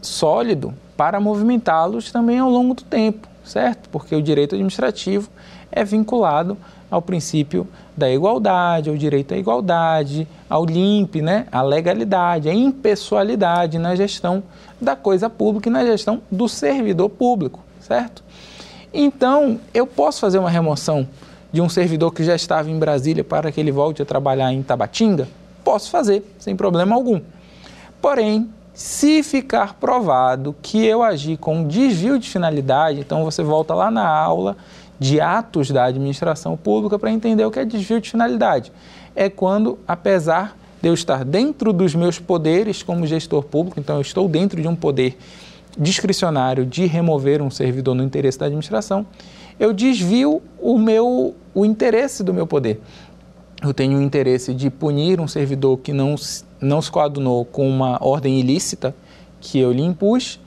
sólido 0.00 0.72
para 0.96 1.20
movimentá-los 1.20 2.10
também 2.10 2.38
ao 2.38 2.48
longo 2.48 2.72
do 2.72 2.84
tempo, 2.84 3.28
certo? 3.44 3.90
Porque 3.90 4.16
o 4.16 4.22
direito 4.22 4.54
administrativo 4.54 5.28
é 5.70 5.84
vinculado 5.84 6.56
ao 6.90 7.02
princípio 7.02 7.68
da 7.96 8.10
igualdade, 8.10 8.90
ao 8.90 8.96
direito 8.96 9.32
à 9.32 9.36
igualdade, 9.36 10.28
ao 10.48 10.64
LIMP, 10.64 11.22
né? 11.22 11.46
à 11.50 11.62
legalidade, 11.62 12.48
à 12.48 12.54
impessoalidade 12.54 13.78
na 13.78 13.94
gestão 13.96 14.42
da 14.80 14.94
coisa 14.94 15.30
pública 15.30 15.68
e 15.68 15.72
na 15.72 15.84
gestão 15.84 16.20
do 16.30 16.48
servidor 16.48 17.08
público, 17.08 17.60
certo? 17.80 18.22
Então, 18.92 19.58
eu 19.72 19.86
posso 19.86 20.20
fazer 20.20 20.38
uma 20.38 20.50
remoção 20.50 21.08
de 21.52 21.60
um 21.60 21.68
servidor 21.68 22.12
que 22.12 22.22
já 22.22 22.34
estava 22.34 22.70
em 22.70 22.78
Brasília 22.78 23.24
para 23.24 23.50
que 23.50 23.60
ele 23.60 23.72
volte 23.72 24.02
a 24.02 24.04
trabalhar 24.04 24.52
em 24.52 24.62
Tabatinga? 24.62 25.28
Posso 25.64 25.90
fazer, 25.90 26.22
sem 26.38 26.54
problema 26.54 26.94
algum. 26.94 27.20
Porém, 28.00 28.48
se 28.74 29.22
ficar 29.22 29.74
provado 29.74 30.54
que 30.60 30.84
eu 30.84 31.02
agi 31.02 31.36
com 31.36 31.66
desvio 31.66 32.18
de 32.18 32.28
finalidade, 32.28 33.00
então 33.00 33.24
você 33.24 33.42
volta 33.42 33.74
lá 33.74 33.90
na 33.90 34.06
aula 34.06 34.54
de 34.98 35.20
atos 35.20 35.70
da 35.70 35.84
administração 35.84 36.56
pública 36.56 36.98
para 36.98 37.10
entender 37.10 37.44
o 37.44 37.50
que 37.50 37.58
é 37.58 37.64
desvio 37.64 38.00
de 38.00 38.10
finalidade. 38.10 38.72
É 39.14 39.28
quando, 39.28 39.78
apesar 39.86 40.56
de 40.80 40.88
eu 40.88 40.94
estar 40.94 41.24
dentro 41.24 41.72
dos 41.72 41.94
meus 41.94 42.18
poderes 42.18 42.82
como 42.82 43.06
gestor 43.06 43.42
público, 43.42 43.80
então 43.80 43.96
eu 43.96 44.02
estou 44.02 44.28
dentro 44.28 44.60
de 44.60 44.68
um 44.68 44.76
poder 44.76 45.16
discricionário 45.78 46.64
de 46.64 46.86
remover 46.86 47.42
um 47.42 47.50
servidor 47.50 47.94
no 47.94 48.02
interesse 48.02 48.38
da 48.38 48.46
administração, 48.46 49.06
eu 49.58 49.72
desvio 49.72 50.42
o 50.58 50.78
meu 50.78 51.34
o 51.54 51.64
interesse 51.64 52.22
do 52.22 52.34
meu 52.34 52.46
poder. 52.46 52.80
Eu 53.62 53.72
tenho 53.72 53.98
o 53.98 54.02
interesse 54.02 54.52
de 54.52 54.68
punir 54.68 55.18
um 55.18 55.26
servidor 55.26 55.78
que 55.78 55.92
não, 55.92 56.14
não 56.60 56.82
se 56.82 56.90
coadunou 56.90 57.46
com 57.46 57.66
uma 57.66 57.98
ordem 58.02 58.38
ilícita 58.38 58.94
que 59.40 59.58
eu 59.58 59.72
lhe 59.72 59.82
impus, 59.82 60.38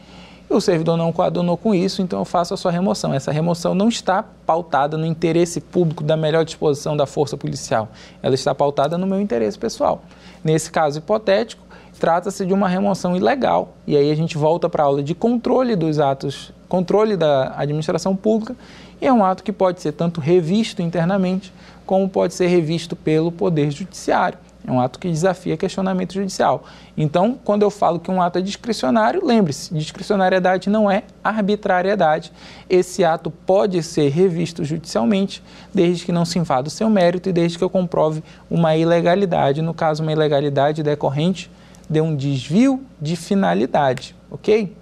o 0.55 0.61
servidor 0.61 0.97
não 0.97 1.11
coadunou 1.11 1.55
com 1.55 1.75
isso, 1.75 2.01
então 2.01 2.19
eu 2.19 2.25
faço 2.25 2.53
a 2.53 2.57
sua 2.57 2.71
remoção. 2.71 3.13
Essa 3.13 3.31
remoção 3.31 3.75
não 3.75 3.87
está 3.87 4.23
pautada 4.23 4.97
no 4.97 5.05
interesse 5.05 5.61
público 5.61 6.03
da 6.03 6.17
melhor 6.17 6.43
disposição 6.43 6.97
da 6.97 7.05
força 7.05 7.37
policial, 7.37 7.89
ela 8.21 8.33
está 8.35 8.55
pautada 8.55 8.97
no 8.97 9.05
meu 9.05 9.21
interesse 9.21 9.57
pessoal. 9.59 10.01
Nesse 10.43 10.71
caso 10.71 10.97
hipotético, 10.97 11.63
trata-se 11.99 12.45
de 12.45 12.53
uma 12.53 12.67
remoção 12.67 13.15
ilegal. 13.15 13.73
E 13.85 13.95
aí 13.95 14.09
a 14.09 14.15
gente 14.15 14.37
volta 14.37 14.69
para 14.69 14.83
a 14.83 14.85
aula 14.87 15.03
de 15.03 15.13
controle 15.13 15.75
dos 15.75 15.99
atos, 15.99 16.51
controle 16.67 17.15
da 17.17 17.53
administração 17.57 18.15
pública, 18.15 18.55
e 19.01 19.05
é 19.05 19.13
um 19.13 19.23
ato 19.23 19.43
que 19.43 19.51
pode 19.51 19.81
ser 19.81 19.91
tanto 19.91 20.19
revisto 20.19 20.81
internamente, 20.81 21.53
como 21.85 22.09
pode 22.09 22.33
ser 22.33 22.47
revisto 22.47 22.95
pelo 22.95 23.31
Poder 23.31 23.71
Judiciário. 23.71 24.37
É 24.69 24.71
um 24.71 24.79
ato 24.79 24.99
que 24.99 25.09
desafia 25.09 25.57
questionamento 25.57 26.13
judicial. 26.13 26.63
Então, 26.95 27.39
quando 27.43 27.63
eu 27.63 27.71
falo 27.71 27.99
que 27.99 28.11
um 28.11 28.21
ato 28.21 28.37
é 28.37 28.41
discricionário, 28.41 29.25
lembre-se, 29.25 29.73
discricionariedade 29.73 30.69
não 30.69 30.89
é 30.91 31.05
arbitrariedade. 31.23 32.31
Esse 32.69 33.03
ato 33.03 33.31
pode 33.31 33.81
ser 33.81 34.09
revisto 34.09 34.63
judicialmente, 34.63 35.41
desde 35.73 36.05
que 36.05 36.11
não 36.11 36.23
se 36.23 36.37
invada 36.37 36.67
o 36.67 36.71
seu 36.71 36.87
mérito 36.87 37.29
e 37.29 37.33
desde 37.33 37.57
que 37.57 37.63
eu 37.63 37.69
comprove 37.69 38.23
uma 38.47 38.75
ilegalidade, 38.77 39.59
no 39.59 39.73
caso, 39.73 40.03
uma 40.03 40.11
ilegalidade 40.11 40.83
decorrente 40.83 41.49
de 41.89 41.99
um 41.99 42.15
desvio 42.15 42.79
de 43.01 43.15
finalidade, 43.15 44.15
ok? 44.29 44.77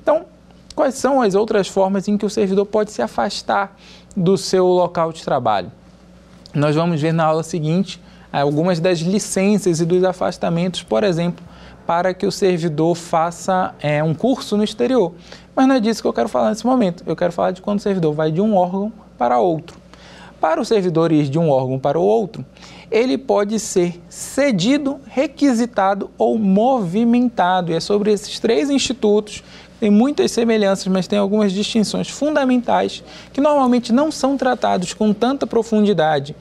Então, 0.00 0.26
quais 0.76 0.94
são 0.94 1.20
as 1.20 1.34
outras 1.34 1.66
formas 1.66 2.06
em 2.06 2.16
que 2.16 2.24
o 2.24 2.30
servidor 2.30 2.66
pode 2.66 2.92
se 2.92 3.02
afastar 3.02 3.76
do 4.16 4.38
seu 4.38 4.68
local 4.68 5.12
de 5.12 5.24
trabalho? 5.24 5.72
Nós 6.54 6.76
vamos 6.76 7.00
ver 7.00 7.12
na 7.12 7.24
aula 7.24 7.42
seguinte 7.42 8.00
algumas 8.40 8.80
das 8.80 8.98
licenças 8.98 9.80
e 9.80 9.84
dos 9.84 10.02
afastamentos, 10.04 10.82
por 10.82 11.04
exemplo, 11.04 11.44
para 11.86 12.14
que 12.14 12.26
o 12.26 12.32
servidor 12.32 12.94
faça 12.94 13.74
é, 13.80 14.02
um 14.02 14.14
curso 14.14 14.56
no 14.56 14.64
exterior. 14.64 15.12
Mas 15.54 15.68
não 15.68 15.74
é 15.74 15.80
disso 15.80 16.02
que 16.02 16.08
eu 16.08 16.12
quero 16.12 16.28
falar 16.28 16.50
nesse 16.50 16.66
momento. 16.66 17.04
Eu 17.06 17.14
quero 17.14 17.32
falar 17.32 17.50
de 17.50 17.62
quando 17.62 17.78
o 17.78 17.82
servidor 17.82 18.14
vai 18.14 18.32
de 18.32 18.40
um 18.40 18.56
órgão 18.56 18.92
para 19.18 19.38
outro. 19.38 19.76
Para 20.40 20.60
o 20.60 20.64
servidor 20.64 21.12
ir 21.12 21.28
de 21.28 21.38
um 21.38 21.48
órgão 21.48 21.78
para 21.78 21.98
o 21.98 22.02
outro, 22.02 22.44
ele 22.90 23.16
pode 23.16 23.58
ser 23.58 24.00
cedido, 24.08 25.00
requisitado 25.06 26.10
ou 26.18 26.38
movimentado. 26.38 27.72
E 27.72 27.74
é 27.74 27.80
sobre 27.80 28.12
esses 28.12 28.38
três 28.38 28.68
institutos 28.68 29.42
tem 29.80 29.90
muitas 29.90 30.30
semelhanças, 30.30 30.86
mas 30.86 31.06
tem 31.06 31.18
algumas 31.18 31.52
distinções 31.52 32.08
fundamentais 32.08 33.04
que 33.32 33.40
normalmente 33.40 33.92
não 33.92 34.10
são 34.10 34.36
tratados 34.36 34.94
com 34.94 35.12
tanta 35.12 35.46
profundidade 35.46 36.34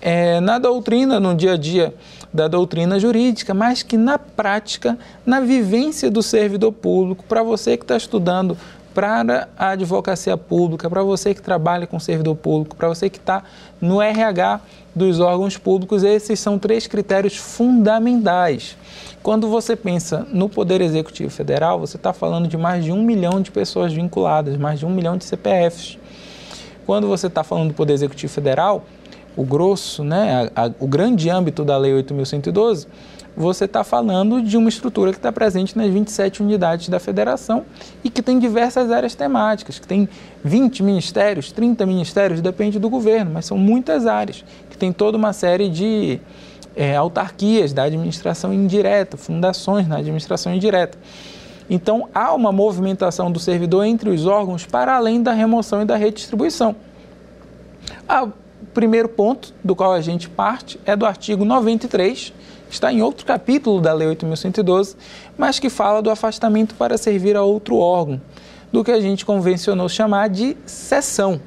é, 0.00 0.40
na 0.40 0.58
doutrina, 0.58 1.20
no 1.20 1.34
dia 1.34 1.52
a 1.52 1.56
dia 1.56 1.94
da 2.32 2.48
doutrina 2.48 2.98
jurídica, 2.98 3.52
mas 3.52 3.82
que 3.82 3.96
na 3.96 4.18
prática, 4.18 4.98
na 5.26 5.40
vivência 5.40 6.10
do 6.10 6.22
servidor 6.22 6.72
público, 6.72 7.24
para 7.28 7.42
você 7.42 7.76
que 7.76 7.84
está 7.84 7.96
estudando 7.96 8.56
para 8.94 9.48
a 9.56 9.70
advocacia 9.70 10.36
pública, 10.36 10.90
para 10.90 11.02
você 11.02 11.34
que 11.34 11.40
trabalha 11.40 11.86
com 11.86 11.98
servidor 12.00 12.34
público, 12.36 12.74
para 12.76 12.88
você 12.88 13.08
que 13.08 13.18
está 13.18 13.44
no 13.80 14.02
RH 14.02 14.60
dos 14.94 15.20
órgãos 15.20 15.56
públicos, 15.56 16.02
esses 16.02 16.40
são 16.40 16.58
três 16.58 16.86
critérios 16.86 17.36
fundamentais. 17.36 18.76
Quando 19.22 19.48
você 19.48 19.76
pensa 19.76 20.26
no 20.32 20.48
Poder 20.48 20.80
Executivo 20.80 21.30
Federal, 21.30 21.78
você 21.78 21.96
está 21.96 22.12
falando 22.12 22.48
de 22.48 22.56
mais 22.56 22.84
de 22.84 22.90
um 22.90 23.02
milhão 23.02 23.40
de 23.40 23.50
pessoas 23.50 23.92
vinculadas, 23.92 24.56
mais 24.56 24.80
de 24.80 24.86
um 24.86 24.90
milhão 24.90 25.16
de 25.16 25.24
CPFs. 25.24 25.98
Quando 26.84 27.06
você 27.06 27.28
está 27.28 27.44
falando 27.44 27.68
do 27.68 27.74
Poder 27.74 27.92
Executivo 27.92 28.32
Federal, 28.32 28.84
o 29.36 29.44
grosso, 29.44 30.04
né, 30.04 30.50
a, 30.54 30.66
a, 30.66 30.70
o 30.80 30.86
grande 30.86 31.30
âmbito 31.30 31.64
da 31.64 31.76
Lei 31.76 31.92
8.112, 31.92 32.86
você 33.36 33.64
está 33.64 33.84
falando 33.84 34.42
de 34.42 34.56
uma 34.56 34.68
estrutura 34.68 35.12
que 35.12 35.18
está 35.18 35.32
presente 35.32 35.76
nas 35.76 35.88
27 35.88 36.42
unidades 36.42 36.88
da 36.88 36.98
federação 36.98 37.64
e 38.02 38.10
que 38.10 38.22
tem 38.22 38.38
diversas 38.38 38.90
áreas 38.90 39.14
temáticas, 39.14 39.78
que 39.78 39.86
tem 39.86 40.08
20 40.44 40.82
ministérios, 40.82 41.52
30 41.52 41.86
ministérios, 41.86 42.40
depende 42.40 42.78
do 42.78 42.90
governo, 42.90 43.30
mas 43.32 43.46
são 43.46 43.56
muitas 43.56 44.06
áreas, 44.06 44.44
que 44.68 44.76
tem 44.76 44.92
toda 44.92 45.16
uma 45.16 45.32
série 45.32 45.68
de 45.68 46.20
é, 46.74 46.96
autarquias 46.96 47.72
da 47.72 47.84
administração 47.84 48.52
indireta, 48.52 49.16
fundações 49.16 49.86
na 49.86 49.98
administração 49.98 50.52
indireta. 50.52 50.98
Então, 51.68 52.08
há 52.12 52.34
uma 52.34 52.50
movimentação 52.50 53.30
do 53.30 53.38
servidor 53.38 53.84
entre 53.84 54.10
os 54.10 54.26
órgãos 54.26 54.66
para 54.66 54.96
além 54.96 55.22
da 55.22 55.32
remoção 55.32 55.82
e 55.82 55.84
da 55.84 55.94
redistribuição. 55.94 56.74
A 58.08 58.28
primeiro 58.74 59.08
ponto 59.08 59.52
do 59.62 59.74
qual 59.74 59.92
a 59.92 60.00
gente 60.00 60.28
parte 60.28 60.78
é 60.84 60.94
do 60.94 61.06
artigo 61.06 61.44
93, 61.44 62.32
que 62.68 62.74
está 62.74 62.92
em 62.92 63.02
outro 63.02 63.26
capítulo 63.26 63.80
da 63.80 63.92
Lei 63.92 64.08
8.112, 64.08 64.96
mas 65.36 65.58
que 65.58 65.68
fala 65.68 66.00
do 66.00 66.10
afastamento 66.10 66.74
para 66.74 66.96
servir 66.96 67.36
a 67.36 67.42
outro 67.42 67.76
órgão, 67.76 68.20
do 68.72 68.84
que 68.84 68.90
a 68.90 69.00
gente 69.00 69.24
convencionou 69.24 69.88
chamar 69.88 70.28
de 70.28 70.56
sessão. 70.66 71.40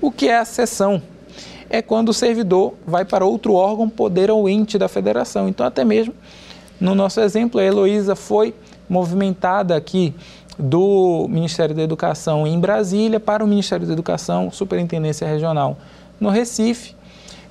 O 0.00 0.10
que 0.10 0.28
é 0.28 0.38
a 0.38 0.44
sessão? 0.44 1.02
É 1.68 1.80
quando 1.80 2.10
o 2.10 2.14
servidor 2.14 2.74
vai 2.86 3.04
para 3.04 3.24
outro 3.24 3.54
órgão, 3.54 3.88
poder 3.88 4.30
ou 4.30 4.48
ente 4.48 4.78
da 4.78 4.88
federação. 4.88 5.48
Então, 5.48 5.64
até 5.64 5.84
mesmo 5.84 6.14
no 6.82 6.96
nosso 6.96 7.20
exemplo, 7.20 7.60
a 7.60 7.64
Heloísa 7.64 8.16
foi 8.16 8.52
movimentada 8.88 9.76
aqui 9.76 10.12
do 10.58 11.26
Ministério 11.30 11.74
da 11.74 11.82
Educação 11.82 12.46
em 12.46 12.58
Brasília 12.58 13.20
para 13.20 13.44
o 13.44 13.46
Ministério 13.46 13.86
da 13.86 13.92
Educação, 13.92 14.50
Superintendência 14.50 15.26
Regional 15.26 15.78
no 16.22 16.30
Recife. 16.30 16.94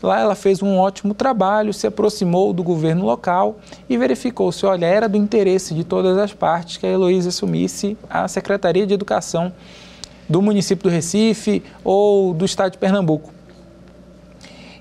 Lá 0.02 0.20
ela 0.20 0.34
fez 0.34 0.64
um 0.64 0.78
ótimo 0.78 1.14
trabalho, 1.14 1.74
se 1.74 1.86
aproximou 1.86 2.54
do 2.54 2.64
governo 2.64 3.06
local 3.06 3.60
e 3.88 3.98
verificou 3.98 4.52
se, 4.52 4.66
olha, 4.66 4.88
era 4.88 5.08
do 5.08 5.16
interesse 5.16 5.76
de 5.76 5.84
todas 5.84 6.18
as 6.18 6.34
partes 6.34 6.78
que 6.78 6.88
a 6.88 6.90
Heloísa 6.90 7.30
assumisse 7.30 7.96
a 8.10 8.28
Secretaria 8.28 8.88
de 8.88 8.94
Educação 8.96 9.54
do 10.28 10.42
município 10.42 10.90
do 10.90 10.90
Recife 10.90 11.62
ou 11.84 12.34
do 12.34 12.46
estado 12.46 12.72
de 12.72 12.78
Pernambuco. 12.80 13.32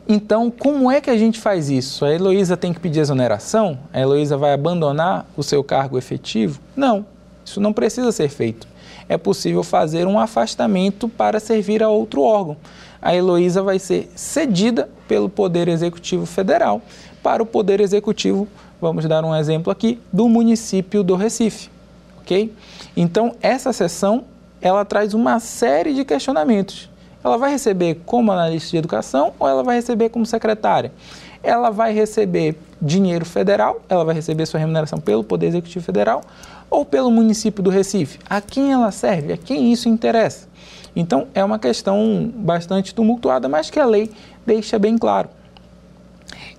Então, 0.09 0.51
como 0.51 0.91
é 0.91 1.01
que 1.01 1.11
a 1.11 1.19
gente 1.19 1.39
faz 1.39 1.69
isso? 1.69 2.05
A 2.05 2.15
Heloísa 2.15 2.57
tem 2.57 2.73
que 2.73 2.81
pedir 2.81 3.01
exoneração? 3.01 3.79
A 3.93 4.01
Heloísa 4.01 4.39
vai 4.39 4.55
abandonar 4.55 5.27
o 5.37 5.43
seu 5.43 5.63
cargo 5.63 5.99
efetivo? 5.99 6.61
Não, 6.75 7.05
isso 7.45 7.61
não 7.61 7.73
precisa 7.73 8.11
ser 8.11 8.29
feito. 8.29 8.67
É 9.07 9.19
possível 9.19 9.63
fazer 9.63 10.07
um 10.07 10.19
afastamento 10.19 11.09
para 11.09 11.39
servir 11.39 11.83
a 11.83 11.89
outro 11.89 12.23
órgão 12.23 12.57
a 13.01 13.15
Heloísa 13.15 13.63
vai 13.63 13.79
ser 13.79 14.11
cedida 14.15 14.89
pelo 15.09 15.29
Poder 15.29 15.69
Executivo 15.69 16.27
Federal 16.27 16.83
para 17.23 17.43
o 17.43 17.47
Poder 17.47 17.81
Executivo, 17.81 18.47
vamos 18.81 19.05
dar 19.07 19.25
um 19.25 19.35
exemplo 19.35 19.71
aqui, 19.71 19.99
do 20.13 20.29
município 20.29 21.03
do 21.03 21.17
Recife, 21.17 21.71
ok? 22.21 22.53
Então, 22.97 23.35
essa 23.41 23.73
sessão, 23.73 24.25
ela 24.61 24.85
traz 24.85 25.15
uma 25.15 25.39
série 25.41 25.95
de 25.95 26.05
questionamentos. 26.05 26.89
Ela 27.23 27.37
vai 27.37 27.51
receber 27.51 28.01
como 28.07 28.33
analista 28.33 28.71
de 28.71 28.77
educação 28.79 29.35
ou 29.39 29.47
ela 29.47 29.63
vai 29.63 29.77
receber 29.77 30.09
como 30.09 30.25
secretária? 30.25 30.91
ela 31.43 31.71
vai 31.71 31.93
receber 31.93 32.57
dinheiro 32.81 33.25
federal, 33.25 33.81
ela 33.89 34.05
vai 34.05 34.15
receber 34.15 34.47
sua 34.47 34.61
remuneração 34.61 34.99
pelo 34.99 35.25
Poder 35.25 35.47
Executivo 35.49 35.85
Federal 35.85 36.23
ou 36.69 36.85
pelo 36.85 37.11
município 37.11 37.63
do 37.63 37.71
Recife. 37.71 38.19
A 38.29 38.41
quem 38.41 38.73
ela 38.73 38.91
serve? 38.91 39.33
A 39.33 39.37
quem 39.37 39.73
isso 39.73 39.89
interessa? 39.89 40.49
Então, 40.95 41.29
é 41.35 41.45
uma 41.45 41.59
questão 41.59 42.31
bastante 42.35 42.95
tumultuada, 42.95 43.49
mas 43.49 43.71
que 43.71 43.79
a 43.79 43.87
lei 43.87 44.11
deixa 44.47 44.79
bem 44.79 44.99
claro. 44.99 45.29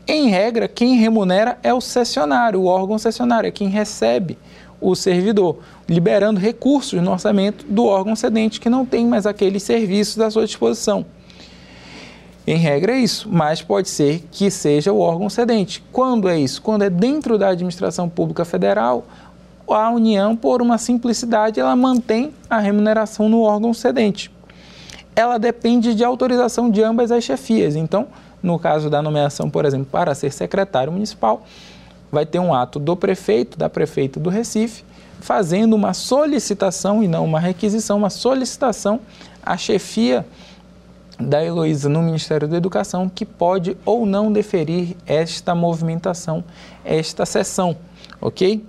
Em 0.07 0.29
regra, 0.29 0.67
quem 0.67 0.95
remunera 0.95 1.57
é 1.63 1.73
o 1.73 1.81
cessionário, 1.81 2.61
o 2.61 2.65
órgão 2.65 2.97
cessionário, 2.97 3.47
é 3.47 3.51
quem 3.51 3.67
recebe 3.67 4.37
o 4.79 4.95
servidor, 4.95 5.59
liberando 5.87 6.39
recursos 6.39 7.01
no 7.01 7.11
orçamento 7.11 7.65
do 7.69 7.85
órgão 7.85 8.15
cedente 8.15 8.59
que 8.59 8.69
não 8.69 8.85
tem 8.85 9.05
mais 9.05 9.27
aqueles 9.27 9.61
serviços 9.61 10.19
à 10.19 10.31
sua 10.31 10.45
disposição. 10.45 11.05
Em 12.47 12.57
regra 12.57 12.93
é 12.93 12.97
isso, 12.97 13.29
mas 13.31 13.61
pode 13.61 13.87
ser 13.87 14.23
que 14.31 14.49
seja 14.49 14.91
o 14.91 14.99
órgão 14.99 15.29
cedente. 15.29 15.83
Quando 15.91 16.27
é 16.27 16.39
isso? 16.39 16.59
Quando 16.61 16.81
é 16.81 16.89
dentro 16.89 17.37
da 17.37 17.49
administração 17.49 18.09
pública 18.09 18.43
federal, 18.43 19.05
a 19.73 19.89
União, 19.89 20.35
por 20.35 20.61
uma 20.61 20.77
simplicidade, 20.77 21.59
ela 21.59 21.75
mantém 21.75 22.33
a 22.49 22.59
remuneração 22.59 23.29
no 23.29 23.41
órgão 23.41 23.73
cedente. 23.73 24.31
Ela 25.15 25.37
depende 25.37 25.93
de 25.93 26.03
autorização 26.03 26.69
de 26.69 26.83
ambas 26.83 27.11
as 27.11 27.23
chefias. 27.23 27.75
Então, 27.75 28.07
no 28.41 28.57
caso 28.57 28.89
da 28.89 29.01
nomeação, 29.01 29.49
por 29.49 29.65
exemplo, 29.65 29.87
para 29.91 30.15
ser 30.15 30.31
secretário 30.31 30.91
municipal, 30.91 31.43
vai 32.11 32.25
ter 32.25 32.39
um 32.39 32.53
ato 32.53 32.79
do 32.79 32.95
prefeito, 32.95 33.57
da 33.57 33.69
prefeita 33.69 34.19
do 34.19 34.29
Recife, 34.29 34.83
fazendo 35.19 35.75
uma 35.75 35.93
solicitação 35.93 37.03
e 37.03 37.07
não 37.07 37.23
uma 37.23 37.39
requisição, 37.39 37.97
uma 37.97 38.09
solicitação 38.09 38.99
à 39.43 39.55
chefia 39.55 40.25
da 41.19 41.43
Heloísa 41.43 41.87
no 41.87 42.01
Ministério 42.01 42.47
da 42.47 42.57
Educação, 42.57 43.07
que 43.07 43.25
pode 43.25 43.77
ou 43.85 44.05
não 44.05 44.31
deferir 44.31 44.95
esta 45.05 45.53
movimentação, 45.53 46.43
esta 46.83 47.25
sessão, 47.25 47.77
ok? 48.19 48.65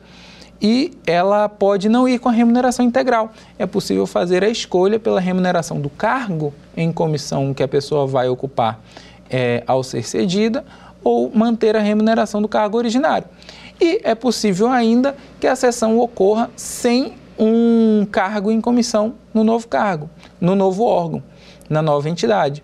E 0.62 0.92
ela 1.04 1.48
pode 1.48 1.88
não 1.88 2.08
ir 2.08 2.20
com 2.20 2.28
a 2.28 2.32
remuneração 2.32 2.86
integral. 2.86 3.32
É 3.58 3.66
possível 3.66 4.06
fazer 4.06 4.44
a 4.44 4.48
escolha 4.48 4.96
pela 4.96 5.20
remuneração 5.20 5.80
do 5.80 5.90
cargo 5.90 6.54
em 6.76 6.92
comissão 6.92 7.52
que 7.52 7.64
a 7.64 7.68
pessoa 7.68 8.06
vai 8.06 8.28
ocupar 8.28 8.80
é, 9.28 9.64
ao 9.66 9.82
ser 9.82 10.04
cedida 10.04 10.64
ou 11.02 11.32
manter 11.34 11.76
a 11.76 11.80
remuneração 11.80 12.40
do 12.40 12.46
cargo 12.46 12.78
originário. 12.78 13.26
E 13.80 14.00
é 14.04 14.14
possível 14.14 14.68
ainda 14.68 15.16
que 15.40 15.48
a 15.48 15.56
sessão 15.56 15.98
ocorra 15.98 16.48
sem 16.54 17.14
um 17.36 18.06
cargo 18.08 18.52
em 18.52 18.60
comissão 18.60 19.14
no 19.34 19.42
novo 19.42 19.66
cargo, 19.66 20.08
no 20.40 20.54
novo 20.54 20.84
órgão, 20.84 21.20
na 21.68 21.82
nova 21.82 22.08
entidade. 22.08 22.62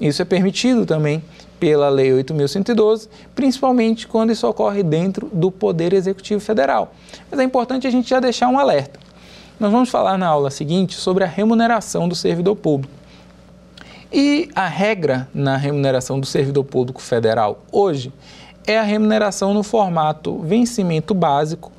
Isso 0.00 0.22
é 0.22 0.24
permitido 0.24 0.86
também 0.86 1.20
pela 1.60 1.90
Lei 1.90 2.10
8.112, 2.10 3.08
principalmente 3.34 4.08
quando 4.08 4.32
isso 4.32 4.48
ocorre 4.48 4.82
dentro 4.82 5.28
do 5.30 5.50
Poder 5.50 5.92
Executivo 5.92 6.40
Federal. 6.40 6.94
Mas 7.30 7.38
é 7.38 7.44
importante 7.44 7.86
a 7.86 7.90
gente 7.90 8.08
já 8.08 8.18
deixar 8.18 8.48
um 8.48 8.58
alerta. 8.58 8.98
Nós 9.60 9.70
vamos 9.70 9.90
falar 9.90 10.16
na 10.16 10.26
aula 10.26 10.50
seguinte 10.50 10.96
sobre 10.96 11.22
a 11.22 11.26
remuneração 11.26 12.08
do 12.08 12.14
servidor 12.14 12.56
público. 12.56 12.94
E 14.10 14.48
a 14.56 14.66
regra 14.66 15.28
na 15.34 15.56
remuneração 15.56 16.18
do 16.18 16.26
servidor 16.26 16.64
público 16.64 17.00
federal 17.00 17.62
hoje 17.70 18.12
é 18.66 18.78
a 18.78 18.82
remuneração 18.82 19.52
no 19.54 19.62
formato 19.62 20.38
vencimento 20.38 21.14
básico 21.14 21.70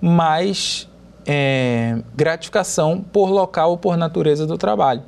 mais 0.00 0.88
é, 1.24 1.98
gratificação 2.14 3.00
por 3.00 3.30
local 3.30 3.70
ou 3.70 3.78
por 3.78 3.96
natureza 3.96 4.46
do 4.46 4.58
trabalho. 4.58 5.02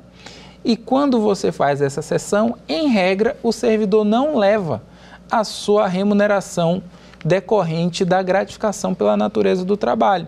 E 0.63 0.77
quando 0.77 1.19
você 1.19 1.51
faz 1.51 1.81
essa 1.81 2.01
sessão, 2.01 2.55
em 2.67 2.87
regra, 2.87 3.35
o 3.41 3.51
servidor 3.51 4.05
não 4.05 4.37
leva 4.37 4.81
a 5.29 5.43
sua 5.43 5.87
remuneração 5.87 6.83
decorrente 7.25 8.03
da 8.05 8.21
gratificação 8.21 8.93
pela 8.93 9.17
natureza 9.17 9.65
do 9.65 9.77
trabalho. 9.77 10.27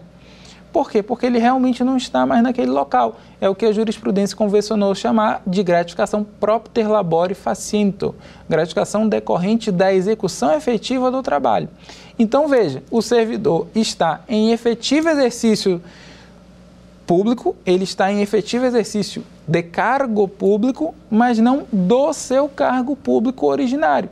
Por 0.72 0.90
quê? 0.90 1.04
Porque 1.04 1.28
ele 1.28 1.38
realmente 1.38 1.84
não 1.84 1.96
está 1.96 2.26
mais 2.26 2.42
naquele 2.42 2.72
local. 2.72 3.20
É 3.40 3.48
o 3.48 3.54
que 3.54 3.64
a 3.64 3.72
jurisprudência 3.72 4.36
convencionou 4.36 4.96
chamar 4.96 5.44
de 5.46 5.62
gratificação 5.62 6.24
propter 6.24 6.88
labore 6.88 7.36
faciento, 7.36 8.16
gratificação 8.50 9.08
decorrente 9.08 9.72
da 9.72 9.94
execução 9.94 10.52
efetiva 10.56 11.12
do 11.12 11.22
trabalho. 11.22 11.70
Então 12.18 12.48
veja, 12.48 12.82
o 12.90 13.04
servidor 13.04 13.68
está 13.76 14.22
em 14.28 14.52
efetivo 14.52 15.10
exercício 15.10 15.80
público, 17.06 17.56
ele 17.66 17.84
está 17.84 18.12
em 18.12 18.22
efetivo 18.22 18.66
exercício 18.66 19.24
de 19.48 19.62
cargo 19.64 20.28
público, 20.28 20.96
mas 21.10 21.40
não 21.40 21.66
do 21.72 22.14
seu 22.14 22.48
cargo 22.48 22.96
público 22.96 23.46
originário. 23.48 24.10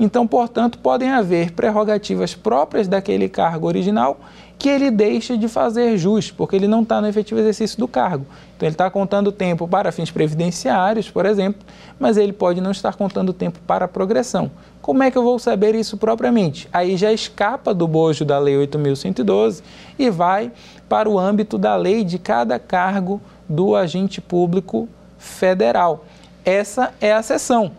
Então, 0.00 0.26
portanto, 0.26 0.78
podem 0.78 1.10
haver 1.10 1.52
prerrogativas 1.52 2.34
próprias 2.34 2.86
daquele 2.86 3.28
cargo 3.28 3.66
original 3.66 4.20
que 4.58 4.68
ele 4.68 4.90
deixa 4.90 5.36
de 5.36 5.46
fazer 5.48 5.96
jus, 5.96 6.30
porque 6.30 6.56
ele 6.56 6.66
não 6.66 6.82
está 6.82 7.00
no 7.00 7.06
efetivo 7.06 7.40
exercício 7.40 7.78
do 7.78 7.86
cargo. 7.86 8.26
Então, 8.56 8.66
ele 8.66 8.74
está 8.74 8.90
contando 8.90 9.30
tempo 9.30 9.68
para 9.68 9.92
fins 9.92 10.10
previdenciários, 10.10 11.08
por 11.10 11.24
exemplo, 11.26 11.62
mas 11.98 12.16
ele 12.16 12.32
pode 12.32 12.60
não 12.60 12.72
estar 12.72 12.94
contando 12.94 13.32
tempo 13.32 13.58
para 13.66 13.86
progressão. 13.86 14.50
Como 14.80 15.02
é 15.02 15.10
que 15.10 15.18
eu 15.18 15.22
vou 15.22 15.38
saber 15.38 15.74
isso 15.74 15.96
propriamente? 15.96 16.68
Aí 16.72 16.96
já 16.96 17.12
escapa 17.12 17.74
do 17.74 17.86
bojo 17.86 18.24
da 18.24 18.38
Lei 18.38 18.56
8.112 18.56 19.62
e 19.98 20.10
vai 20.10 20.50
para 20.88 21.08
o 21.08 21.18
âmbito 21.18 21.58
da 21.58 21.76
lei 21.76 22.04
de 22.04 22.18
cada 22.18 22.58
cargo 22.58 23.20
do 23.48 23.76
agente 23.76 24.20
público 24.20 24.88
federal. 25.18 26.04
Essa 26.44 26.94
é 27.00 27.12
a 27.12 27.22
sessão. 27.22 27.72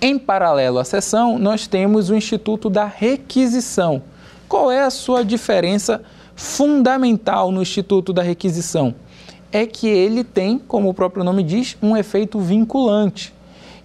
Em 0.00 0.18
paralelo 0.18 0.78
à 0.78 0.84
sessão, 0.84 1.38
nós 1.38 1.66
temos 1.66 2.10
o 2.10 2.14
Instituto 2.14 2.70
da 2.70 2.84
Requisição 2.84 4.02
qual 4.50 4.68
é 4.68 4.82
a 4.82 4.90
sua 4.90 5.24
diferença 5.24 6.02
fundamental 6.34 7.52
no 7.52 7.62
Instituto 7.62 8.12
da 8.12 8.20
Requisição? 8.20 8.92
É 9.52 9.64
que 9.64 9.86
ele 9.86 10.24
tem, 10.24 10.58
como 10.58 10.88
o 10.88 10.94
próprio 10.94 11.22
nome 11.22 11.44
diz, 11.44 11.76
um 11.80 11.96
efeito 11.96 12.40
vinculante. 12.40 13.32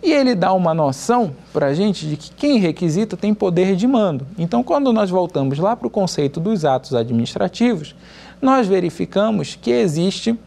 E 0.05 0.13
ele 0.13 0.35
dá 0.35 0.53
uma 0.53 0.71
noção 0.71 1.35
para 1.51 1.65
a 1.65 1.73
gente 1.73 2.05
de 2.05 2.15
que 2.15 2.29
quem 2.29 2.59
requisita 2.59 3.17
tem 3.17 3.33
poder 3.33 3.75
de 3.75 3.87
mando. 3.87 4.27
Então, 4.37 4.61
quando 4.61 4.93
nós 4.93 5.09
voltamos 5.09 5.57
lá 5.57 5.75
para 5.75 5.87
o 5.87 5.89
conceito 5.89 6.39
dos 6.39 6.63
atos 6.63 6.93
administrativos, 6.93 7.95
nós 8.39 8.67
verificamos 8.67 9.57
que 9.59 9.71
existe, 9.71 10.37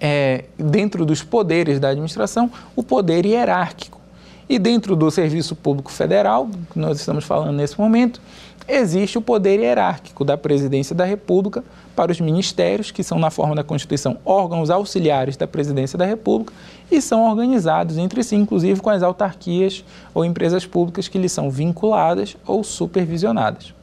é, 0.00 0.44
dentro 0.56 1.04
dos 1.04 1.24
poderes 1.24 1.80
da 1.80 1.88
administração, 1.88 2.48
o 2.76 2.84
poder 2.84 3.26
hierárquico. 3.26 4.00
E 4.48 4.60
dentro 4.60 4.94
do 4.94 5.10
Serviço 5.10 5.56
Público 5.56 5.90
Federal, 5.90 6.48
que 6.72 6.78
nós 6.78 7.00
estamos 7.00 7.24
falando 7.24 7.56
nesse 7.56 7.76
momento, 7.76 8.20
existe 8.68 9.18
o 9.18 9.22
poder 9.22 9.60
hierárquico 9.60 10.24
da 10.24 10.36
presidência 10.36 10.94
da 10.94 11.04
República 11.04 11.64
para 11.94 12.12
os 12.12 12.20
ministérios, 12.20 12.90
que 12.90 13.02
são, 13.02 13.18
na 13.18 13.30
forma 13.30 13.54
da 13.54 13.64
Constituição, 13.64 14.18
órgãos 14.24 14.70
auxiliares 14.70 15.36
da 15.36 15.46
presidência 15.46 15.98
da 15.98 16.06
República 16.06 16.52
e 16.90 17.00
são 17.00 17.28
organizados 17.28 17.98
entre 17.98 18.22
si, 18.22 18.36
inclusive 18.36 18.80
com 18.80 18.90
as 18.90 19.02
autarquias 19.02 19.84
ou 20.14 20.24
empresas 20.24 20.64
públicas 20.64 21.08
que 21.08 21.18
lhes 21.18 21.32
são 21.32 21.50
vinculadas 21.50 22.36
ou 22.46 22.64
supervisionadas. 22.64 23.74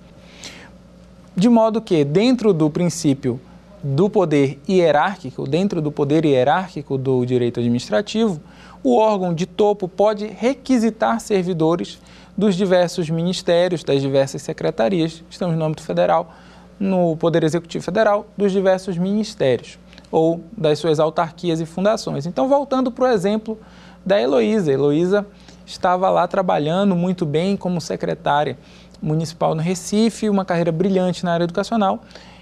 De 1.36 1.48
modo 1.48 1.82
que, 1.82 2.04
dentro 2.04 2.54
do 2.54 2.70
princípio 2.70 3.40
do 3.82 4.10
poder 4.10 4.60
hierárquico, 4.68 5.48
dentro 5.48 5.82
do 5.82 5.92
poder 5.92 6.26
hierárquico 6.26 6.98
do 6.98 7.26
direito 7.26 7.60
administrativo, 7.60 8.42
o 8.84 8.96
órgão 8.98 9.34
de 9.34 9.46
topo 9.46 9.88
pode 9.88 10.26
requisitar 10.26 11.20
servidores 11.20 12.00
dos 12.40 12.56
diversos 12.56 13.10
ministérios, 13.10 13.84
das 13.84 14.02
diversas 14.02 14.42
secretarias, 14.42 15.22
estamos 15.30 15.58
no 15.58 15.66
âmbito 15.66 15.84
federal, 15.84 16.34
no 16.80 17.18
Poder 17.18 17.44
Executivo 17.44 17.84
Federal, 17.84 18.28
dos 18.38 18.54
diversos 18.54 18.98
ministérios 18.98 19.78
ou 20.10 20.42
das 20.56 20.80
suas 20.80 21.02
autarquias 21.02 21.60
e 21.60 21.66
fundações. 21.66 22.26
Então, 22.26 22.48
voltando 22.48 22.94
para 22.94 23.04
o 23.04 23.08
exemplo 23.10 23.60
da 24.06 24.22
Heloísa. 24.22 24.72
Heloísa 24.72 25.28
estava 25.66 26.10
lá 26.10 26.26
trabalhando 26.30 26.96
muito 26.96 27.26
bem 27.26 27.58
como 27.58 27.82
secretária 27.82 28.58
municipal 29.02 29.54
no 29.54 29.62
Recife, 29.62 30.30
uma 30.30 30.46
carreira 30.46 30.72
brilhante 30.72 31.26
na 31.26 31.34
área 31.34 31.44
educacional, 31.44 32.00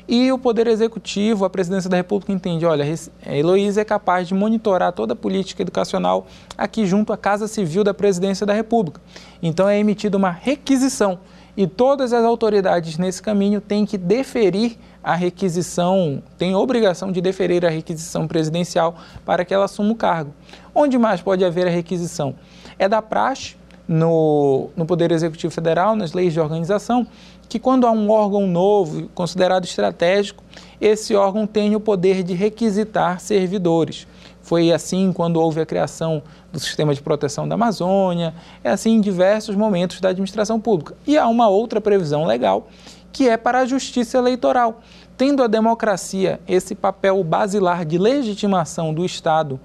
e 0.08 0.32
o 0.32 0.38
Poder 0.38 0.68
Executivo, 0.68 1.44
a 1.44 1.50
Presidência 1.50 1.90
da 1.90 1.98
República 1.98 2.32
entende, 2.32 2.66
olha, 2.66 2.86
a 3.26 3.36
Heloísa 3.36 3.82
é 3.82 3.86
capaz 3.86 4.28
de 4.28 4.34
monitorar 4.34 4.94
toda 4.94 5.14
a 5.14 5.16
política 5.16 5.62
educacional 5.62 6.28
aqui 6.58 6.86
junto 6.86 7.12
à 7.12 7.18
Casa 7.18 7.48
Civil 7.48 7.84
da 7.84 7.94
Presidência 7.94 8.46
da 8.46 8.54
República. 8.54 9.02
Então 9.42 9.68
é 9.68 9.78
emitida 9.78 10.16
uma 10.16 10.32
requisição 10.32 11.20
e 11.58 11.68
todas 11.68 12.14
as 12.14 12.24
autoridades 12.24 12.98
nesse 12.98 13.22
caminho 13.22 13.60
têm 13.60 13.86
que 13.86 13.98
deferir 13.98 14.78
a 15.04 15.16
requisição, 15.16 16.22
têm 16.38 16.56
obrigação 16.56 17.12
de 17.12 17.20
deferir 17.20 17.66
a 17.66 17.70
requisição 17.70 18.28
presidencial 18.28 18.96
para 19.26 19.44
que 19.44 19.54
ela 19.54 19.66
assuma 19.66 19.92
o 19.92 19.96
cargo. 19.96 20.34
Onde 20.74 20.98
mais 20.98 21.20
pode 21.20 21.44
haver 21.44 21.68
a 21.68 21.72
requisição? 21.72 22.36
É 22.78 22.88
da 22.88 23.02
praxe 23.02 23.56
no, 23.88 24.70
no 24.76 24.86
Poder 24.86 25.12
Executivo 25.12 25.52
Federal, 25.54 25.96
nas 25.96 26.14
leis 26.14 26.34
de 26.34 26.40
organização, 26.40 27.08
que 27.50 27.60
quando 27.60 27.88
há 27.88 27.92
um 27.92 28.10
órgão 28.10 28.48
novo, 28.48 29.08
considerado 29.16 29.66
estratégico, 29.66 30.44
esse 30.80 31.16
órgão 31.16 31.48
tem 31.48 31.76
o 31.76 31.80
poder 31.80 32.24
de 32.24 32.34
requisitar 32.34 33.20
servidores, 33.20 34.08
Foi 34.42 34.72
assim 34.72 35.12
quando 35.12 35.42
houve 35.42 35.60
a 35.60 35.66
criação 35.66 36.24
do 36.54 36.60
sistema 36.60 36.94
de 36.94 37.02
proteção 37.02 37.46
da 37.46 37.56
Amazônia, 37.56 38.34
é 38.64 38.70
assim 38.70 38.92
em 38.92 39.02
diversos 39.02 39.58
momentos 39.58 40.00
da 40.00 40.10
administração 40.10 40.58
pública. 40.58 40.96
E 41.06 41.18
há 41.18 41.28
uma 41.28 41.50
outra 41.50 41.82
previsão 41.82 42.24
legal 42.26 42.68
que 43.12 43.28
é 43.28 43.36
para 43.36 43.60
a 43.60 43.66
justiça 43.66 44.18
eleitoral. 44.18 44.82
Tendo 45.18 45.42
a 45.42 45.48
democracia 45.48 46.40
esse 46.48 46.76
papel 46.76 47.24
basilar 47.24 47.84
de 47.84 47.98
legitimação 47.98 48.94
do 48.94 49.04
Estado 49.04 49.60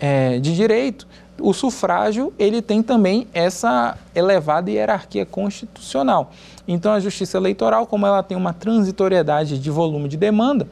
é, 0.00 0.38
de 0.38 0.54
direito, 0.56 1.06
o 1.38 1.52
sufrágio 1.52 2.32
ele 2.38 2.62
tem 2.62 2.82
também 2.82 3.26
essa 3.34 3.98
elevada 4.14 4.70
hierarquia 4.70 5.26
constitucional. 5.26 6.30
Então 6.66 6.92
a 6.92 7.00
justiça 7.00 7.36
eleitoral, 7.36 7.86
como 7.86 8.06
ela 8.06 8.22
tem 8.22 8.36
uma 8.36 8.52
transitoriedade 8.52 9.58
de 9.58 9.70
volume 9.70 10.08
de 10.08 10.16
demanda, 10.16 10.66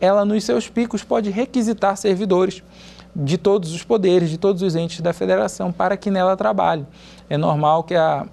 ela 0.00 0.24
nos 0.24 0.44
seus 0.44 0.68
picos 0.68 1.02
pode 1.02 1.30
requisitar 1.30 1.96
servidores 1.96 2.62
de 3.14 3.36
todos 3.36 3.74
os 3.74 3.82
poderes, 3.82 4.30
de 4.30 4.38
todos 4.38 4.62
os 4.62 4.74
entes 4.74 5.00
da 5.00 5.12
federação 5.12 5.70
para 5.70 5.96
que 5.96 6.10
nela 6.10 6.36
trabalhe. 6.36 6.86
É 7.28 7.36
normal 7.36 7.84
que 7.84 7.94
a 7.94 8.26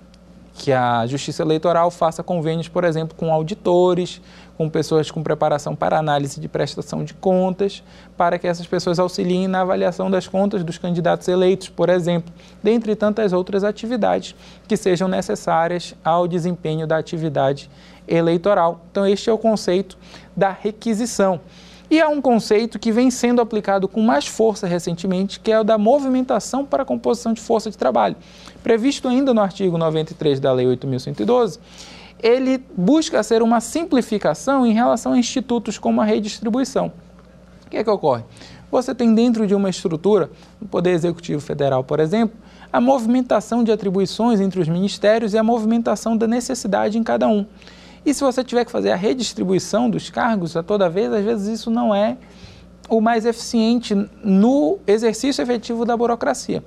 que 0.59 0.73
a 0.73 1.07
Justiça 1.07 1.41
Eleitoral 1.41 1.89
faça 1.89 2.21
convênios, 2.21 2.67
por 2.67 2.83
exemplo, 2.83 3.15
com 3.15 3.31
auditores, 3.31 4.21
com 4.57 4.69
pessoas 4.69 5.09
com 5.09 5.23
preparação 5.23 5.73
para 5.73 5.97
análise 5.97 6.37
de 6.37 6.49
prestação 6.49 7.05
de 7.05 7.13
contas, 7.13 7.81
para 8.17 8.37
que 8.37 8.45
essas 8.45 8.67
pessoas 8.67 8.99
auxiliem 8.99 9.47
na 9.47 9.61
avaliação 9.61 10.11
das 10.11 10.27
contas 10.27 10.61
dos 10.61 10.77
candidatos 10.77 11.29
eleitos, 11.29 11.69
por 11.69 11.87
exemplo, 11.87 12.33
dentre 12.61 12.93
tantas 12.93 13.31
outras 13.31 13.63
atividades 13.63 14.35
que 14.67 14.75
sejam 14.75 15.07
necessárias 15.07 15.95
ao 16.03 16.27
desempenho 16.27 16.85
da 16.85 16.97
atividade 16.97 17.69
eleitoral. 18.05 18.81
Então, 18.91 19.07
este 19.07 19.29
é 19.29 19.33
o 19.33 19.37
conceito 19.37 19.97
da 20.35 20.49
requisição. 20.49 21.39
E 21.91 21.99
há 21.99 22.07
um 22.07 22.21
conceito 22.21 22.77
que 22.77 22.91
vem 22.91 23.09
sendo 23.09 23.41
aplicado 23.41 23.87
com 23.87 24.01
mais 24.01 24.27
força 24.27 24.67
recentemente, 24.67 25.39
que 25.39 25.51
é 25.51 25.59
o 25.59 25.63
da 25.63 25.75
movimentação 25.75 26.63
para 26.63 26.83
a 26.83 26.85
composição 26.85 27.33
de 27.33 27.41
força 27.41 27.71
de 27.71 27.77
trabalho. 27.77 28.15
Previsto 28.63 29.07
ainda 29.07 29.33
no 29.33 29.41
artigo 29.41 29.77
93 29.77 30.39
da 30.39 30.51
Lei 30.51 30.65
8.112, 30.65 31.59
ele 32.21 32.63
busca 32.75 33.23
ser 33.23 33.41
uma 33.41 33.61
simplificação 33.61 34.65
em 34.65 34.73
relação 34.73 35.13
a 35.13 35.17
institutos 35.17 35.77
como 35.77 36.01
a 36.01 36.05
redistribuição. 36.05 36.91
O 37.65 37.69
que 37.69 37.77
é 37.77 37.83
que 37.83 37.89
ocorre? 37.89 38.23
Você 38.71 38.93
tem 38.93 39.15
dentro 39.15 39.47
de 39.47 39.55
uma 39.55 39.69
estrutura, 39.69 40.29
no 40.61 40.67
Poder 40.67 40.91
Executivo 40.91 41.41
Federal, 41.41 41.83
por 41.83 41.99
exemplo, 41.99 42.37
a 42.71 42.79
movimentação 42.79 43.63
de 43.63 43.71
atribuições 43.71 44.39
entre 44.39 44.59
os 44.59 44.67
ministérios 44.67 45.33
e 45.33 45.37
a 45.37 45.43
movimentação 45.43 46.15
da 46.15 46.27
necessidade 46.27 46.97
em 46.97 47.03
cada 47.03 47.27
um. 47.27 47.45
E 48.05 48.13
se 48.13 48.23
você 48.23 48.43
tiver 48.43 48.65
que 48.65 48.71
fazer 48.71 48.91
a 48.91 48.95
redistribuição 48.95 49.89
dos 49.89 50.09
cargos 50.09 50.55
a 50.55 50.61
toda 50.61 50.89
vez, 50.89 51.11
às 51.11 51.23
vezes 51.23 51.59
isso 51.59 51.71
não 51.71 51.93
é 51.93 52.17
o 52.87 53.01
mais 53.01 53.25
eficiente 53.25 53.95
no 54.23 54.79
exercício 54.85 55.41
efetivo 55.41 55.85
da 55.85 55.95
burocracia. 55.95 56.63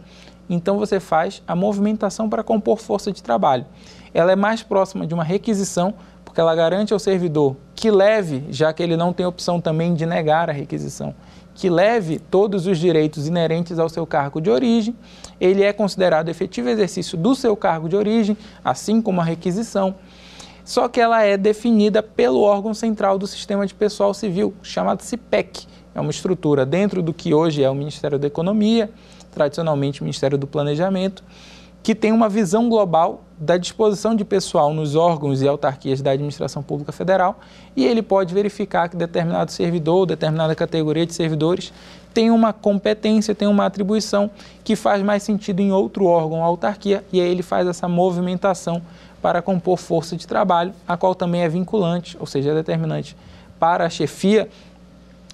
Então 0.49 0.79
você 0.79 1.01
faz 1.01 1.43
a 1.47 1.55
movimentação 1.55 2.29
para 2.29 2.43
compor 2.43 2.79
força 2.79 3.13
de 3.13 3.23
trabalho. 3.23 3.65
Ela 4.13 4.33
é 4.33 4.37
mais 4.37 4.63
próxima 4.63 5.07
de 5.07 5.15
uma 5.15 5.25
requisição, 5.25 5.95
porque 6.25 6.41
ela 6.41 6.55
garante 6.55 6.93
ao 6.93 6.99
servidor 6.99 7.57
que 7.75 7.91
leve, 7.91 8.45
já 8.51 8.73
que 8.73 8.83
ele 8.83 8.97
não 8.97 9.13
tem 9.13 9.27
opção 9.27 9.61
também 9.61 9.95
de 9.95 10.07
negar 10.07 10.49
a 10.49 10.53
requisição, 10.53 11.15
que 11.55 11.69
leve 11.69 12.19
todos 12.19 12.67
os 12.67 12.79
direitos 12.79 13.27
inerentes 13.27 13.79
ao 13.79 13.89
seu 13.89 14.07
cargo 14.07 14.41
de 14.41 14.51
origem. 14.51 14.95
Ele 15.41 15.63
é 15.63 15.73
considerado 15.73 16.29
efetivo 16.29 16.69
exercício 16.69 17.19
do 17.19 17.35
seu 17.35 17.57
cargo 17.57 17.89
de 17.89 17.97
origem, 17.97 18.37
assim 18.65 19.03
como 19.03 19.21
a 19.21 19.25
requisição 19.25 19.95
só 20.65 20.89
que 20.89 21.01
ela 21.01 21.23
é 21.23 21.37
definida 21.37 22.03
pelo 22.03 22.41
órgão 22.41 22.73
central 22.73 23.19
do 23.19 23.27
Sistema 23.27 23.67
de 23.67 23.75
Pessoal 23.75 24.15
Civil, 24.15 24.55
chamado 24.63 25.03
CIPEC. 25.03 25.67
É 25.95 26.01
uma 26.01 26.11
estrutura 26.11 26.65
dentro 26.65 27.03
do 27.03 27.13
que 27.13 27.35
hoje 27.35 27.63
é 27.63 27.69
o 27.69 27.75
Ministério 27.75 28.19
da 28.19 28.27
Economia, 28.27 28.91
tradicionalmente 29.33 30.01
o 30.01 30.05
Ministério 30.05 30.39
do 30.39 30.47
Planejamento, 30.47 31.25
que 31.83 31.95
tem 31.95 32.13
uma 32.13 32.29
visão 32.29 32.69
global 32.69 33.25
da 33.37 33.57
disposição 33.57 34.15
de 34.15 34.25
pessoal 34.25 34.73
nos 34.73 34.95
órgãos 34.95 35.43
e 35.43 35.49
autarquias 35.49 36.01
da 36.01 36.13
administração 36.13 36.63
pública 36.63 36.93
federal 36.93 37.41
e 37.75 37.85
ele 37.85 38.01
pode 38.01 38.33
verificar 38.33 38.89
que 38.89 38.97
determinado 38.97 39.51
servidor, 39.51 40.07
determinada 40.07 40.55
categoria 40.55 41.05
de 41.05 41.13
servidores 41.13 41.73
tem 42.15 42.31
uma 42.31 42.53
competência, 42.53 43.35
tem 43.35 43.49
uma 43.49 43.67
atribuição 43.67 44.31
que 44.63 44.77
faz 44.77 45.03
mais 45.03 45.25
sentido 45.25 45.59
em 45.59 45.73
outro 45.73 46.05
órgão 46.05 46.39
ou 46.39 46.45
autarquia 46.45 47.05
e 47.13 47.21
aí 47.21 47.29
ele 47.29 47.43
faz 47.43 47.67
essa 47.67 47.89
movimentação 47.89 48.81
para 49.21 49.43
compor 49.43 49.77
força 49.77 50.17
de 50.17 50.27
trabalho, 50.27 50.73
a 50.87 50.97
qual 50.97 51.15
também 51.15 51.43
é 51.43 51.49
vinculante, 51.49 52.17
ou 52.21 52.27
seja, 52.27 52.51
é 52.51 52.55
determinante 52.55 53.17
para 53.59 53.87
a 53.87 53.91
chefia 53.91 54.49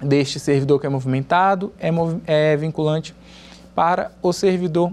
deste 0.01 0.39
servidor 0.39 0.79
que 0.79 0.87
é 0.87 0.89
movimentado, 0.89 1.73
é, 1.79 1.91
mov 1.91 2.19
é 2.25 2.55
vinculante 2.55 3.13
para 3.79 4.11
o 4.21 4.33
servidor 4.33 4.91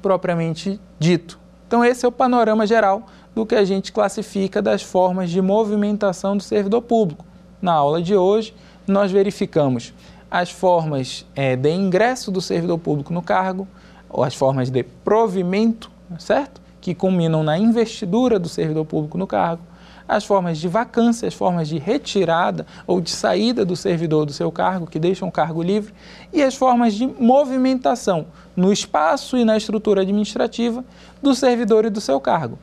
propriamente 0.00 0.80
dito. 0.98 1.38
Então, 1.66 1.84
esse 1.84 2.06
é 2.06 2.08
o 2.08 2.12
panorama 2.12 2.66
geral 2.66 3.02
do 3.34 3.44
que 3.44 3.54
a 3.54 3.62
gente 3.62 3.92
classifica 3.92 4.62
das 4.62 4.82
formas 4.82 5.28
de 5.28 5.42
movimentação 5.42 6.34
do 6.34 6.42
servidor 6.42 6.80
público. 6.80 7.26
Na 7.60 7.74
aula 7.74 8.00
de 8.00 8.16
hoje, 8.16 8.54
nós 8.86 9.12
verificamos 9.12 9.92
as 10.30 10.50
formas 10.50 11.26
é, 11.36 11.56
de 11.56 11.70
ingresso 11.72 12.30
do 12.30 12.40
servidor 12.40 12.78
público 12.78 13.12
no 13.12 13.20
cargo, 13.20 13.68
ou 14.08 14.24
as 14.24 14.34
formas 14.34 14.70
de 14.70 14.82
provimento, 14.82 15.90
certo? 16.18 16.62
que 16.80 16.94
culminam 16.94 17.42
na 17.42 17.58
investidura 17.58 18.38
do 18.38 18.48
servidor 18.48 18.86
público 18.86 19.18
no 19.18 19.26
cargo, 19.26 19.62
as 20.08 20.24
formas 20.24 20.58
de 20.58 20.68
vacância, 20.68 21.26
as 21.26 21.34
formas 21.34 21.68
de 21.68 21.78
retirada 21.78 22.66
ou 22.86 23.00
de 23.00 23.10
saída 23.10 23.64
do 23.64 23.74
servidor 23.74 24.26
do 24.26 24.32
seu 24.32 24.52
cargo, 24.52 24.86
que 24.86 24.98
deixam 24.98 25.28
o 25.28 25.32
cargo 25.32 25.62
livre, 25.62 25.94
e 26.32 26.42
as 26.42 26.54
formas 26.54 26.94
de 26.94 27.06
movimentação 27.06 28.26
no 28.54 28.72
espaço 28.72 29.36
e 29.36 29.44
na 29.44 29.56
estrutura 29.56 30.02
administrativa 30.02 30.84
do 31.22 31.34
servidor 31.34 31.84
e 31.84 31.90
do 31.90 32.00
seu 32.00 32.20
cargo. 32.20 32.58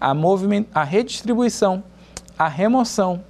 A, 0.00 0.14
moviment... 0.14 0.66
a 0.74 0.84
redistribuição, 0.84 1.82
a 2.38 2.48
remoção, 2.48 3.22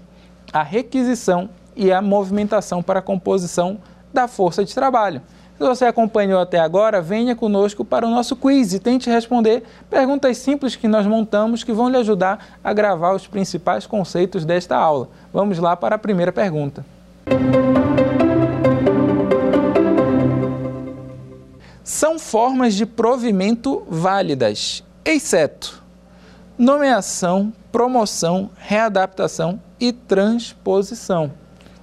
a 0.53 0.62
requisição 0.62 1.49
e 1.75 1.91
a 1.91 2.01
movimentação 2.01 2.83
para 2.83 3.01
a 3.01 3.03
composição 3.03 3.79
da 4.12 4.29
força 4.29 4.65
de 4.65 4.75
trabalho. 4.75 5.21
Se 5.57 5.65
você 5.65 5.85
acompanhou 5.85 6.41
até 6.41 6.59
agora, 6.59 7.01
venha 7.01 7.37
conosco 7.37 7.85
para 7.85 8.05
o 8.05 8.11
nosso 8.11 8.35
quiz 8.35 8.73
e 8.73 8.81
tente 8.81 9.09
responder 9.09 9.63
perguntas 9.89 10.37
simples 10.39 10.75
que 10.75 10.89
nós 10.89 11.07
montamos 11.07 11.63
que 11.63 11.73
vão 11.73 11.89
lhe 11.89 11.97
ajudar 11.97 12.59
a 12.63 12.73
gravar 12.73 13.15
os 13.15 13.29
principais 13.29 13.87
conceitos 13.87 14.45
desta 14.45 14.77
aula. 14.77 15.09
Vamos 15.33 15.59
lá 15.61 15.77
para 15.77 15.95
a 15.95 15.99
primeira 15.99 16.33
pergunta. 16.33 16.85
São 21.85 22.19
formas 22.19 22.75
de 22.75 22.85
provimento 22.85 23.85
válidas, 23.89 24.83
exceto 25.05 25.85
nomeação, 26.57 27.53
promoção, 27.73 28.51
readaptação 28.57 29.61
e 29.79 29.93
transposição. 29.93 31.33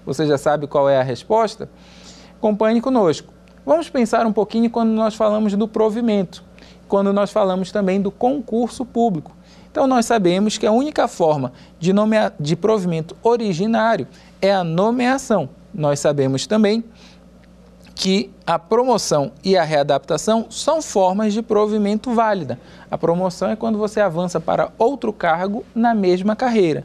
Você 0.06 0.26
já 0.26 0.38
sabe 0.38 0.66
qual 0.66 0.90
é 0.90 1.00
a 1.00 1.04
resposta? 1.04 1.70
Acompanhe 2.38 2.82
conosco. 2.82 3.41
Vamos 3.66 3.90
pensar 3.90 4.26
um 4.26 4.34
pouquinho 4.34 4.70
quando 4.70 4.90
nós 4.90 5.14
falamos 5.14 5.54
do 5.54 5.68
provimento, 5.68 6.44
quando 6.88 7.14
nós 7.14 7.32
falamos 7.32 7.72
também 7.72 8.02
do 8.02 8.10
concurso 8.10 8.86
público. 8.86 9.32
Então, 9.72 9.88
nós 9.88 10.06
sabemos 10.06 10.58
que 10.58 10.68
a 10.68 10.72
única 10.72 11.08
forma 11.08 11.54
de, 11.80 11.94
de 12.40 12.56
provimento 12.56 13.16
originário 13.24 14.08
é 14.42 14.52
a 14.52 14.64
nomeação. 14.64 15.48
Nós 15.74 16.00
sabemos 16.00 16.46
também 16.46 16.84
que 17.96 18.32
a 18.48 18.58
promoção 18.58 19.32
e 19.44 19.56
a 19.56 19.64
readaptação 19.64 20.48
são 20.50 20.82
formas 20.82 21.34
de 21.34 21.42
provimento 21.42 22.12
válida. 22.14 22.60
A 22.90 22.98
promoção 22.98 23.52
é 23.52 23.56
quando 23.56 23.78
você 23.78 24.02
avança 24.02 24.40
para 24.40 24.72
outro 24.78 25.14
cargo 25.14 25.64
na 25.74 25.94
mesma 25.94 26.36
carreira. 26.36 26.84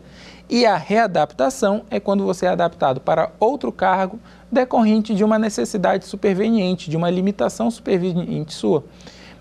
E 0.48 0.64
a 0.64 0.76
readaptação 0.76 1.82
é 1.90 1.98
quando 1.98 2.24
você 2.24 2.46
é 2.46 2.50
adaptado 2.50 3.00
para 3.00 3.30
outro 3.40 3.72
cargo 3.72 4.20
decorrente 4.50 5.12
de 5.12 5.24
uma 5.24 5.38
necessidade 5.38 6.04
superveniente, 6.04 6.88
de 6.88 6.96
uma 6.96 7.10
limitação 7.10 7.68
superveniente 7.68 8.54
sua. 8.54 8.84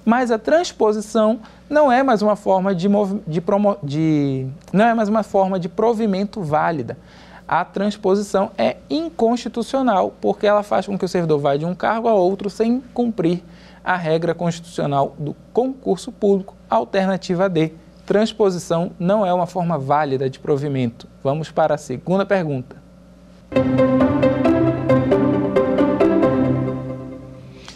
Mas 0.03 0.32
a 0.32 0.39
transposição 0.39 1.39
não 1.70 1.91
é 1.91 2.01
mais 2.01 2.24
uma 2.24 2.36
forma 2.36 2.74
de, 2.74 2.88
de, 3.28 3.43
de 3.84 4.47
não 4.74 4.86
é 4.86 4.93
mais 4.95 5.08
uma 5.08 5.22
forma 5.22 5.60
de 5.60 5.70
provimento 5.70 6.41
válida. 6.41 6.97
A 7.47 7.64
transposição 7.64 8.51
é 8.58 8.78
inconstitucional 8.89 10.12
porque 10.20 10.47
ela 10.47 10.64
faz 10.64 10.88
com 10.88 10.97
que 10.97 11.06
o 11.06 11.08
servidor 11.08 11.39
vá 11.39 11.56
de 11.56 11.66
um 11.66 11.76
cargo 11.76 12.08
a 12.08 12.14
outro 12.16 12.49
sem 12.49 12.82
cumprir 12.93 13.43
a 13.84 13.95
regra 13.95 14.34
constitucional 14.34 15.16
do 15.20 15.36
concurso 15.53 16.12
público, 16.12 16.56
alternativa 16.68 17.47
D 17.47 17.72
transposição 18.06 18.91
não 18.99 19.26
é 19.26 19.34
uma 19.34 19.47
forma 19.47 19.78
válida 19.78 20.30
de 20.30 20.39
provimento. 20.39 21.08
Vamos 21.24 21.49
para 21.49 21.76
a 21.76 21.78
segunda 21.78 22.26
pergunta. 22.26 22.78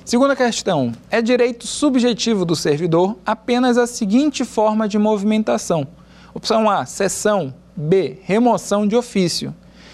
Segunda 0.05 0.35
questão: 0.35 0.91
é 1.09 1.21
direito 1.21 1.67
subjetivo 1.67 2.45
do 2.45 2.55
servidor 2.55 3.17
apenas 3.25 3.77
a 3.77 3.87
seguinte 3.87 4.45
forma 4.45 4.87
de 4.87 4.97
movimentação? 4.97 5.87
Opção 6.33 6.69
A: 6.69 6.85
cessão. 6.85 7.53
B: 7.75 8.19
remoção 8.23 8.87
de 8.87 8.95
ofício. 8.95 9.53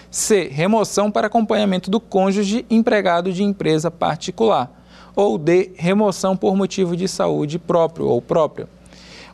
C. 0.10 0.50
Remoção 0.52 1.12
para 1.12 1.28
acompanhamento 1.28 1.92
do 1.92 2.00
cônjuge 2.00 2.66
empregado 2.70 3.32
de 3.32 3.44
empresa 3.44 3.92
particular. 3.92 4.72
Ou 5.16 5.38
D. 5.38 5.74
Remoção 5.76 6.36
por 6.36 6.56
motivo 6.56 6.96
de 6.96 7.08
saúde 7.08 7.60
próprio 7.60 8.08
ou 8.08 8.22
própria. 8.22 8.68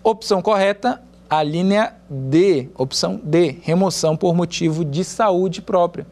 Opção 0.03 0.41
correta, 0.41 0.99
a 1.29 1.43
linha 1.43 1.93
D. 2.09 2.69
Opção 2.75 3.21
D. 3.23 3.57
Remoção 3.61 4.17
por 4.17 4.33
motivo 4.33 4.83
de 4.83 5.03
saúde 5.03 5.61
própria. 5.61 6.07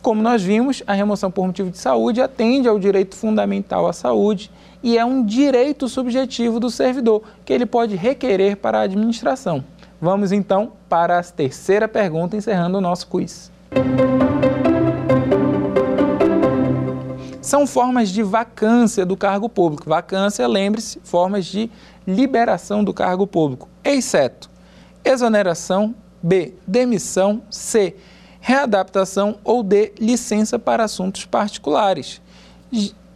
Como 0.00 0.22
nós 0.22 0.40
vimos, 0.40 0.84
a 0.86 0.92
remoção 0.92 1.32
por 1.32 1.44
motivo 1.44 1.68
de 1.68 1.78
saúde 1.78 2.20
atende 2.20 2.68
ao 2.68 2.78
direito 2.78 3.16
fundamental 3.16 3.88
à 3.88 3.92
saúde 3.92 4.52
e 4.84 4.96
é 4.96 5.04
um 5.04 5.24
direito 5.24 5.88
subjetivo 5.88 6.60
do 6.60 6.70
servidor 6.70 7.22
que 7.44 7.52
ele 7.52 7.66
pode 7.66 7.96
requerer 7.96 8.56
para 8.56 8.78
a 8.78 8.82
administração. 8.82 9.64
Vamos 10.00 10.30
então 10.30 10.72
para 10.88 11.18
a 11.18 11.22
terceira 11.22 11.88
pergunta, 11.88 12.36
encerrando 12.36 12.78
o 12.78 12.80
nosso 12.80 13.08
quiz. 13.08 13.50
São 17.54 17.68
formas 17.68 18.08
de 18.08 18.20
vacância 18.20 19.06
do 19.06 19.16
cargo 19.16 19.48
público. 19.48 19.88
Vacância, 19.88 20.44
lembre-se, 20.48 20.98
formas 21.04 21.44
de 21.44 21.70
liberação 22.04 22.82
do 22.82 22.92
cargo 22.92 23.28
público, 23.28 23.68
exceto 23.84 24.50
exoneração, 25.04 25.94
B, 26.20 26.54
demissão, 26.66 27.42
C, 27.48 27.94
readaptação 28.40 29.38
ou 29.44 29.62
D, 29.62 29.92
licença 30.00 30.58
para 30.58 30.82
assuntos 30.82 31.26
particulares. 31.26 32.20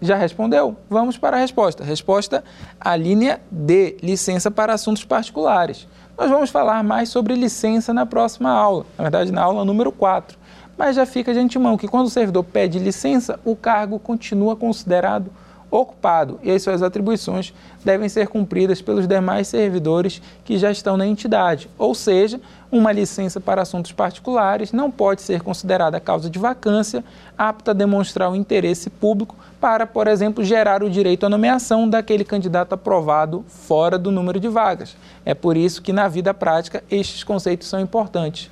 Já 0.01 0.15
respondeu? 0.15 0.77
Vamos 0.89 1.19
para 1.19 1.37
a 1.37 1.41
resposta. 1.41 1.83
Resposta 1.83 2.45
a 2.81 2.95
linha 2.95 3.41
D, 3.51 3.97
licença 4.01 4.53
para 4.53 4.73
assuntos 4.73 5.05
particulares. 5.05 5.89
Nós 6.17 6.31
vamos 6.31 6.49
falar 6.49 6.85
mais 6.85 7.09
sobre 7.09 7.35
licença 7.35 7.93
na 7.93 8.07
próxima 8.07 8.51
aula, 8.51 8.87
na 8.97 9.03
verdade, 9.03 9.33
na 9.33 9.43
aula 9.43 9.65
número 9.65 9.91
4. 9.91 10.38
Mas 10.79 10.95
já 10.95 11.05
fica 11.05 11.35
de 11.35 11.41
antemão 11.41 11.77
que 11.77 11.89
quando 11.89 12.07
o 12.07 12.11
servidor 12.11 12.45
pede 12.45 12.79
licença, 12.79 13.41
o 13.45 13.57
cargo 13.57 13.99
continua 13.99 14.55
considerado 14.55 15.29
ocupado 15.71 16.41
e 16.43 16.51
as 16.51 16.63
suas 16.63 16.83
atribuições 16.83 17.53
devem 17.85 18.09
ser 18.09 18.29
cumpridas 18.29 18.81
pelos 18.81 19.07
demais 19.07 19.49
servidores 19.49 20.23
que 20.45 20.57
já 20.57 20.71
estão 20.71 20.97
na 20.97 21.07
entidade. 21.07 21.69
Ou 21.77 21.95
seja, 21.95 22.41
uma 22.71 22.93
licença 22.93 23.41
para 23.41 23.63
assuntos 23.63 23.93
particulares 23.93 24.73
não 24.73 24.91
pode 24.91 25.21
ser 25.21 25.43
considerada 25.43 26.01
causa 26.01 26.31
de 26.31 26.39
vacância 26.39 27.05
apta 27.37 27.73
a 27.73 27.75
demonstrar 27.75 28.31
o 28.31 28.37
interesse 28.37 28.89
público 28.89 29.37
para, 29.61 29.87
por 29.87 30.07
exemplo, 30.07 30.45
gerar 30.45 30.83
o 30.83 30.89
direito 30.89 31.27
à 31.27 31.29
nomeação 31.29 31.89
daquele 31.89 32.25
candidato 32.25 32.73
aprovado 32.73 33.45
fora 33.49 33.99
do 33.99 34.11
número 34.11 34.41
de 34.41 34.49
vagas. 34.49 34.97
É 35.25 35.35
por 35.35 35.57
isso 35.57 35.83
que 35.83 35.93
na 35.93 36.09
vida 36.09 36.33
prática 36.33 36.83
estes 36.91 37.25
conceitos 37.25 37.69
são 37.69 37.81
importantes. 37.81 38.51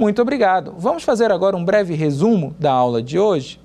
Muito 0.00 0.22
obrigado. 0.22 0.74
Vamos 0.78 1.02
fazer 1.02 1.30
agora 1.30 1.54
um 1.54 1.62
breve 1.62 1.94
resumo 1.94 2.56
da 2.58 2.72
aula 2.72 3.02
de 3.02 3.18
hoje? 3.18 3.60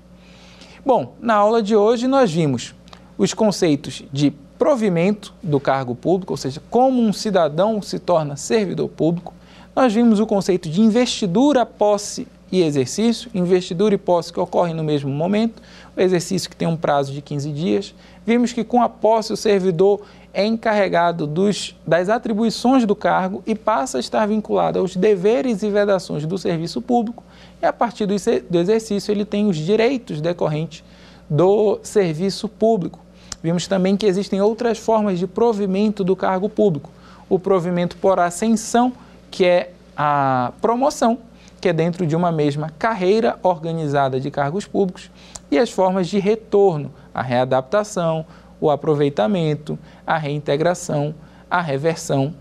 Bom, 0.84 1.14
na 1.18 1.32
aula 1.32 1.62
de 1.62 1.74
hoje 1.74 2.06
nós 2.06 2.30
vimos 2.30 2.74
os 3.16 3.32
conceitos 3.32 4.02
de 4.12 4.30
provimento 4.58 5.32
do 5.42 5.58
cargo 5.58 5.94
público, 5.94 6.34
ou 6.34 6.36
seja, 6.36 6.62
como 6.68 7.00
um 7.00 7.10
cidadão 7.10 7.80
se 7.80 7.98
torna 7.98 8.36
servidor 8.36 8.86
público. 8.90 9.32
Nós 9.74 9.94
vimos 9.94 10.20
o 10.20 10.26
conceito 10.26 10.68
de 10.68 10.82
investidura, 10.82 11.64
posse 11.64 12.28
e 12.52 12.62
exercício, 12.62 13.30
investidura 13.34 13.94
e 13.94 13.98
posse 13.98 14.30
que 14.30 14.38
ocorrem 14.38 14.74
no 14.74 14.84
mesmo 14.84 15.10
momento, 15.10 15.62
o 15.96 16.00
exercício 16.02 16.50
que 16.50 16.56
tem 16.56 16.68
um 16.68 16.76
prazo 16.76 17.14
de 17.14 17.22
15 17.22 17.50
dias. 17.50 17.94
Vimos 18.26 18.52
que 18.52 18.62
com 18.62 18.82
a 18.82 18.90
posse 18.90 19.32
o 19.32 19.38
servidor 19.38 20.02
é 20.36 20.44
encarregado 20.44 21.26
dos, 21.26 21.74
das 21.86 22.10
atribuições 22.10 22.84
do 22.84 22.94
cargo 22.94 23.42
e 23.46 23.54
passa 23.54 23.96
a 23.96 24.00
estar 24.00 24.26
vinculado 24.26 24.78
aos 24.78 24.94
deveres 24.94 25.62
e 25.62 25.70
vedações 25.70 26.26
do 26.26 26.36
serviço 26.36 26.82
público, 26.82 27.24
e 27.62 27.64
a 27.64 27.72
partir 27.72 28.04
do, 28.04 28.14
do 28.50 28.58
exercício 28.58 29.10
ele 29.10 29.24
tem 29.24 29.48
os 29.48 29.56
direitos 29.56 30.20
decorrentes 30.20 30.84
do 31.28 31.80
serviço 31.82 32.50
público. 32.50 32.98
Vimos 33.42 33.66
também 33.66 33.96
que 33.96 34.04
existem 34.04 34.38
outras 34.38 34.76
formas 34.76 35.18
de 35.18 35.26
provimento 35.26 36.04
do 36.04 36.14
cargo 36.14 36.50
público. 36.50 36.90
O 37.30 37.38
provimento 37.38 37.96
por 37.96 38.20
ascensão, 38.20 38.92
que 39.30 39.46
é 39.46 39.70
a 39.96 40.52
promoção, 40.60 41.16
que 41.62 41.70
é 41.70 41.72
dentro 41.72 42.06
de 42.06 42.14
uma 42.14 42.30
mesma 42.30 42.68
carreira 42.78 43.38
organizada 43.42 44.20
de 44.20 44.30
cargos 44.30 44.66
públicos, 44.66 45.10
e 45.50 45.58
as 45.58 45.70
formas 45.70 46.08
de 46.08 46.18
retorno, 46.18 46.92
a 47.14 47.22
readaptação, 47.22 48.26
o 48.60 48.70
aproveitamento, 48.70 49.78
a 50.06 50.16
reintegração, 50.16 51.14
a 51.50 51.60
reversão 51.60 52.34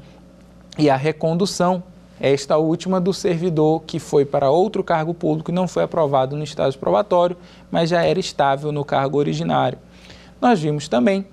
e 0.78 0.89
a 0.89 0.95
recondução. 0.95 1.84
Esta 2.20 2.57
última 2.57 3.01
do 3.01 3.13
servidor 3.13 3.84
que 3.84 3.99
foi 3.99 4.24
para 4.24 4.49
outro 4.49 4.84
cargo 4.84 5.13
público 5.13 5.51
e 5.51 5.53
não 5.53 5.68
foi 5.68 5.84
aprovado 5.84 6.36
no 6.36 6.43
estágio 6.43 6.80
probatório, 6.80 7.36
mas 7.70 7.89
já 7.89 8.03
era 8.03 8.20
estável 8.20 8.72
no 8.72 8.86
cargo 8.86 9.18
originário. 9.18 9.78
Nós 10.39 10.59
vimos 10.59 10.88
também 10.88 11.26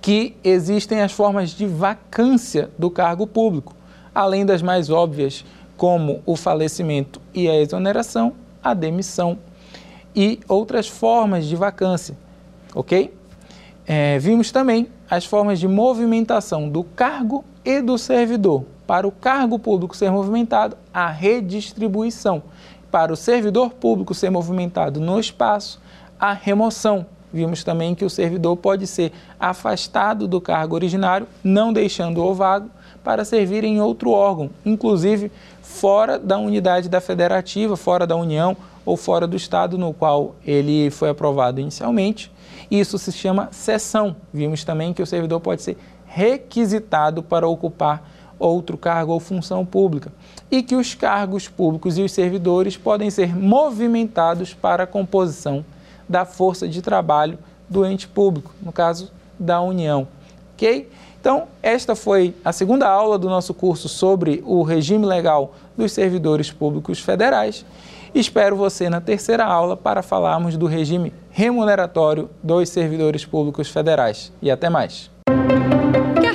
que 0.00 0.36
existem 0.42 1.00
as 1.00 1.12
formas 1.12 1.50
de 1.50 1.66
vacância 1.66 2.70
do 2.78 2.90
cargo 2.90 3.26
público, 3.26 3.74
além 4.14 4.44
das 4.44 4.62
mais 4.62 4.90
óbvias, 4.90 5.44
como 5.76 6.22
o 6.26 6.36
falecimento 6.36 7.20
e 7.34 7.48
a 7.48 7.56
exoneração, 7.56 8.34
a 8.62 8.74
demissão 8.74 9.38
e 10.14 10.38
outras 10.48 10.88
formas 10.88 11.46
de 11.46 11.56
vacância, 11.56 12.16
ok? 12.74 13.12
É, 13.86 14.18
vimos 14.18 14.52
também 14.52 14.88
as 15.10 15.24
formas 15.24 15.58
de 15.58 15.66
movimentação 15.66 16.68
do 16.68 16.84
cargo 16.84 17.44
e 17.64 17.80
do 17.80 17.98
servidor. 17.98 18.64
Para 18.86 19.06
o 19.06 19.12
cargo 19.12 19.58
público 19.58 19.96
ser 19.96 20.10
movimentado, 20.10 20.76
a 20.92 21.08
redistribuição. 21.08 22.42
Para 22.90 23.12
o 23.12 23.16
servidor 23.16 23.70
público 23.70 24.14
ser 24.14 24.30
movimentado 24.30 25.00
no 25.00 25.18
espaço, 25.18 25.80
a 26.18 26.32
remoção 26.32 27.06
vimos 27.32 27.64
também 27.64 27.94
que 27.94 28.04
o 28.04 28.10
servidor 28.10 28.56
pode 28.56 28.86
ser 28.86 29.12
afastado 29.40 30.28
do 30.28 30.40
cargo 30.40 30.74
originário, 30.74 31.26
não 31.42 31.72
deixando-o 31.72 32.34
vago, 32.34 32.68
para 33.02 33.24
servir 33.24 33.64
em 33.64 33.80
outro 33.80 34.10
órgão, 34.10 34.50
inclusive 34.64 35.32
fora 35.60 36.18
da 36.18 36.38
unidade 36.38 36.88
da 36.88 37.00
federativa, 37.00 37.76
fora 37.76 38.06
da 38.06 38.14
União 38.14 38.56
ou 38.84 38.96
fora 38.96 39.26
do 39.26 39.36
estado 39.36 39.76
no 39.78 39.92
qual 39.92 40.36
ele 40.46 40.90
foi 40.90 41.08
aprovado 41.08 41.60
inicialmente. 41.60 42.30
Isso 42.72 42.96
se 42.96 43.12
chama 43.12 43.50
sessão. 43.52 44.16
Vimos 44.32 44.64
também 44.64 44.94
que 44.94 45.02
o 45.02 45.06
servidor 45.06 45.40
pode 45.40 45.60
ser 45.60 45.76
requisitado 46.06 47.22
para 47.22 47.46
ocupar 47.46 48.10
outro 48.38 48.78
cargo 48.78 49.12
ou 49.12 49.20
função 49.20 49.62
pública 49.62 50.10
e 50.50 50.62
que 50.62 50.74
os 50.74 50.94
cargos 50.94 51.46
públicos 51.46 51.98
e 51.98 52.02
os 52.02 52.12
servidores 52.12 52.74
podem 52.74 53.10
ser 53.10 53.36
movimentados 53.36 54.54
para 54.54 54.84
a 54.84 54.86
composição 54.86 55.62
da 56.08 56.24
força 56.24 56.66
de 56.66 56.80
trabalho 56.80 57.38
do 57.68 57.84
ente 57.84 58.08
público, 58.08 58.50
no 58.62 58.72
caso 58.72 59.12
da 59.38 59.60
União. 59.60 60.08
Ok? 60.54 60.88
Então, 61.20 61.48
esta 61.62 61.94
foi 61.94 62.34
a 62.42 62.52
segunda 62.52 62.88
aula 62.88 63.18
do 63.18 63.28
nosso 63.28 63.52
curso 63.52 63.86
sobre 63.86 64.42
o 64.46 64.62
regime 64.62 65.04
legal 65.04 65.54
dos 65.76 65.92
servidores 65.92 66.50
públicos 66.50 67.00
federais. 67.00 67.66
Espero 68.14 68.56
você 68.56 68.90
na 68.90 69.00
terceira 69.00 69.44
aula 69.44 69.76
para 69.76 70.02
falarmos 70.02 70.56
do 70.56 70.66
regime 70.66 71.12
remuneratório 71.30 72.28
dos 72.42 72.68
servidores 72.68 73.24
públicos 73.24 73.70
federais. 73.70 74.32
E 74.42 74.50
até 74.50 74.68
mais 74.68 75.10